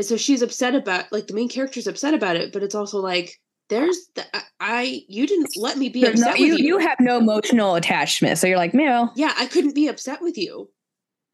so 0.00 0.16
she's 0.16 0.42
upset 0.42 0.76
about 0.76 1.10
like 1.10 1.26
the 1.26 1.34
main 1.34 1.48
character's 1.48 1.88
upset 1.88 2.14
about 2.14 2.36
it, 2.36 2.52
but 2.52 2.62
it's 2.62 2.76
also 2.76 3.00
like 3.00 3.32
there's 3.70 3.98
the, 4.14 4.24
I, 4.34 4.42
I 4.60 5.02
you 5.08 5.26
didn't 5.26 5.50
let 5.56 5.76
me 5.76 5.88
be 5.88 6.00
There's 6.02 6.20
no- 6.20 6.28
upset 6.28 6.40
you, 6.40 6.50
with 6.52 6.60
you. 6.60 6.66
you 6.66 6.78
have 6.78 6.98
no 7.00 7.18
emotional 7.18 7.74
attachment. 7.74 8.38
So 8.38 8.46
you're 8.46 8.56
like, 8.56 8.74
no. 8.74 9.10
yeah, 9.16 9.34
I 9.36 9.46
couldn't 9.46 9.74
be 9.74 9.88
upset 9.88 10.22
with 10.22 10.38
you. 10.38 10.70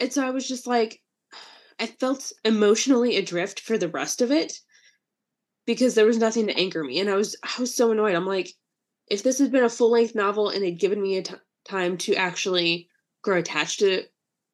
And 0.01 0.11
so 0.13 0.27
I 0.27 0.31
was 0.31 0.49
just 0.49 0.67
like 0.67 1.01
I 1.79 1.87
felt 1.87 2.33
emotionally 2.45 3.17
adrift 3.17 3.61
for 3.61 3.77
the 3.77 3.89
rest 3.89 4.23
of 4.23 4.31
it 4.31 4.59
because 5.67 5.95
there 5.95 6.07
was 6.07 6.19
nothing 6.19 6.47
to 6.47 6.59
anchor 6.59 6.83
me 6.83 7.01
and 7.01 7.09
I 7.09 7.15
was 7.15 7.37
I 7.43 7.61
was 7.61 7.75
so 7.75 7.91
annoyed. 7.91 8.15
I'm 8.15 8.27
like 8.27 8.51
if 9.09 9.23
this 9.23 9.39
had 9.39 9.53
been 9.53 9.65
a 9.65 9.69
full-length 9.69 10.15
novel 10.15 10.49
and 10.49 10.63
they'd 10.63 10.81
given 10.81 11.01
me 11.01 11.19
a 11.19 11.23
t- 11.23 11.35
time 11.69 11.99
to 11.99 12.15
actually 12.15 12.89
grow 13.23 13.39
attached 13.39 13.81
to 13.81 14.05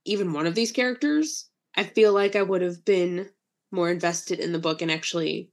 even 0.05 0.33
one 0.33 0.47
of 0.47 0.55
these 0.55 0.73
characters, 0.73 1.49
I 1.77 1.85
feel 1.85 2.13
like 2.13 2.35
I 2.35 2.43
would 2.43 2.63
have 2.63 2.85
been 2.85 3.29
more 3.71 3.91
invested 3.91 4.41
in 4.41 4.53
the 4.53 4.59
book 4.59 4.83
and 4.83 4.91
actually 4.91 5.51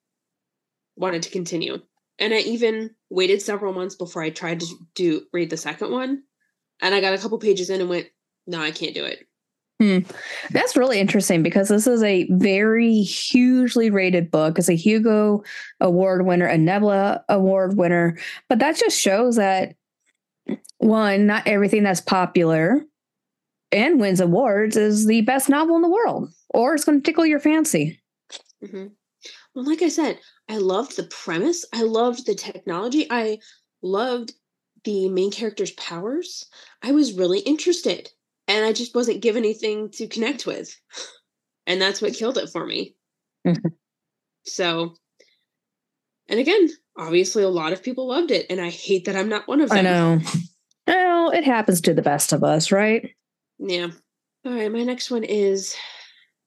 wanted 0.95 1.21
to 1.23 1.29
continue. 1.29 1.79
And 2.19 2.33
I 2.33 2.37
even 2.39 2.95
waited 3.09 3.41
several 3.41 3.73
months 3.73 3.95
before 3.95 4.23
I 4.23 4.31
tried 4.31 4.61
to 4.61 4.65
do 4.95 5.21
read 5.31 5.49
the 5.49 5.57
second 5.57 5.91
one. 5.91 6.23
And 6.81 6.95
I 6.95 7.01
got 7.01 7.13
a 7.13 7.17
couple 7.19 7.37
pages 7.37 7.69
in 7.69 7.81
and 7.81 7.89
went, 7.89 8.07
no, 8.47 8.59
I 8.59 8.71
can't 8.71 8.95
do 8.95 9.03
it. 9.03 9.27
That's 9.79 10.75
really 10.75 10.99
interesting 10.99 11.43
because 11.43 11.69
this 11.69 11.85
is 11.85 12.01
a 12.01 12.27
very 12.31 13.01
hugely 13.01 13.89
rated 13.89 14.31
book. 14.31 14.57
It's 14.57 14.69
a 14.69 14.73
Hugo 14.73 15.43
Award 15.79 16.25
winner, 16.25 16.47
a 16.47 16.57
Nebula 16.57 17.23
Award 17.29 17.77
winner. 17.77 18.17
But 18.49 18.59
that 18.59 18.75
just 18.75 18.99
shows 18.99 19.35
that 19.35 19.75
one, 20.79 21.27
not 21.27 21.47
everything 21.47 21.83
that's 21.83 22.01
popular 22.01 22.85
and 23.71 23.99
wins 23.99 24.19
awards 24.19 24.77
is 24.77 25.05
the 25.05 25.21
best 25.21 25.49
novel 25.49 25.75
in 25.75 25.81
the 25.81 25.89
world, 25.89 26.29
or 26.49 26.73
it's 26.73 26.85
going 26.85 27.01
to 27.01 27.05
tickle 27.05 27.25
your 27.25 27.39
fancy. 27.39 27.99
hmm 28.65 28.87
Well, 29.53 29.65
like 29.65 29.81
I 29.81 29.89
said, 29.89 30.19
I 30.49 30.57
loved 30.57 30.95
the 30.95 31.03
premise. 31.03 31.65
I 31.73 31.83
loved 31.83 32.25
the 32.25 32.35
technology. 32.35 33.07
I 33.09 33.39
loved 33.81 34.33
the 34.85 35.09
main 35.09 35.31
character's 35.31 35.71
powers. 35.71 36.45
I 36.81 36.91
was 36.91 37.13
really 37.13 37.39
interested, 37.39 38.09
and 38.47 38.65
I 38.65 38.73
just 38.73 38.95
wasn't 38.95 39.21
given 39.21 39.43
anything 39.43 39.89
to 39.91 40.07
connect 40.07 40.45
with, 40.45 40.75
and 41.65 41.81
that's 41.81 42.01
what 42.01 42.13
killed 42.13 42.37
it 42.37 42.49
for 42.49 42.65
me. 42.65 42.95
Mhm. 43.45 43.73
So, 44.43 44.95
and 46.29 46.39
again, 46.39 46.69
obviously, 46.97 47.43
a 47.43 47.49
lot 47.49 47.73
of 47.73 47.83
people 47.83 48.07
loved 48.07 48.31
it, 48.31 48.45
and 48.49 48.59
I 48.61 48.69
hate 48.69 49.05
that 49.05 49.15
I'm 49.15 49.29
not 49.29 49.47
one 49.47 49.61
of 49.61 49.69
them. 49.69 49.77
I 49.77 49.81
know. 49.81 50.19
Well, 50.87 51.31
it 51.31 51.43
happens 51.43 51.81
to 51.81 51.93
the 51.93 52.01
best 52.01 52.31
of 52.31 52.43
us, 52.43 52.71
right? 52.71 53.13
Yeah. 53.59 53.89
All 54.45 54.53
right, 54.53 54.71
my 54.71 54.83
next 54.83 55.11
one 55.11 55.23
is 55.25 55.75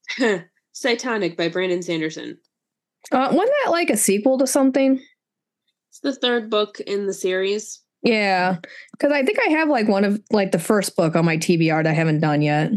Cytonic 0.75 1.37
by 1.37 1.49
Brandon 1.49 1.83
Sanderson. 1.83 2.39
Uh, 3.13 3.29
wasn't 3.33 3.53
that 3.65 3.71
like 3.71 3.91
a 3.91 3.97
sequel 3.97 4.39
to 4.39 4.47
something? 4.47 5.03
It's 5.91 6.01
the 6.01 6.15
third 6.15 6.49
book 6.51 6.81
in 6.81 7.07
the 7.07 7.13
series. 7.13 7.81
Yeah, 8.03 8.59
because 8.93 9.13
I 9.13 9.23
think 9.23 9.39
I 9.47 9.51
have 9.51 9.69
like 9.69 9.89
one 9.89 10.05
of 10.05 10.23
like 10.31 10.53
the 10.53 10.59
first 10.59 10.97
book 10.97 11.17
on 11.17 11.25
my 11.25 11.37
TBR 11.37 11.85
that 11.85 11.91
I 11.91 11.95
haven't 11.95 12.21
done 12.21 12.43
yet. 12.43 12.73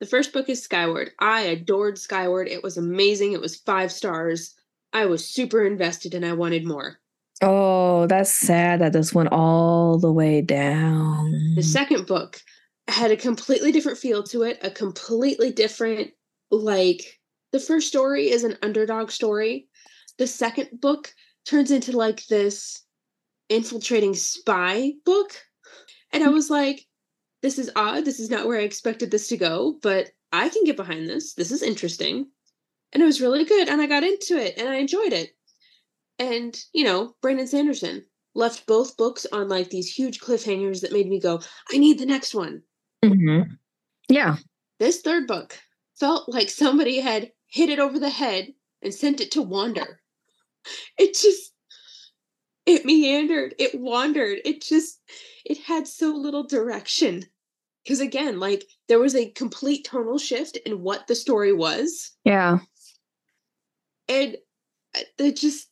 The 0.00 0.06
first 0.06 0.32
book 0.32 0.48
is 0.48 0.62
Skyward. 0.62 1.12
I 1.20 1.42
adored 1.42 1.98
Skyward. 1.98 2.48
It 2.48 2.62
was 2.62 2.76
amazing. 2.76 3.32
It 3.32 3.40
was 3.40 3.56
five 3.56 3.92
stars. 3.92 4.54
I 4.92 5.06
was 5.06 5.28
super 5.28 5.64
invested 5.64 6.14
and 6.14 6.26
I 6.26 6.32
wanted 6.32 6.66
more. 6.66 6.98
Oh, 7.42 8.06
that's 8.06 8.30
sad 8.30 8.80
that 8.80 8.92
this 8.92 9.14
went 9.14 9.30
all 9.32 9.98
the 9.98 10.12
way 10.12 10.40
down. 10.40 11.54
The 11.56 11.62
second 11.62 12.06
book 12.06 12.40
had 12.88 13.10
a 13.10 13.16
completely 13.16 13.72
different 13.72 13.98
feel 13.98 14.22
to 14.24 14.42
it, 14.42 14.58
a 14.62 14.70
completely 14.70 15.50
different, 15.50 16.12
like, 16.50 17.20
the 17.50 17.58
first 17.60 17.88
story 17.88 18.30
is 18.30 18.44
an 18.44 18.56
underdog 18.62 19.10
story. 19.10 19.68
The 20.18 20.26
second 20.26 20.80
book 20.80 21.12
turns 21.44 21.70
into 21.70 21.96
like 21.96 22.26
this 22.26 22.83
infiltrating 23.48 24.14
spy 24.14 24.92
book. 25.04 25.32
And 26.12 26.22
I 26.24 26.28
was 26.28 26.50
like, 26.50 26.86
this 27.42 27.58
is 27.58 27.70
odd. 27.76 28.04
This 28.04 28.20
is 28.20 28.30
not 28.30 28.46
where 28.46 28.58
I 28.58 28.62
expected 28.62 29.10
this 29.10 29.28
to 29.28 29.36
go, 29.36 29.78
but 29.82 30.10
I 30.32 30.48
can 30.48 30.64
get 30.64 30.76
behind 30.76 31.08
this. 31.08 31.34
This 31.34 31.52
is 31.52 31.62
interesting. 31.62 32.26
And 32.92 33.02
it 33.02 33.06
was 33.06 33.20
really 33.20 33.44
good. 33.44 33.68
And 33.68 33.80
I 33.80 33.86
got 33.86 34.04
into 34.04 34.36
it 34.36 34.56
and 34.56 34.68
I 34.68 34.76
enjoyed 34.76 35.12
it. 35.12 35.30
And, 36.18 36.58
you 36.72 36.84
know, 36.84 37.16
Brandon 37.20 37.46
Sanderson 37.46 38.04
left 38.34 38.66
both 38.66 38.96
books 38.96 39.26
on 39.32 39.48
like 39.48 39.70
these 39.70 39.92
huge 39.92 40.20
cliffhangers 40.20 40.80
that 40.80 40.92
made 40.92 41.08
me 41.08 41.20
go, 41.20 41.40
I 41.72 41.78
need 41.78 41.98
the 41.98 42.06
next 42.06 42.34
one. 42.34 42.62
Mhm. 43.04 43.58
Yeah. 44.08 44.36
This 44.78 45.00
third 45.00 45.26
book 45.26 45.58
felt 45.98 46.28
like 46.28 46.50
somebody 46.50 47.00
had 47.00 47.32
hit 47.46 47.68
it 47.68 47.78
over 47.78 47.98
the 47.98 48.10
head 48.10 48.52
and 48.82 48.94
sent 48.94 49.20
it 49.20 49.30
to 49.32 49.42
wander. 49.42 50.00
It 50.98 51.14
just 51.14 51.53
it 52.66 52.84
meandered, 52.84 53.54
it 53.58 53.78
wandered, 53.78 54.38
it 54.44 54.62
just 54.62 55.00
it 55.44 55.58
had 55.58 55.86
so 55.86 56.14
little 56.14 56.44
direction. 56.44 57.24
Because 57.84 58.00
again, 58.00 58.40
like 58.40 58.64
there 58.88 58.98
was 58.98 59.14
a 59.14 59.30
complete 59.30 59.84
tonal 59.84 60.18
shift 60.18 60.56
in 60.64 60.80
what 60.80 61.06
the 61.06 61.14
story 61.14 61.52
was. 61.52 62.12
Yeah. 62.24 62.60
And 64.08 64.36
uh, 64.96 65.00
it 65.18 65.36
just 65.36 65.68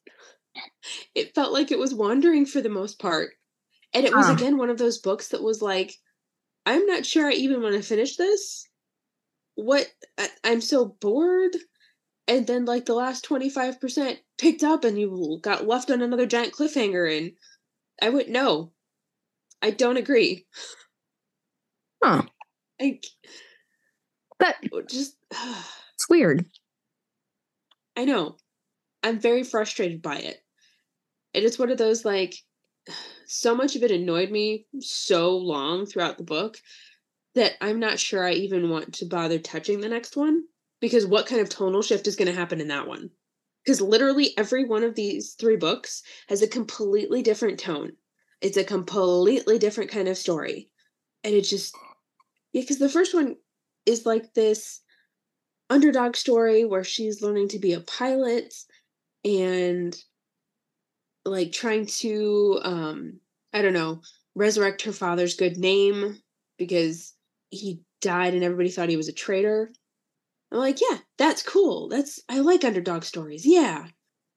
it 1.15 1.35
felt 1.35 1.53
like 1.53 1.71
it 1.71 1.79
was 1.79 1.95
wandering 1.95 2.45
for 2.47 2.61
the 2.61 2.69
most 2.69 2.99
part. 2.99 3.31
And 3.95 4.05
it 4.05 4.15
was 4.15 4.27
Huh. 4.27 4.35
again 4.35 4.59
one 4.59 4.71
of 4.71 4.79
those 4.79 4.99
books 4.99 5.29
that 5.29 5.43
was 5.43 5.63
like, 5.63 5.95
I'm 6.67 6.87
not 6.87 7.07
sure 7.07 7.29
I 7.29 7.33
even 7.33 7.63
want 7.63 7.75
to 7.75 7.83
finish 7.83 8.17
this. 8.17 8.69
What 9.55 9.87
I, 10.19 10.29
I'm 10.45 10.61
so 10.61 10.85
bored. 11.01 11.57
And 12.29 12.47
then 12.47 12.65
like 12.65 12.87
the 12.87 12.95
last 12.95 13.25
25% 13.29 14.19
picked 14.39 14.63
up 14.63 14.85
and 14.85 14.99
you 14.99 15.39
got 15.43 15.67
left 15.67 15.91
on 15.91 16.03
another 16.03 16.27
giant 16.27 16.53
cliffhanger 16.53 17.17
and 17.17 17.33
I 18.01 18.11
would 18.11 18.29
no. 18.29 18.73
I 19.61 19.71
don't 19.71 19.97
agree. 19.97 20.47
Huh. 22.03 22.23
I 22.81 23.01
That 24.41 24.57
just 24.89 25.17
it's 25.95 26.09
weird. 26.09 26.47
I 27.97 28.05
know. 28.05 28.37
I'm 29.03 29.21
very 29.21 29.43
frustrated 29.43 30.03
by 30.03 30.17
it. 30.17 30.43
And 31.35 31.45
it's 31.45 31.59
one 31.59 31.71
of 31.71 31.79
those 31.79 32.05
like 32.05 32.35
so 33.27 33.55
much 33.55 33.77
of 33.77 33.83
it 33.83 33.91
annoyed 33.91 34.31
me 34.31 34.67
so 34.81 35.37
long 35.37 35.87
throughout 35.87 36.19
the 36.19 36.25
book 36.25 36.59
that 37.35 37.53
I'm 37.61 37.81
not 37.81 37.99
sure 37.99 38.25
I 38.25 38.33
even 38.33 38.69
want 38.69 38.95
to 38.95 39.07
bother 39.07 39.39
touching 39.39 39.81
the 39.81 39.89
next 39.89 40.17
one 40.17 40.45
because 40.83 41.07
what 41.07 41.27
kind 41.27 41.41
of 41.41 41.49
tonal 41.49 41.81
shift 41.81 42.09
is 42.09 42.17
going 42.17 42.27
to 42.27 42.39
happen 42.39 42.61
in 42.61 42.69
that 42.69 42.89
one? 42.89 43.09
Because 43.65 43.81
literally 43.81 44.37
every 44.37 44.65
one 44.65 44.83
of 44.83 44.97
these 44.97 45.37
three 45.39 45.57
books 45.57 46.03
has 46.29 46.43
a 46.43 46.49
completely 46.49 47.23
different 47.23 47.61
tone. 47.61 47.93
It's 48.41 48.57
a 48.57 48.65
completely 48.65 49.61
different 49.61 49.93
kind 49.93 50.09
of 50.09 50.19
story. 50.19 50.69
And 51.23 51.35
it 51.35 51.43
just, 51.43 51.77
yeah, 52.53 52.63
because 52.63 52.81
the 52.81 52.89
first 52.89 53.15
one 53.15 53.37
is 53.87 54.05
like 54.05 54.35
this 54.35 54.81
underdog 55.71 56.17
story 56.17 56.65
where 56.65 56.83
she's 56.83 57.23
learning 57.23 57.49
to 57.49 57.61
be 57.61 57.75
a 57.75 57.81
pilot 57.81 58.53
and 59.25 59.97
like 61.25 61.53
trying 61.53 61.87
to 61.87 62.59
um 62.65 63.21
i 63.55 63.63
don't 63.63 63.73
know 63.73 64.03
resurrect 64.35 64.83
her 64.83 64.93
father's 64.93 65.37
good 65.37 65.57
name 65.57 66.19
because 66.59 67.15
he 67.51 67.81
died 68.01 68.35
and 68.35 68.43
everybody 68.43 68.69
thought 68.69 68.89
he 68.89 68.97
was 68.97 69.09
a 69.09 69.13
traitor 69.13 69.73
i'm 70.53 70.59
like 70.59 70.81
yeah 70.81 70.99
that's 71.19 71.43
cool. 71.43 71.89
That's 71.89 72.21
i 72.29 72.41
like 72.41 72.65
underdog 72.65 73.05
stories. 73.05 73.47
Yeah. 73.47 73.87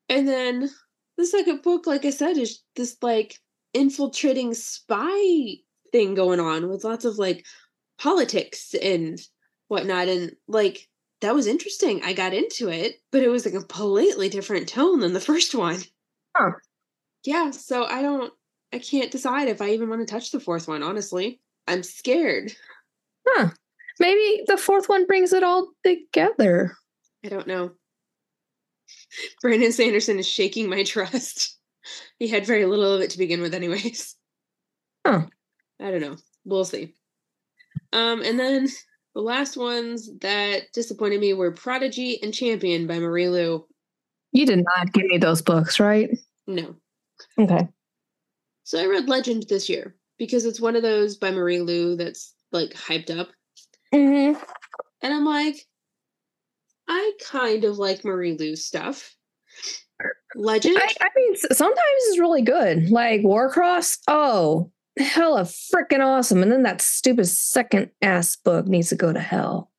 And 0.09 0.27
then 0.27 0.69
the 1.17 1.25
second 1.25 1.61
book 1.61 1.87
like 1.87 2.05
i 2.05 2.09
said 2.09 2.37
is 2.37 2.61
this 2.75 2.97
like 3.01 3.39
infiltrating 3.73 4.53
spy 4.53 5.55
thing 5.91 6.15
going 6.15 6.39
on 6.39 6.69
with 6.69 6.83
lots 6.83 7.05
of 7.05 7.17
like 7.17 7.45
politics 7.99 8.73
and 8.81 9.19
whatnot. 9.67 10.07
And 10.07 10.35
like 10.47 10.87
that 11.21 11.35
was 11.35 11.47
interesting. 11.47 12.01
I 12.03 12.13
got 12.13 12.33
into 12.33 12.69
it 12.69 13.01
but 13.11 13.23
it 13.23 13.29
was 13.29 13.45
a 13.45 13.51
completely 13.51 14.29
different 14.29 14.69
tone 14.69 14.99
than 14.99 15.13
the 15.13 15.19
first 15.19 15.53
one. 15.55 15.79
Huh. 16.35 16.51
yeah 17.23 17.51
so 17.51 17.85
i 17.85 18.01
don't 18.01 18.33
i 18.73 18.77
can't 18.79 19.09
decide 19.09 19.47
if 19.47 19.61
i 19.61 19.69
even 19.69 19.87
want 19.89 20.05
to 20.05 20.11
touch 20.11 20.31
the 20.31 20.39
fourth 20.39 20.67
one 20.67 20.83
honestly. 20.83 21.39
I'm 21.67 21.81
scared. 21.83 22.53
Huh. 23.27 23.49
Maybe 23.99 24.43
the 24.47 24.57
fourth 24.57 24.89
one 24.89 25.05
brings 25.05 25.33
it 25.33 25.43
all 25.43 25.69
together. 25.83 26.75
i 27.23 27.29
don't 27.29 27.47
know 27.47 27.71
brandon 29.41 29.71
sanderson 29.71 30.19
is 30.19 30.27
shaking 30.27 30.69
my 30.69 30.83
trust 30.95 31.57
he 32.19 32.27
had 32.27 32.45
very 32.45 32.65
little 32.65 32.93
of 32.93 33.01
it 33.01 33.11
to 33.11 33.17
begin 33.17 33.41
with 33.41 33.53
anyways 33.53 34.15
Huh. 35.05 35.25
i 35.79 35.91
don't 35.91 36.01
know 36.01 36.17
we'll 36.45 36.65
see 36.65 36.93
um 37.93 38.21
and 38.21 38.39
then 38.39 38.67
the 39.13 39.21
last 39.21 39.55
ones 39.55 40.09
that 40.19 40.63
disappointed 40.73 41.19
me 41.21 41.33
were 41.33 41.51
prodigy 41.51 42.21
and 42.21 42.33
champion 42.33 42.85
by 42.87 42.99
Marie 42.99 43.29
Lu 43.29 43.65
You 44.33 44.45
did 44.45 44.63
not 44.65 44.91
give 44.91 45.05
me 45.05 45.17
those 45.17 45.41
books, 45.41 45.79
right? 45.79 46.09
no 46.47 46.75
Okay. 47.39 47.67
So 48.65 48.77
I 48.81 48.87
read 48.87 49.07
Legend 49.07 49.45
this 49.47 49.69
year 49.69 49.95
because 50.17 50.43
it's 50.45 50.59
one 50.59 50.75
of 50.75 50.81
those 50.81 51.15
by 51.15 51.31
Marie 51.31 51.61
Lu 51.61 51.95
that's 51.95 52.33
like 52.51 52.71
hyped 52.71 53.09
up. 53.17 53.29
Mm-hmm. 53.95 54.43
And 55.01 55.13
I'm 55.13 55.25
like, 55.25 55.65
I 56.87 57.13
kind 57.23 57.63
of 57.63 57.77
like 57.77 58.03
Marie 58.03 58.35
Lu's 58.37 58.65
stuff. 58.65 59.15
Legend? 60.35 60.77
I, 60.77 60.93
I 61.01 61.09
mean, 61.15 61.35
sometimes 61.51 61.79
it's 61.79 62.19
really 62.19 62.41
good. 62.41 62.89
Like 62.89 63.21
Warcross, 63.21 63.99
oh, 64.09 64.71
hella 64.97 65.43
freaking 65.43 66.05
awesome. 66.05 66.43
And 66.43 66.51
then 66.51 66.63
that 66.63 66.81
stupid 66.81 67.27
second 67.27 67.91
ass 68.01 68.35
book 68.35 68.67
needs 68.67 68.89
to 68.89 68.95
go 68.95 69.13
to 69.13 69.19
hell. 69.19 69.71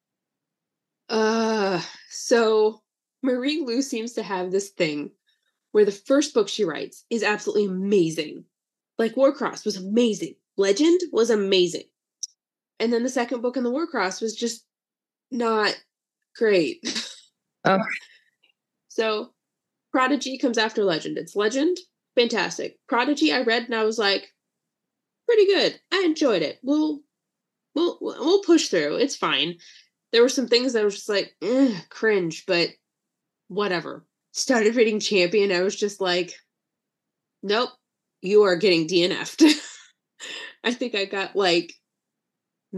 Uh 1.09 1.81
so 2.11 2.83
Marie 3.23 3.62
Lu 3.64 3.83
seems 3.83 4.12
to 4.14 4.23
have 4.23 4.51
this 4.51 4.71
thing 4.71 5.11
where 5.73 5.85
the 5.85 5.93
first 5.93 6.35
book 6.35 6.49
she 6.49 6.64
writes 6.64 7.05
is 7.11 7.23
absolutely 7.23 7.67
amazing. 7.67 8.45
Like 8.99 9.14
Warcross 9.14 9.64
was 9.64 9.77
amazing. 9.77 10.35
Legend 10.57 11.01
was 11.12 11.31
amazing. 11.31 11.85
And 12.79 12.93
then 12.93 13.03
the 13.03 13.09
second 13.09 13.41
book 13.41 13.57
in 13.57 13.64
the 13.64 13.70
Warcross 13.70 14.20
was 14.20 14.35
just 14.35 14.64
not 15.31 15.79
great. 16.37 16.81
Oh. 17.64 17.79
So 18.89 19.35
Prodigy 19.93 20.39
comes 20.39 20.57
after 20.57 20.83
Legend. 20.83 21.18
It's 21.18 21.37
Legend, 21.37 21.77
fantastic. 22.14 22.79
Prodigy 22.89 23.31
I 23.31 23.43
read 23.43 23.64
and 23.64 23.74
I 23.74 23.85
was 23.85 23.99
like 23.99 24.33
pretty 25.27 25.45
good. 25.45 25.79
I 25.93 26.03
enjoyed 26.07 26.41
it. 26.41 26.59
We'll 26.62 27.01
we'll 27.74 27.99
we'll 28.01 28.41
push 28.41 28.68
through. 28.68 28.97
It's 28.97 29.14
fine 29.14 29.57
there 30.12 30.22
were 30.22 30.29
some 30.29 30.49
things 30.49 30.72
that 30.72 30.81
I 30.81 30.85
was 30.85 30.95
just 30.95 31.09
like, 31.11 31.37
cringe, 31.91 32.45
but 32.47 32.70
whatever. 33.49 34.07
Started 34.33 34.77
reading 34.77 35.01
Champion. 35.01 35.53
I 35.53 35.62
was 35.62 35.77
just 35.77 36.01
like, 36.01 36.33
nope, 37.43 37.70
you 38.22 38.43
are 38.45 38.57
getting 38.57 38.87
DNF'd. 38.87 39.45
I 40.64 40.72
think 40.72 40.95
I 40.95 41.05
got 41.05 41.37
like 41.37 41.74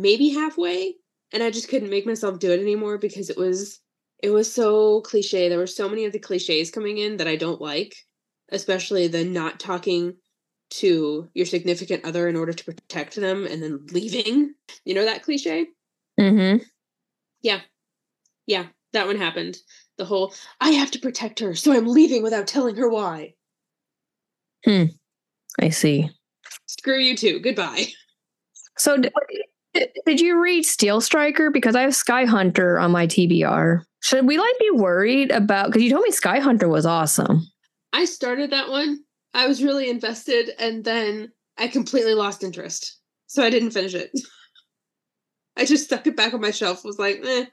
maybe 0.00 0.30
halfway 0.30 0.94
and 1.32 1.42
I 1.42 1.50
just 1.50 1.68
couldn't 1.68 1.90
make 1.90 2.06
myself 2.06 2.38
do 2.38 2.52
it 2.52 2.60
anymore 2.60 2.98
because 2.98 3.30
it 3.30 3.36
was 3.36 3.80
it 4.22 4.30
was 4.30 4.52
so 4.52 5.00
cliche. 5.02 5.48
There 5.48 5.58
were 5.58 5.66
so 5.66 5.88
many 5.88 6.04
of 6.04 6.12
the 6.12 6.18
cliches 6.18 6.70
coming 6.70 6.98
in 6.98 7.18
that 7.18 7.28
I 7.28 7.36
don't 7.36 7.60
like, 7.60 7.94
especially 8.50 9.06
the 9.06 9.24
not 9.24 9.60
talking 9.60 10.16
to 10.70 11.28
your 11.34 11.46
significant 11.46 12.04
other 12.04 12.28
in 12.28 12.36
order 12.36 12.52
to 12.52 12.64
protect 12.64 13.14
them 13.16 13.46
and 13.46 13.62
then 13.62 13.86
leaving. 13.92 14.54
You 14.84 14.94
know 14.94 15.04
that 15.04 15.22
cliche? 15.22 15.68
Mm-hmm. 16.18 16.64
Yeah. 17.42 17.60
Yeah, 18.46 18.66
that 18.92 19.06
one 19.06 19.16
happened. 19.16 19.58
The 19.98 20.04
whole 20.04 20.34
I 20.60 20.70
have 20.70 20.90
to 20.92 20.98
protect 20.98 21.40
her, 21.40 21.54
so 21.54 21.72
I'm 21.72 21.86
leaving 21.86 22.22
without 22.22 22.46
telling 22.46 22.76
her 22.76 22.88
why. 22.88 23.34
Hmm. 24.64 24.84
I 25.60 25.68
see. 25.70 26.10
Screw 26.66 26.98
you 26.98 27.16
too. 27.16 27.40
Goodbye. 27.40 27.86
So 28.76 28.96
d- 28.96 29.10
did 29.74 30.20
you 30.20 30.40
read 30.40 30.64
Steelstriker? 30.64 31.52
Because 31.52 31.76
I 31.76 31.82
have 31.82 31.92
Skyhunter 31.92 32.82
on 32.82 32.90
my 32.90 33.06
TBR. 33.06 33.82
Should 34.00 34.26
we 34.26 34.38
like 34.38 34.58
be 34.58 34.70
worried 34.72 35.30
about 35.30 35.66
because 35.66 35.82
you 35.82 35.90
told 35.90 36.04
me 36.04 36.10
Skyhunter 36.10 36.68
was 36.68 36.86
awesome. 36.86 37.42
I 37.92 38.04
started 38.04 38.50
that 38.50 38.68
one. 38.68 39.04
I 39.34 39.46
was 39.46 39.62
really 39.62 39.90
invested 39.90 40.50
and 40.58 40.84
then 40.84 41.32
I 41.58 41.68
completely 41.68 42.14
lost 42.14 42.42
interest. 42.42 42.98
So 43.26 43.42
I 43.42 43.50
didn't 43.50 43.72
finish 43.72 43.94
it. 43.94 44.10
I 45.56 45.64
just 45.64 45.84
stuck 45.84 46.06
it 46.06 46.16
back 46.16 46.32
on 46.32 46.40
my 46.40 46.52
shelf. 46.52 46.84
Was 46.84 46.98
like, 46.98 47.20
eh, 47.24 47.46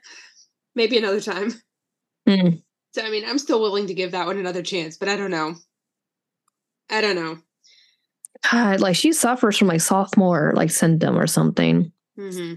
maybe 0.75 0.97
another 0.97 1.19
time. 1.19 1.53
Hmm. 2.27 2.49
So 2.93 3.01
I 3.01 3.09
mean, 3.09 3.23
I'm 3.25 3.39
still 3.39 3.61
willing 3.61 3.87
to 3.87 3.93
give 3.93 4.11
that 4.11 4.27
one 4.27 4.37
another 4.37 4.61
chance, 4.61 4.97
but 4.97 5.09
I 5.09 5.15
don't 5.15 5.31
know. 5.31 5.55
I 6.89 7.01
don't 7.01 7.15
know. 7.15 7.39
God, 8.51 8.79
like 8.79 8.95
she 8.95 9.11
suffers 9.11 9.57
from 9.57 9.67
like 9.67 9.81
sophomore 9.81 10.53
like 10.55 10.69
syndrome 10.69 11.17
or 11.17 11.27
something. 11.27 11.91
Hmm 12.17 12.53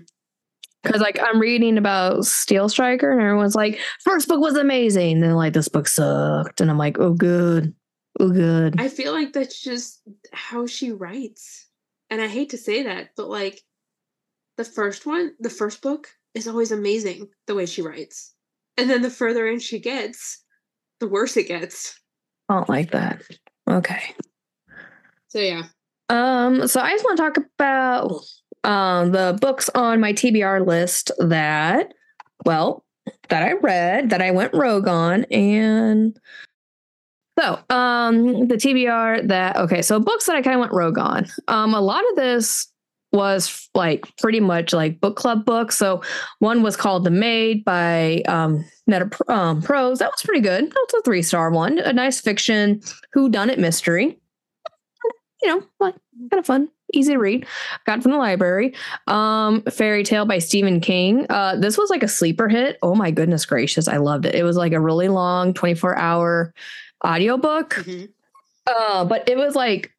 Because 0.83 1.01
like 1.01 1.19
I'm 1.21 1.41
reading 1.41 1.79
about 1.79 2.19
Steelstriker 2.21 3.11
and 3.13 3.21
everyone's 3.21 3.55
like, 3.55 3.79
first 4.05 4.29
book 4.29 4.41
was 4.41 4.57
amazing. 4.57 5.21
Then 5.21 5.35
like 5.35 5.53
this 5.53 5.69
book 5.69 5.89
sucked. 5.89 6.61
And 6.61 6.71
I'm 6.71 6.79
like, 6.79 6.99
oh 6.99 7.15
good. 7.15 7.75
Oh 8.21 8.31
good. 8.31 8.81
I 8.81 8.89
feel 8.89 9.13
like 9.13 9.33
that's 9.33 9.61
just 9.61 10.03
how 10.33 10.67
she 10.67 10.93
writes. 10.93 11.67
And 12.11 12.21
I 12.23 12.27
hate 12.29 12.51
to 12.51 12.59
say 12.59 12.85
that, 12.85 13.11
but 13.17 13.29
like 13.29 13.61
the 14.57 14.65
first 14.65 15.07
one, 15.07 15.33
the 15.39 15.51
first 15.51 15.83
book 15.83 16.09
is 16.35 16.49
always 16.49 16.73
amazing 16.73 17.29
the 17.47 17.55
way 17.55 17.67
she 17.67 17.83
writes. 17.83 18.35
And 18.77 18.89
then 18.89 19.03
the 19.03 19.11
further 19.11 19.47
in 19.47 19.59
she 19.59 19.79
gets, 19.79 20.43
the 21.01 21.09
worse 21.09 21.37
it 21.37 21.49
gets. 21.49 21.99
I 22.49 22.55
don't 22.55 22.69
like 22.69 22.93
that. 22.93 23.23
Okay. 23.69 24.15
So 25.29 25.39
yeah. 25.41 25.65
Um, 26.09 26.67
so 26.67 26.81
I 26.81 26.91
just 26.93 27.05
want 27.05 27.19
to 27.19 27.23
talk 27.23 27.37
about 27.37 28.23
um 28.69 29.13
the 29.13 29.37
books 29.41 29.69
on 29.75 30.01
my 30.01 30.13
TBR 30.13 30.67
list 30.67 31.11
that, 31.19 31.95
well, 32.45 32.85
that 33.29 33.43
I 33.43 33.55
read 33.55 34.11
that 34.11 34.23
I 34.23 34.31
went 34.31 34.55
rogue 34.55 34.87
on. 34.87 35.25
And 35.25 36.19
so 37.39 37.59
um 37.71 38.49
the 38.49 38.57
TBR 38.57 39.29
that 39.29 39.57
okay, 39.57 39.83
so 39.83 39.99
books 39.99 40.27
that 40.27 40.37
I 40.37 40.43
kind 40.43 40.55
of 40.55 40.61
went 40.61 40.73
rogue 40.73 40.99
on. 40.99 41.27
Um 41.49 41.75
a 41.75 41.81
lot 41.81 42.09
of 42.11 42.17
this 42.17 42.69
was 43.13 43.69
like 43.75 44.17
pretty 44.19 44.41
much 44.41 44.73
like 44.73 45.01
book 45.01 45.17
club 45.17 45.45
books. 45.45 45.77
So 45.77 46.03
one 46.41 46.63
was 46.63 46.77
called 46.77 47.05
The 47.05 47.11
Maid 47.11 47.65
by 47.65 48.23
um, 48.29 48.65
Nita 48.87 49.11
um, 49.29 49.63
Prose. 49.63 49.99
That 49.99 50.11
was 50.11 50.23
pretty 50.23 50.41
good. 50.41 50.71
That 50.71 50.87
was 50.93 51.01
a 51.01 51.03
three 51.03 51.23
star 51.23 51.51
one. 51.51 51.79
A 51.79 51.93
nice 51.93 52.21
fiction, 52.21 52.83
who 53.13 53.29
done 53.29 53.51
it 53.51 53.59
mystery. 53.59 54.19
You 55.43 55.49
know, 55.49 55.63
like, 55.81 55.95
kind 56.31 56.41
of 56.41 56.47
fun, 56.47 56.69
easy 56.93 57.13
to 57.13 57.19
read. 57.19 57.47
Got 57.87 58.03
from 58.03 58.13
the 58.13 58.19
library. 58.19 58.75
Um, 59.07 59.63
Fairy 59.63 60.03
Tale 60.05 60.27
by 60.27 60.39
Stephen 60.39 60.81
King. 60.81 61.27
Uh, 61.31 61.57
this 61.57 61.79
was 61.79 61.91
like 61.91 62.03
a 62.03 62.09
sleeper 62.09 62.49
hit. 62.49 62.79
Oh 62.83 62.95
my 62.95 63.11
goodness 63.11 63.45
gracious, 63.47 63.89
I 63.89 63.99
loved 63.99 64.27
it. 64.27 64.35
It 64.35 64.45
was 64.45 64.57
like 64.57 64.73
a 64.73 64.81
really 64.81 65.09
long 65.09 65.55
24 65.55 65.97
hour 65.97 66.55
audiobook. 67.07 67.75
Mm-hmm. 67.75 68.07
Uh, 68.67 69.05
but 69.05 69.29
it 69.29 69.37
was 69.37 69.55
like 69.55 69.93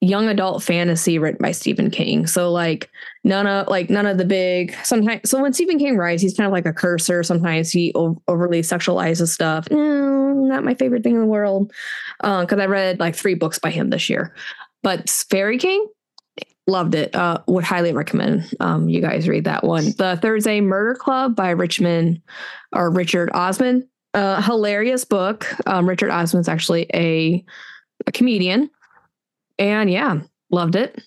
young 0.00 0.28
adult 0.28 0.62
fantasy 0.62 1.18
written 1.18 1.40
by 1.40 1.52
Stephen 1.52 1.90
King. 1.90 2.26
So 2.26 2.52
like 2.52 2.90
none 3.24 3.46
of 3.46 3.68
like 3.68 3.90
none 3.90 4.06
of 4.06 4.18
the 4.18 4.24
big 4.24 4.74
sometimes 4.84 5.28
so 5.28 5.40
when 5.40 5.52
Stephen 5.52 5.78
King 5.78 5.96
writes, 5.96 6.22
he's 6.22 6.36
kind 6.36 6.46
of 6.46 6.52
like 6.52 6.66
a 6.66 6.72
cursor. 6.72 7.22
Sometimes 7.22 7.70
he 7.70 7.92
o- 7.94 8.20
overly 8.28 8.60
sexualizes 8.60 9.28
stuff. 9.28 9.66
Mm, 9.66 10.48
not 10.48 10.64
my 10.64 10.74
favorite 10.74 11.02
thing 11.02 11.14
in 11.14 11.20
the 11.20 11.26
world. 11.26 11.72
because 12.20 12.58
I 12.58 12.66
read 12.66 13.00
like 13.00 13.16
three 13.16 13.34
books 13.34 13.58
by 13.58 13.70
him 13.70 13.90
this 13.90 14.08
year. 14.08 14.34
But 14.82 15.08
Fairy 15.10 15.58
King, 15.58 15.84
loved 16.66 16.94
it. 16.94 17.14
Uh, 17.14 17.38
would 17.46 17.64
highly 17.64 17.92
recommend 17.92 18.52
um, 18.60 18.88
you 18.88 19.00
guys 19.00 19.28
read 19.28 19.44
that 19.44 19.64
one. 19.64 19.92
The 19.98 20.18
Thursday 20.20 20.60
Murder 20.60 20.94
Club 20.94 21.36
by 21.36 21.50
Richmond 21.50 22.20
or 22.72 22.90
Richard 22.90 23.30
Osman. 23.32 23.88
Uh, 24.14 24.40
hilarious 24.40 25.04
book. 25.04 25.46
Um, 25.66 25.88
Richard 25.88 26.10
Osman's 26.10 26.48
actually 26.48 26.86
a, 26.94 27.44
a 28.06 28.12
comedian 28.12 28.70
and 29.58 29.90
yeah, 29.90 30.20
loved 30.50 30.76
it. 30.76 31.02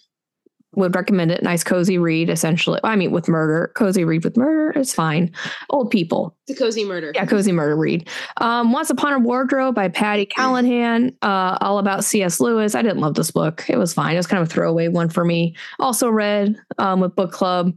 Would 0.75 0.93
recommend 0.93 1.31
it. 1.31 1.41
Nice 1.41 1.63
cozy 1.63 1.97
read, 1.97 2.29
essentially. 2.29 2.79
I 2.83 2.95
mean, 2.95 3.09
with 3.09 3.27
murder, 3.27 3.71
cozy 3.75 4.03
read 4.03 4.23
with 4.23 4.37
murder 4.37 4.79
is 4.79 4.93
fine. 4.93 5.31
Old 5.71 5.89
people. 5.89 6.37
It's 6.47 6.59
a 6.59 6.63
cozy 6.63 6.85
murder. 6.85 7.11
Yeah, 7.15 7.25
cozy 7.25 7.51
murder 7.51 7.75
read. 7.75 8.07
Um, 8.37 8.71
Once 8.71 8.91
Upon 8.91 9.13
a 9.13 9.19
Wardrobe 9.19 9.73
by 9.73 9.87
Patti 9.89 10.27
Callahan. 10.27 11.15
Uh, 11.23 11.57
all 11.59 11.79
about 11.79 12.03
C.S. 12.03 12.39
Lewis. 12.39 12.75
I 12.75 12.83
didn't 12.83 12.99
love 12.99 13.15
this 13.15 13.31
book. 13.31 13.65
It 13.67 13.77
was 13.77 13.93
fine. 13.93 14.13
It 14.13 14.17
was 14.17 14.27
kind 14.27 14.43
of 14.43 14.47
a 14.47 14.51
throwaway 14.51 14.89
one 14.89 15.09
for 15.09 15.25
me. 15.25 15.55
Also 15.79 16.07
read 16.07 16.55
um, 16.77 16.99
with 16.99 17.15
book 17.15 17.31
club 17.31 17.73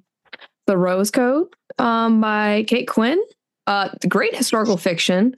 The 0.66 0.76
Rose 0.76 1.10
Code 1.10 1.48
um, 1.78 2.20
by 2.20 2.64
Kate 2.68 2.88
Quinn. 2.88 3.20
Uh, 3.66 3.88
great 4.08 4.36
historical 4.36 4.76
fiction. 4.76 5.34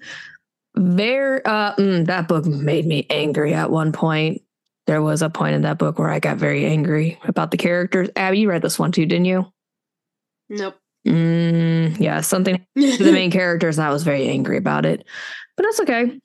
Very 0.76 1.44
uh, 1.44 1.74
mm, 1.76 2.06
that 2.06 2.26
book 2.26 2.46
made 2.46 2.84
me 2.84 3.06
angry 3.10 3.54
at 3.54 3.70
one 3.70 3.92
point 3.92 4.42
there 4.86 5.02
was 5.02 5.22
a 5.22 5.30
point 5.30 5.54
in 5.54 5.62
that 5.62 5.78
book 5.78 5.98
where 5.98 6.10
I 6.10 6.18
got 6.18 6.36
very 6.36 6.66
angry 6.66 7.18
about 7.24 7.50
the 7.50 7.56
characters. 7.56 8.10
Abby, 8.16 8.40
you 8.40 8.50
read 8.50 8.62
this 8.62 8.78
one 8.78 8.92
too, 8.92 9.06
didn't 9.06 9.24
you? 9.24 9.46
Nope. 10.48 10.76
Mm, 11.06 11.98
yeah, 11.98 12.20
something 12.20 12.64
to 12.78 13.04
the 13.04 13.12
main 13.12 13.30
characters, 13.30 13.78
and 13.78 13.86
I 13.86 13.90
was 13.90 14.02
very 14.02 14.28
angry 14.28 14.56
about 14.56 14.86
it. 14.86 15.04
But 15.56 15.64
that's 15.64 15.80
okay. 15.80 16.20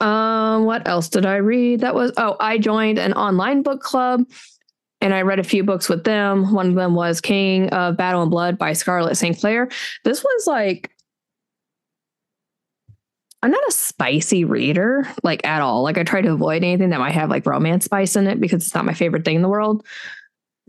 Um, 0.00 0.64
what 0.64 0.86
else 0.86 1.08
did 1.08 1.26
I 1.26 1.36
read? 1.36 1.80
That 1.80 1.94
was 1.94 2.12
oh, 2.16 2.36
I 2.38 2.58
joined 2.58 2.98
an 2.98 3.12
online 3.14 3.62
book 3.62 3.80
club 3.80 4.24
and 5.00 5.12
I 5.12 5.22
read 5.22 5.40
a 5.40 5.44
few 5.44 5.64
books 5.64 5.88
with 5.88 6.04
them. 6.04 6.52
One 6.52 6.68
of 6.68 6.74
them 6.76 6.94
was 6.94 7.20
King 7.20 7.68
of 7.70 7.96
Battle 7.96 8.22
and 8.22 8.30
Blood 8.30 8.56
by 8.56 8.72
Scarlett 8.72 9.16
St. 9.16 9.38
Clair. 9.38 9.68
This 10.04 10.22
was 10.22 10.46
like 10.46 10.92
I'm 13.42 13.50
not 13.50 13.68
a 13.68 13.72
spicy 13.72 14.44
reader, 14.44 15.06
like 15.22 15.44
at 15.44 15.62
all. 15.62 15.82
Like 15.82 15.98
I 15.98 16.04
try 16.04 16.20
to 16.20 16.32
avoid 16.32 16.62
anything 16.62 16.90
that 16.90 17.00
might 17.00 17.14
have 17.14 17.28
like 17.28 17.44
romance 17.44 17.84
spice 17.84 18.14
in 18.14 18.28
it 18.28 18.40
because 18.40 18.64
it's 18.64 18.74
not 18.74 18.84
my 18.84 18.94
favorite 18.94 19.24
thing 19.24 19.36
in 19.36 19.42
the 19.42 19.48
world. 19.48 19.84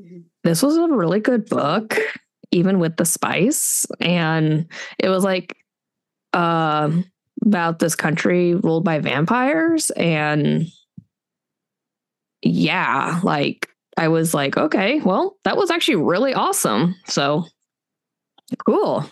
Mm-hmm. 0.02 0.22
This 0.44 0.64
was 0.64 0.76
a 0.78 0.88
really 0.88 1.20
good 1.20 1.46
book, 1.46 1.98
even 2.52 2.80
with 2.80 2.98
the 2.98 3.06
spice. 3.06 3.86
And 4.00 4.68
it 4.98 5.10
was 5.10 5.24
like 5.24 5.56
um 6.34 7.06
about 7.46 7.80
this 7.80 7.96
country 7.96 8.56
ruled 8.56 8.84
by 8.84 9.00
vampires. 9.00 9.92
And 9.92 10.68
yeah, 12.42 13.20
like 13.24 13.70
I 13.98 14.08
was 14.08 14.34
like, 14.34 14.58
okay, 14.58 15.00
well, 15.02 15.38
that 15.44 15.58
was 15.58 15.70
actually 15.70 15.98
really 15.98 16.34
awesome. 16.34 16.96
So 17.06 17.46
cool. 18.66 19.06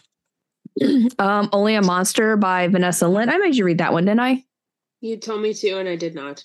um, 1.20 1.50
Only 1.52 1.76
a 1.76 1.82
Monster 1.82 2.38
by 2.38 2.68
Vanessa 2.68 3.08
Len. 3.08 3.30
I 3.30 3.38
made 3.38 3.56
you 3.56 3.66
read 3.66 3.80
that 3.80 3.94
one, 3.94 4.06
didn't 4.06 4.20
I? 4.20 4.44
You 5.02 5.18
told 5.18 5.42
me 5.42 5.54
to, 5.54 5.80
and 5.80 5.90
I 5.90 5.96
did 5.96 6.16
not. 6.16 6.44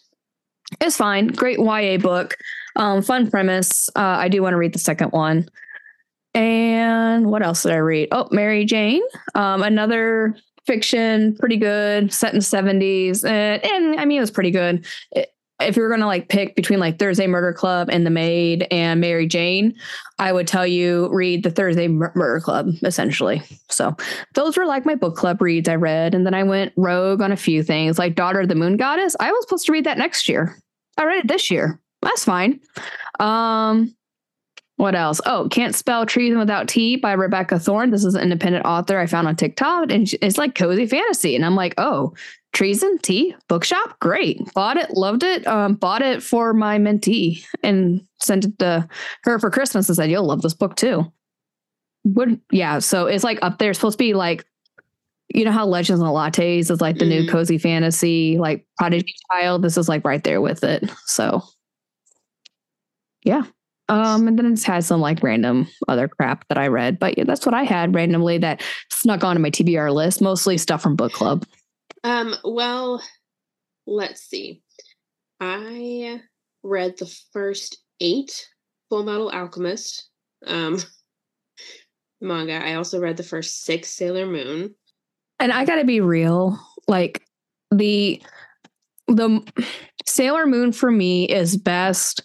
It's 0.80 0.96
fine. 0.96 1.28
Great 1.28 1.58
YA 1.58 1.98
book. 1.98 2.36
Um, 2.76 3.02
fun 3.02 3.30
premise. 3.30 3.88
Uh, 3.96 4.00
I 4.18 4.28
do 4.28 4.42
want 4.42 4.54
to 4.54 4.58
read 4.58 4.72
the 4.72 4.78
second 4.78 5.10
one. 5.10 5.48
And 6.34 7.30
what 7.30 7.42
else 7.42 7.62
did 7.62 7.72
I 7.72 7.76
read? 7.76 8.08
Oh, 8.12 8.28
Mary 8.30 8.64
Jane. 8.64 9.02
Um, 9.34 9.62
another 9.62 10.36
fiction, 10.66 11.36
pretty 11.36 11.56
good, 11.56 12.12
set 12.12 12.32
in 12.32 12.40
the 12.40 12.44
70s. 12.44 13.24
And, 13.24 13.64
and 13.64 14.00
I 14.00 14.04
mean, 14.04 14.18
it 14.18 14.20
was 14.20 14.30
pretty 14.30 14.50
good. 14.50 14.84
It, 15.12 15.30
if 15.60 15.76
you're 15.76 15.88
going 15.88 16.00
to 16.00 16.06
like 16.06 16.28
pick 16.28 16.54
between 16.54 16.78
like 16.78 16.98
Thursday 16.98 17.26
Murder 17.26 17.52
Club 17.52 17.88
and 17.90 18.04
The 18.04 18.10
Maid 18.10 18.66
and 18.70 19.00
Mary 19.00 19.26
Jane, 19.26 19.74
I 20.18 20.32
would 20.32 20.46
tell 20.46 20.66
you 20.66 21.08
read 21.10 21.42
the 21.42 21.50
Thursday 21.50 21.88
Mur- 21.88 22.12
Murder 22.14 22.40
Club 22.40 22.68
essentially. 22.82 23.42
So 23.70 23.96
those 24.34 24.56
were 24.56 24.66
like 24.66 24.84
my 24.84 24.94
book 24.94 25.16
club 25.16 25.40
reads 25.40 25.68
I 25.68 25.76
read. 25.76 26.14
And 26.14 26.26
then 26.26 26.34
I 26.34 26.42
went 26.42 26.72
rogue 26.76 27.22
on 27.22 27.32
a 27.32 27.36
few 27.36 27.62
things 27.62 27.98
like 27.98 28.14
Daughter 28.14 28.40
of 28.40 28.48
the 28.48 28.54
Moon 28.54 28.76
Goddess. 28.76 29.16
I 29.18 29.30
was 29.30 29.44
supposed 29.44 29.66
to 29.66 29.72
read 29.72 29.86
that 29.86 29.98
next 29.98 30.28
year. 30.28 30.56
I 30.98 31.04
read 31.04 31.24
it 31.24 31.28
this 31.28 31.50
year. 31.50 31.80
That's 32.02 32.24
fine. 32.24 32.60
Um, 33.18 33.94
what 34.76 34.94
else? 34.94 35.22
Oh, 35.24 35.48
Can't 35.50 35.74
Spell 35.74 36.04
Treason 36.04 36.38
Without 36.38 36.68
Tea 36.68 36.96
by 36.96 37.12
Rebecca 37.12 37.58
Thorne. 37.58 37.90
This 37.90 38.04
is 38.04 38.14
an 38.14 38.22
independent 38.22 38.66
author 38.66 38.98
I 38.98 39.06
found 39.06 39.26
on 39.26 39.34
TikTok, 39.34 39.90
and 39.90 40.12
it's 40.20 40.36
like 40.36 40.54
cozy 40.54 40.86
fantasy. 40.86 41.34
And 41.34 41.46
I'm 41.46 41.56
like, 41.56 41.74
oh, 41.78 42.12
treason 42.56 42.96
tea 43.02 43.34
bookshop 43.48 43.98
great. 44.00 44.40
Bought 44.54 44.78
it 44.78 44.90
loved 44.92 45.22
it 45.22 45.46
um, 45.46 45.74
bought 45.74 46.00
it 46.00 46.22
for 46.22 46.54
my 46.54 46.78
mentee 46.78 47.44
and 47.62 48.00
sent 48.18 48.46
it 48.46 48.58
to 48.60 48.88
her 49.24 49.38
for 49.38 49.50
christmas 49.50 49.88
and 49.90 49.96
said 49.96 50.10
you'll 50.10 50.26
love 50.26 50.40
this 50.40 50.54
book 50.54 50.74
too. 50.74 51.12
Would 52.04 52.40
yeah 52.50 52.78
so 52.78 53.06
it's 53.06 53.24
like 53.24 53.38
up 53.42 53.58
there. 53.58 53.70
It's 53.70 53.78
supposed 53.78 53.98
to 53.98 54.04
be 54.04 54.14
like 54.14 54.46
you 55.34 55.44
know 55.44 55.50
how 55.52 55.66
legends 55.66 56.00
and 56.00 56.08
lattes 56.10 56.70
is 56.70 56.80
like 56.80 56.96
the 56.98 57.04
new 57.04 57.24
Mhm. 57.24 57.30
cozy 57.30 57.58
fantasy 57.58 58.38
like 58.38 58.66
prodigy 58.78 59.12
child? 59.30 59.60
This 59.62 59.76
is 59.76 59.88
like 59.88 60.04
right 60.04 60.24
there 60.24 60.40
with 60.40 60.64
it 60.64 60.88
so. 61.04 61.42
Yeah 63.22 63.42
um 63.88 64.26
and 64.26 64.36
then 64.36 64.52
it's 64.52 64.64
had 64.64 64.82
some 64.84 65.00
like 65.00 65.22
random 65.22 65.68
other 65.86 66.08
crap 66.08 66.44
that 66.48 66.58
i 66.58 66.66
read 66.66 66.98
but 66.98 67.16
yeah 67.16 67.22
that's 67.22 67.46
what 67.46 67.54
i 67.54 67.62
had 67.62 67.94
randomly 67.94 68.36
that 68.36 68.60
snuck 68.90 69.22
onto 69.22 69.40
my 69.40 69.48
tbr 69.48 69.92
list 69.94 70.20
mostly 70.20 70.58
stuff 70.58 70.82
from 70.82 70.96
book 70.96 71.12
club 71.12 71.46
Um, 72.06 72.36
well, 72.44 73.02
let's 73.84 74.20
see. 74.20 74.62
I 75.40 76.20
read 76.62 76.96
the 76.98 77.12
first 77.32 77.78
eight 78.00 78.46
Fullmetal 78.92 79.34
Alchemist 79.34 80.08
um 80.46 80.78
manga. 82.20 82.64
I 82.64 82.74
also 82.74 83.00
read 83.00 83.16
the 83.16 83.24
first 83.24 83.64
six 83.64 83.88
Sailor 83.88 84.26
Moon. 84.26 84.72
And 85.40 85.52
I 85.52 85.64
got 85.64 85.76
to 85.76 85.84
be 85.84 86.00
real, 86.00 86.56
like 86.86 87.26
the 87.72 88.22
the 89.08 89.44
Sailor 90.06 90.46
Moon 90.46 90.70
for 90.70 90.92
me 90.92 91.24
is 91.24 91.56
best 91.56 92.20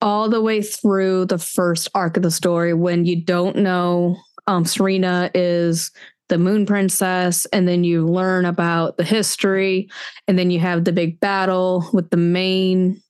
all 0.00 0.30
the 0.30 0.40
way 0.40 0.62
through 0.62 1.26
the 1.26 1.38
first 1.38 1.90
arc 1.94 2.16
of 2.16 2.22
the 2.22 2.30
story 2.30 2.72
when 2.72 3.04
you 3.04 3.22
don't 3.22 3.56
know 3.56 4.16
um 4.46 4.64
Serena 4.64 5.30
is 5.34 5.90
the 6.28 6.38
moon 6.38 6.66
princess 6.66 7.46
and 7.46 7.68
then 7.68 7.84
you 7.84 8.06
learn 8.06 8.44
about 8.44 8.96
the 8.96 9.04
history 9.04 9.88
and 10.26 10.38
then 10.38 10.50
you 10.50 10.58
have 10.58 10.84
the 10.84 10.92
big 10.92 11.20
battle 11.20 11.88
with 11.92 12.10
the 12.10 12.16
main 12.16 13.00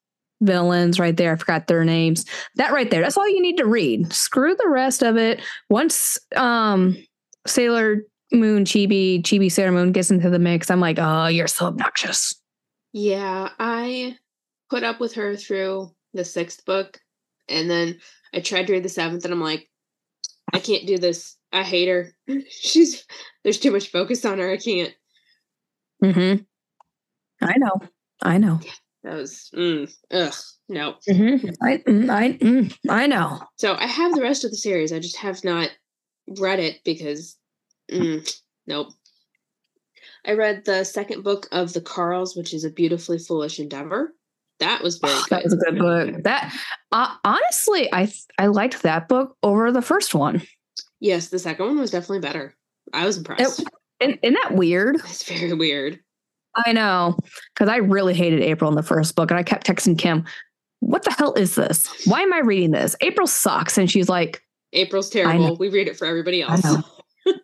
villains 0.43 1.01
right 1.01 1.17
there. 1.17 1.33
I 1.33 1.37
forgot 1.37 1.67
their 1.67 1.85
names. 1.85 2.27
That 2.57 2.73
right 2.73 2.91
there 2.91 3.03
that's 3.03 3.17
all 3.17 3.29
you 3.29 3.41
need 3.41 3.57
to 3.57 3.67
read. 3.67 4.13
Screw 4.13 4.55
the 4.55 4.69
rest 4.69 5.03
of 5.03 5.17
it. 5.17 5.41
Once 5.71 6.19
um 6.37 6.97
sailor 7.47 8.03
moon 8.33 8.65
chibi 8.65 9.23
chibi 9.23 9.51
sailor 9.51 9.73
moon 9.73 9.93
gets 9.93 10.11
into 10.11 10.29
the 10.29 10.39
mix 10.41 10.69
i'm 10.69 10.81
like 10.81 10.99
oh 10.99 11.29
you're 11.29 11.47
so 11.47 11.67
obnoxious. 11.67 12.35
Yeah, 12.99 13.51
I 13.59 14.17
put 14.71 14.83
up 14.83 15.01
with 15.01 15.15
her 15.17 15.37
through 15.37 15.91
the 16.15 16.25
sixth 16.25 16.65
book, 16.65 16.99
and 17.47 17.69
then 17.71 17.99
I 18.33 18.41
tried 18.41 18.69
to 18.69 18.73
read 18.73 18.85
the 18.85 18.89
seventh, 18.89 19.25
and 19.27 19.35
I'm 19.35 19.41
like, 19.43 19.69
I 20.51 20.61
can't 20.61 20.87
do 20.87 20.97
this. 20.97 21.36
I 21.53 21.63
hate 21.63 21.89
her. 21.89 22.13
She's 22.51 23.05
there's 23.43 23.59
too 23.61 23.71
much 23.73 23.91
focus 23.91 24.25
on 24.25 24.39
her. 24.39 24.51
I 24.51 24.57
can't. 24.57 24.95
mm-hmm 26.03 26.43
i 27.43 27.55
know 27.59 27.81
i 28.23 28.39
know 28.39 28.59
That 29.03 29.15
was 29.17 29.51
mm, 29.55 29.93
ugh 30.11 30.35
no. 30.69 30.95
mm-hmm. 31.09 31.49
I, 31.63 31.77
mm, 31.87 32.11
I, 32.11 32.33
mm, 32.33 32.77
I 32.89 33.07
know 33.07 33.41
So 33.57 33.75
I 33.75 33.87
have 33.87 34.15
the 34.15 34.23
rest 34.23 34.45
of 34.45 34.51
the 34.51 34.57
series. 34.57 34.93
I 34.93 34.99
just 34.99 35.17
have 35.19 35.45
not 35.45 35.71
read 36.41 36.59
it 36.59 36.81
because 36.85 37.37
mm, 37.93 38.27
Nope. 38.67 38.89
I 40.25 40.33
read 40.33 40.65
the 40.65 40.83
second 40.85 41.23
book 41.23 41.47
of 41.53 41.73
The 41.73 41.81
Carls, 41.81 42.35
which 42.37 42.53
is 42.53 42.65
a 42.65 42.71
beautifully 42.71 43.19
foolish 43.19 43.61
endeavor. 43.61 44.13
That 44.59 44.83
was 44.83 44.99
very 44.99 45.15
good. 45.15 45.25
That 45.31 45.45
was 45.45 45.53
a 45.53 45.57
good 45.57 45.79
book. 45.79 46.23
That 46.25 46.53
uh, 46.91 47.15
honestly, 47.25 47.89
I 47.93 48.11
I 48.39 48.47
liked 48.49 48.83
that 48.83 49.09
book 49.09 49.37
over 49.45 49.71
the 49.71 49.83
first 49.83 50.15
one. 50.15 50.43
Yes, 51.07 51.29
the 51.29 51.39
second 51.39 51.67
one 51.67 51.79
was 51.79 51.93
definitely 51.93 52.19
better. 52.19 52.53
I 52.93 53.07
was 53.07 53.17
impressed. 53.17 53.63
Isn't, 54.01 54.19
isn't 54.23 54.39
that 54.43 54.55
weird? 54.55 54.97
it's 55.05 55.23
very 55.23 55.53
weird. 55.53 56.01
I 56.57 56.73
know, 56.73 57.17
because 57.55 57.69
I 57.69 57.77
really 57.77 58.13
hated 58.13 58.41
April 58.41 58.69
in 58.69 58.77
the 58.77 58.83
first 58.83 59.15
book, 59.15 59.31
and 59.31 59.39
I 59.39 59.45
kept 59.45 59.67
texting 59.67 59.97
Kim, 59.97 60.25
"What 60.81 61.05
the 61.05 61.13
hell 61.13 61.33
is 61.35 61.55
this? 61.55 61.87
Why 62.07 62.23
am 62.23 62.33
I 62.33 62.41
reading 62.41 62.73
this? 62.73 62.97
April 63.03 63.29
sucks." 63.29 63.79
And 63.79 63.89
she's 63.89 64.09
like, 64.09 64.43
April's 64.73 65.11
terrible. 65.11 65.57
We 65.57 65.69
read 65.69 65.87
it 65.87 65.97
for 65.97 66.07
everybody 66.07 66.43
I 66.43 66.53
else. 66.53 66.65
know. 66.65 66.83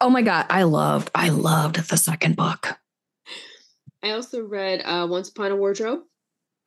"Oh 0.00 0.10
my 0.10 0.22
god, 0.22 0.46
I 0.50 0.62
loved, 0.62 1.10
I 1.16 1.30
loved 1.30 1.88
the 1.88 1.96
second 1.96 2.36
book." 2.36 2.78
I 4.04 4.12
also 4.12 4.44
read 4.44 4.82
uh, 4.84 5.08
Once 5.10 5.30
Upon 5.30 5.50
a 5.50 5.56
Wardrobe. 5.56 6.02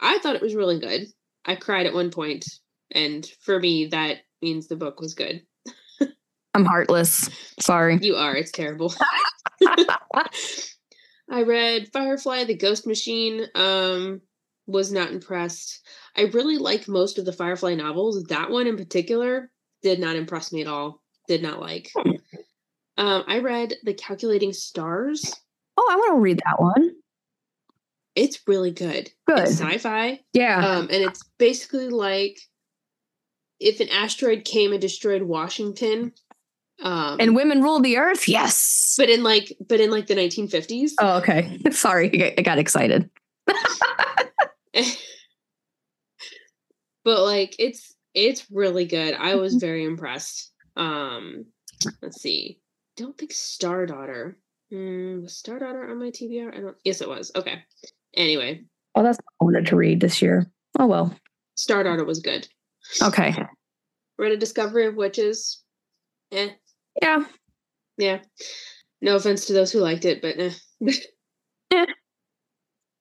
I 0.01 0.19
thought 0.19 0.35
it 0.35 0.41
was 0.41 0.55
really 0.55 0.79
good. 0.79 1.07
I 1.45 1.55
cried 1.55 1.85
at 1.85 1.93
one 1.93 2.11
point, 2.11 2.43
and 2.91 3.25
for 3.39 3.59
me, 3.59 3.85
that 3.87 4.17
means 4.41 4.67
the 4.67 4.75
book 4.75 4.99
was 4.99 5.13
good. 5.13 5.43
I'm 6.53 6.65
heartless. 6.65 7.29
Sorry. 7.59 7.97
You 8.01 8.15
are. 8.15 8.35
It's 8.35 8.51
terrible. 8.51 8.93
I 11.29 11.43
read 11.43 11.89
Firefly, 11.93 12.43
The 12.43 12.55
Ghost 12.55 12.85
Machine. 12.85 13.45
Um, 13.55 14.21
was 14.67 14.91
not 14.91 15.11
impressed. 15.11 15.81
I 16.15 16.23
really 16.23 16.57
like 16.57 16.87
most 16.87 17.17
of 17.17 17.25
the 17.25 17.33
Firefly 17.33 17.75
novels. 17.75 18.23
That 18.25 18.49
one 18.49 18.67
in 18.67 18.77
particular 18.77 19.51
did 19.81 19.99
not 19.99 20.15
impress 20.15 20.51
me 20.51 20.61
at 20.61 20.67
all. 20.67 21.01
Did 21.27 21.41
not 21.41 21.59
like. 21.59 21.91
Um, 22.97 23.23
I 23.27 23.39
read 23.39 23.73
The 23.83 23.93
Calculating 23.93 24.53
Stars. 24.53 25.33
Oh, 25.77 25.87
I 25.89 25.95
want 25.95 26.17
to 26.17 26.21
read 26.21 26.41
that 26.45 26.61
one. 26.61 26.91
It's 28.15 28.41
really 28.47 28.71
good. 28.71 29.09
Good. 29.27 29.39
It's 29.39 29.59
sci-fi. 29.59 30.19
Yeah. 30.33 30.65
Um, 30.65 30.89
and 30.91 31.03
it's 31.03 31.23
basically 31.39 31.89
like 31.89 32.37
if 33.59 33.79
an 33.79 33.89
asteroid 33.89 34.43
came 34.43 34.71
and 34.71 34.81
destroyed 34.81 35.21
Washington. 35.21 36.13
Um, 36.83 37.17
and 37.19 37.35
women 37.35 37.61
rule 37.61 37.79
the 37.79 37.97
earth. 37.97 38.27
Yes. 38.27 38.95
but 38.97 39.09
in 39.09 39.23
like 39.23 39.53
but 39.67 39.79
in 39.79 39.91
like 39.91 40.07
the 40.07 40.15
1950s. 40.15 40.91
oh, 40.99 41.17
okay. 41.19 41.59
Sorry, 41.71 42.35
I 42.37 42.41
got- 42.41 42.57
excited. 42.57 43.09
but 47.03 47.23
like 47.23 47.55
it's 47.59 47.93
it's 48.13 48.45
really 48.51 48.85
good. 48.85 49.13
I 49.15 49.35
was 49.35 49.55
very 49.55 49.83
impressed. 49.85 50.51
Um, 50.75 51.45
let's 52.01 52.21
see. 52.21 52.59
Don't 52.97 53.17
think 53.17 53.31
Star 53.31 53.85
Daughter. 53.85 54.37
Hmm, 54.69 55.21
was 55.23 55.35
Star 55.37 55.59
Daughter 55.59 55.89
on 55.89 55.99
my 55.99 56.09
TBR? 56.09 56.55
I 56.55 56.61
don't. 56.61 56.77
Yes, 56.83 57.01
it 57.01 57.09
was. 57.09 57.31
Okay. 57.35 57.63
Anyway, 58.15 58.63
Oh, 58.95 59.03
that's 59.03 59.17
what 59.17 59.33
I 59.41 59.45
wanted 59.45 59.67
to 59.67 59.75
read 59.77 60.01
this 60.01 60.21
year. 60.21 60.51
Oh 60.79 60.87
well. 60.87 61.15
Star 61.55 61.83
Daughter 61.83 62.03
was 62.05 62.19
good. 62.19 62.47
Okay. 63.01 63.35
Read 64.17 64.31
a 64.33 64.37
Discovery 64.37 64.85
of 64.87 64.95
Witches. 64.95 65.61
Eh, 66.31 66.49
Yeah. 66.99 67.25
yeah. 67.97 68.19
No 69.01 69.15
offense 69.15 69.45
to 69.45 69.53
those 69.53 69.71
who 69.71 69.79
liked 69.79 70.05
it, 70.05 70.21
but 70.21 70.39
eh. 70.39 70.53
Yeah. 71.71 71.85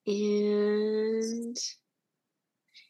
And 0.07 1.57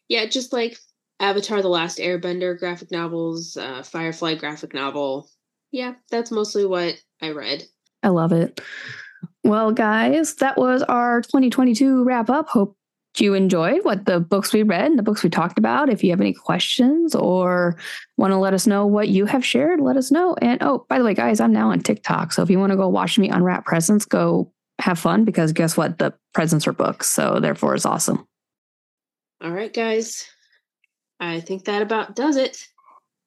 yeah, 0.07 0.25
just 0.25 0.53
like 0.53 0.77
Avatar: 1.19 1.61
The 1.61 1.69
Last 1.69 1.99
Airbender 1.99 2.57
graphic 2.57 2.91
novels, 2.91 3.57
uh, 3.57 3.83
Firefly 3.83 4.35
graphic 4.35 4.73
novel. 4.73 5.29
Yeah, 5.71 5.93
that's 6.09 6.31
mostly 6.31 6.65
what 6.65 6.95
I 7.21 7.31
read. 7.31 7.63
I 8.03 8.09
love 8.09 8.31
it. 8.31 8.59
Well, 9.43 9.71
guys, 9.71 10.35
that 10.35 10.57
was 10.57 10.83
our 10.83 11.21
2022 11.21 12.03
wrap 12.03 12.29
up. 12.29 12.49
Hope 12.49 12.77
you 13.19 13.33
enjoyed 13.33 13.83
what 13.83 14.05
the 14.05 14.19
books 14.19 14.53
we 14.53 14.63
read 14.63 14.85
and 14.85 14.97
the 14.97 15.03
books 15.03 15.23
we 15.23 15.29
talked 15.29 15.57
about. 15.57 15.89
If 15.89 16.03
you 16.03 16.11
have 16.11 16.21
any 16.21 16.33
questions 16.33 17.13
or 17.13 17.75
want 18.17 18.31
to 18.31 18.37
let 18.37 18.53
us 18.53 18.65
know 18.65 18.85
what 18.85 19.09
you 19.09 19.25
have 19.25 19.45
shared, 19.45 19.81
let 19.81 19.97
us 19.97 20.11
know. 20.11 20.35
And 20.41 20.61
oh, 20.63 20.85
by 20.87 20.97
the 20.97 21.03
way, 21.03 21.13
guys, 21.13 21.39
I'm 21.39 21.51
now 21.51 21.71
on 21.71 21.81
TikTok. 21.81 22.31
So 22.31 22.41
if 22.41 22.49
you 22.49 22.59
want 22.59 22.71
to 22.71 22.77
go 22.77 22.87
watch 22.87 23.19
me 23.19 23.29
unwrap 23.29 23.65
presents, 23.65 24.05
go 24.05 24.51
have 24.79 24.97
fun 24.97 25.25
because 25.25 25.51
guess 25.51 25.75
what? 25.75 25.97
The 25.97 26.13
presents 26.33 26.67
are 26.67 26.73
books. 26.73 27.07
So 27.09 27.39
therefore, 27.39 27.75
it's 27.75 27.85
awesome. 27.85 28.25
All 29.43 29.51
right, 29.51 29.73
guys. 29.73 30.27
I 31.19 31.39
think 31.39 31.65
that 31.65 31.81
about 31.81 32.15
does 32.15 32.37
it. 32.37 32.67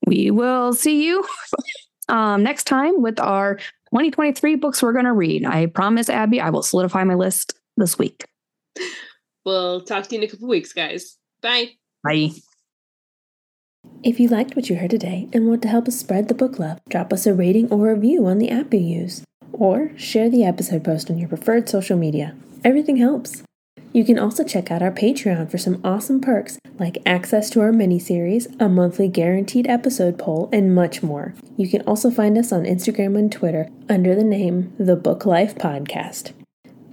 We 0.07 0.31
will 0.31 0.73
see 0.73 1.05
you 1.05 1.25
um, 2.09 2.43
next 2.43 2.65
time 2.65 3.03
with 3.03 3.21
our 3.21 3.57
2023 3.91 4.57
books 4.57 4.83
we're 4.83 4.93
going 4.93 5.05
to 5.05 5.13
read. 5.13 5.45
I 5.45 5.67
promise, 5.67 6.09
Abby, 6.09 6.41
I 6.41 6.51
will 6.51 6.63
solidify 6.63 7.05
my 7.05 7.15
list 7.15 7.55
this 7.77 7.99
week. 7.99 8.27
We'll 9.45 9.83
talk 9.83 10.07
to 10.09 10.15
you 10.15 10.23
in 10.23 10.29
a 10.29 10.31
couple 10.31 10.49
weeks, 10.49 10.73
guys. 10.73 11.19
Bye. 11.43 11.73
Bye. 12.03 12.31
If 14.03 14.19
you 14.19 14.29
liked 14.29 14.57
what 14.57 14.71
you 14.71 14.77
heard 14.77 14.91
today 14.91 15.29
and 15.33 15.47
want 15.47 15.63
to 15.63 15.69
help 15.69 15.89
us 15.89 15.99
spread 15.99 16.29
the 16.29 16.35
book 16.35 16.59
love, 16.59 16.81
drop 16.89 17.13
us 17.13 17.27
a 17.27 17.35
rating 17.35 17.71
or 17.71 17.93
review 17.93 18.27
on 18.27 18.39
the 18.39 18.51
app 18.51 18.73
you 18.73 18.81
use, 18.81 19.25
or 19.53 19.93
share 19.97 20.31
the 20.31 20.45
episode 20.45 20.85
post 20.85 21.11
on 21.11 21.19
your 21.19 21.29
preferred 21.29 21.69
social 21.69 21.97
media. 21.97 22.35
Everything 22.65 22.97
helps. 22.97 23.43
You 23.93 24.05
can 24.05 24.19
also 24.19 24.43
check 24.43 24.71
out 24.71 24.83
our 24.83 24.91
Patreon 24.91 25.51
for 25.51 25.59
some 25.59 25.81
awesome 25.85 26.21
perks 26.21 26.59
like 26.79 26.99
access 27.07 27.49
to 27.51 27.61
our 27.61 27.73
mini-series, 27.73 28.49
a 28.59 28.69
monthly 28.69 29.09
guaranteed 29.09 29.69
episode 29.69 30.19
poll, 30.19 30.49
and 30.53 30.75
much 30.75 31.03
more. 31.03 31.35
You 31.57 31.69
can 31.69 31.83
also 31.83 32.11
find 32.11 32.37
us 32.37 32.51
on 32.53 32.65
Instagram 32.65 33.17
and 33.17 33.31
Twitter 33.31 33.69
under 33.89 34.15
the 34.15 34.25
name 34.25 34.75
The 34.79 34.97
Book 34.97 35.25
Life 35.25 35.55
Podcast. 35.55 36.33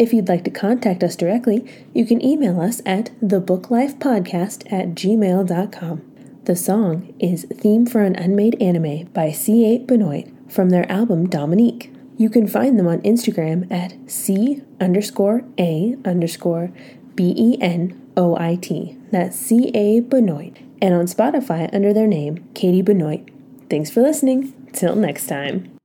If 0.01 0.13
you'd 0.13 0.29
like 0.29 0.43
to 0.45 0.49
contact 0.49 1.03
us 1.03 1.15
directly, 1.15 1.63
you 1.93 2.07
can 2.07 2.25
email 2.25 2.59
us 2.59 2.81
at 2.87 3.11
thebooklifepodcast 3.21 4.73
at 4.73 4.95
gmail.com. 4.95 6.01
The 6.45 6.55
song 6.55 7.13
is 7.19 7.45
Theme 7.53 7.85
for 7.85 8.01
an 8.01 8.15
Unmade 8.15 8.59
Anime 8.59 9.05
by 9.13 9.27
C8 9.27 9.85
Benoit 9.85 10.27
from 10.49 10.71
their 10.71 10.91
album 10.91 11.29
Dominique. 11.29 11.93
You 12.17 12.31
can 12.31 12.47
find 12.47 12.79
them 12.79 12.87
on 12.87 13.01
Instagram 13.01 13.71
at 13.71 13.93
C 14.09 14.63
underscore 14.79 15.43
A 15.59 15.95
underscore 16.03 16.71
B 17.13 17.35
E 17.37 17.61
N 17.61 18.01
O 18.17 18.35
I 18.35 18.55
T. 18.55 18.97
That's 19.11 19.37
C 19.37 19.69
A 19.75 19.99
Benoit. 19.99 20.57
And 20.81 20.95
on 20.95 21.05
Spotify 21.05 21.71
under 21.71 21.93
their 21.93 22.07
name, 22.07 22.49
Katie 22.55 22.81
Benoit. 22.81 23.29
Thanks 23.69 23.91
for 23.91 24.01
listening. 24.01 24.51
Till 24.73 24.95
next 24.95 25.27
time. 25.27 25.77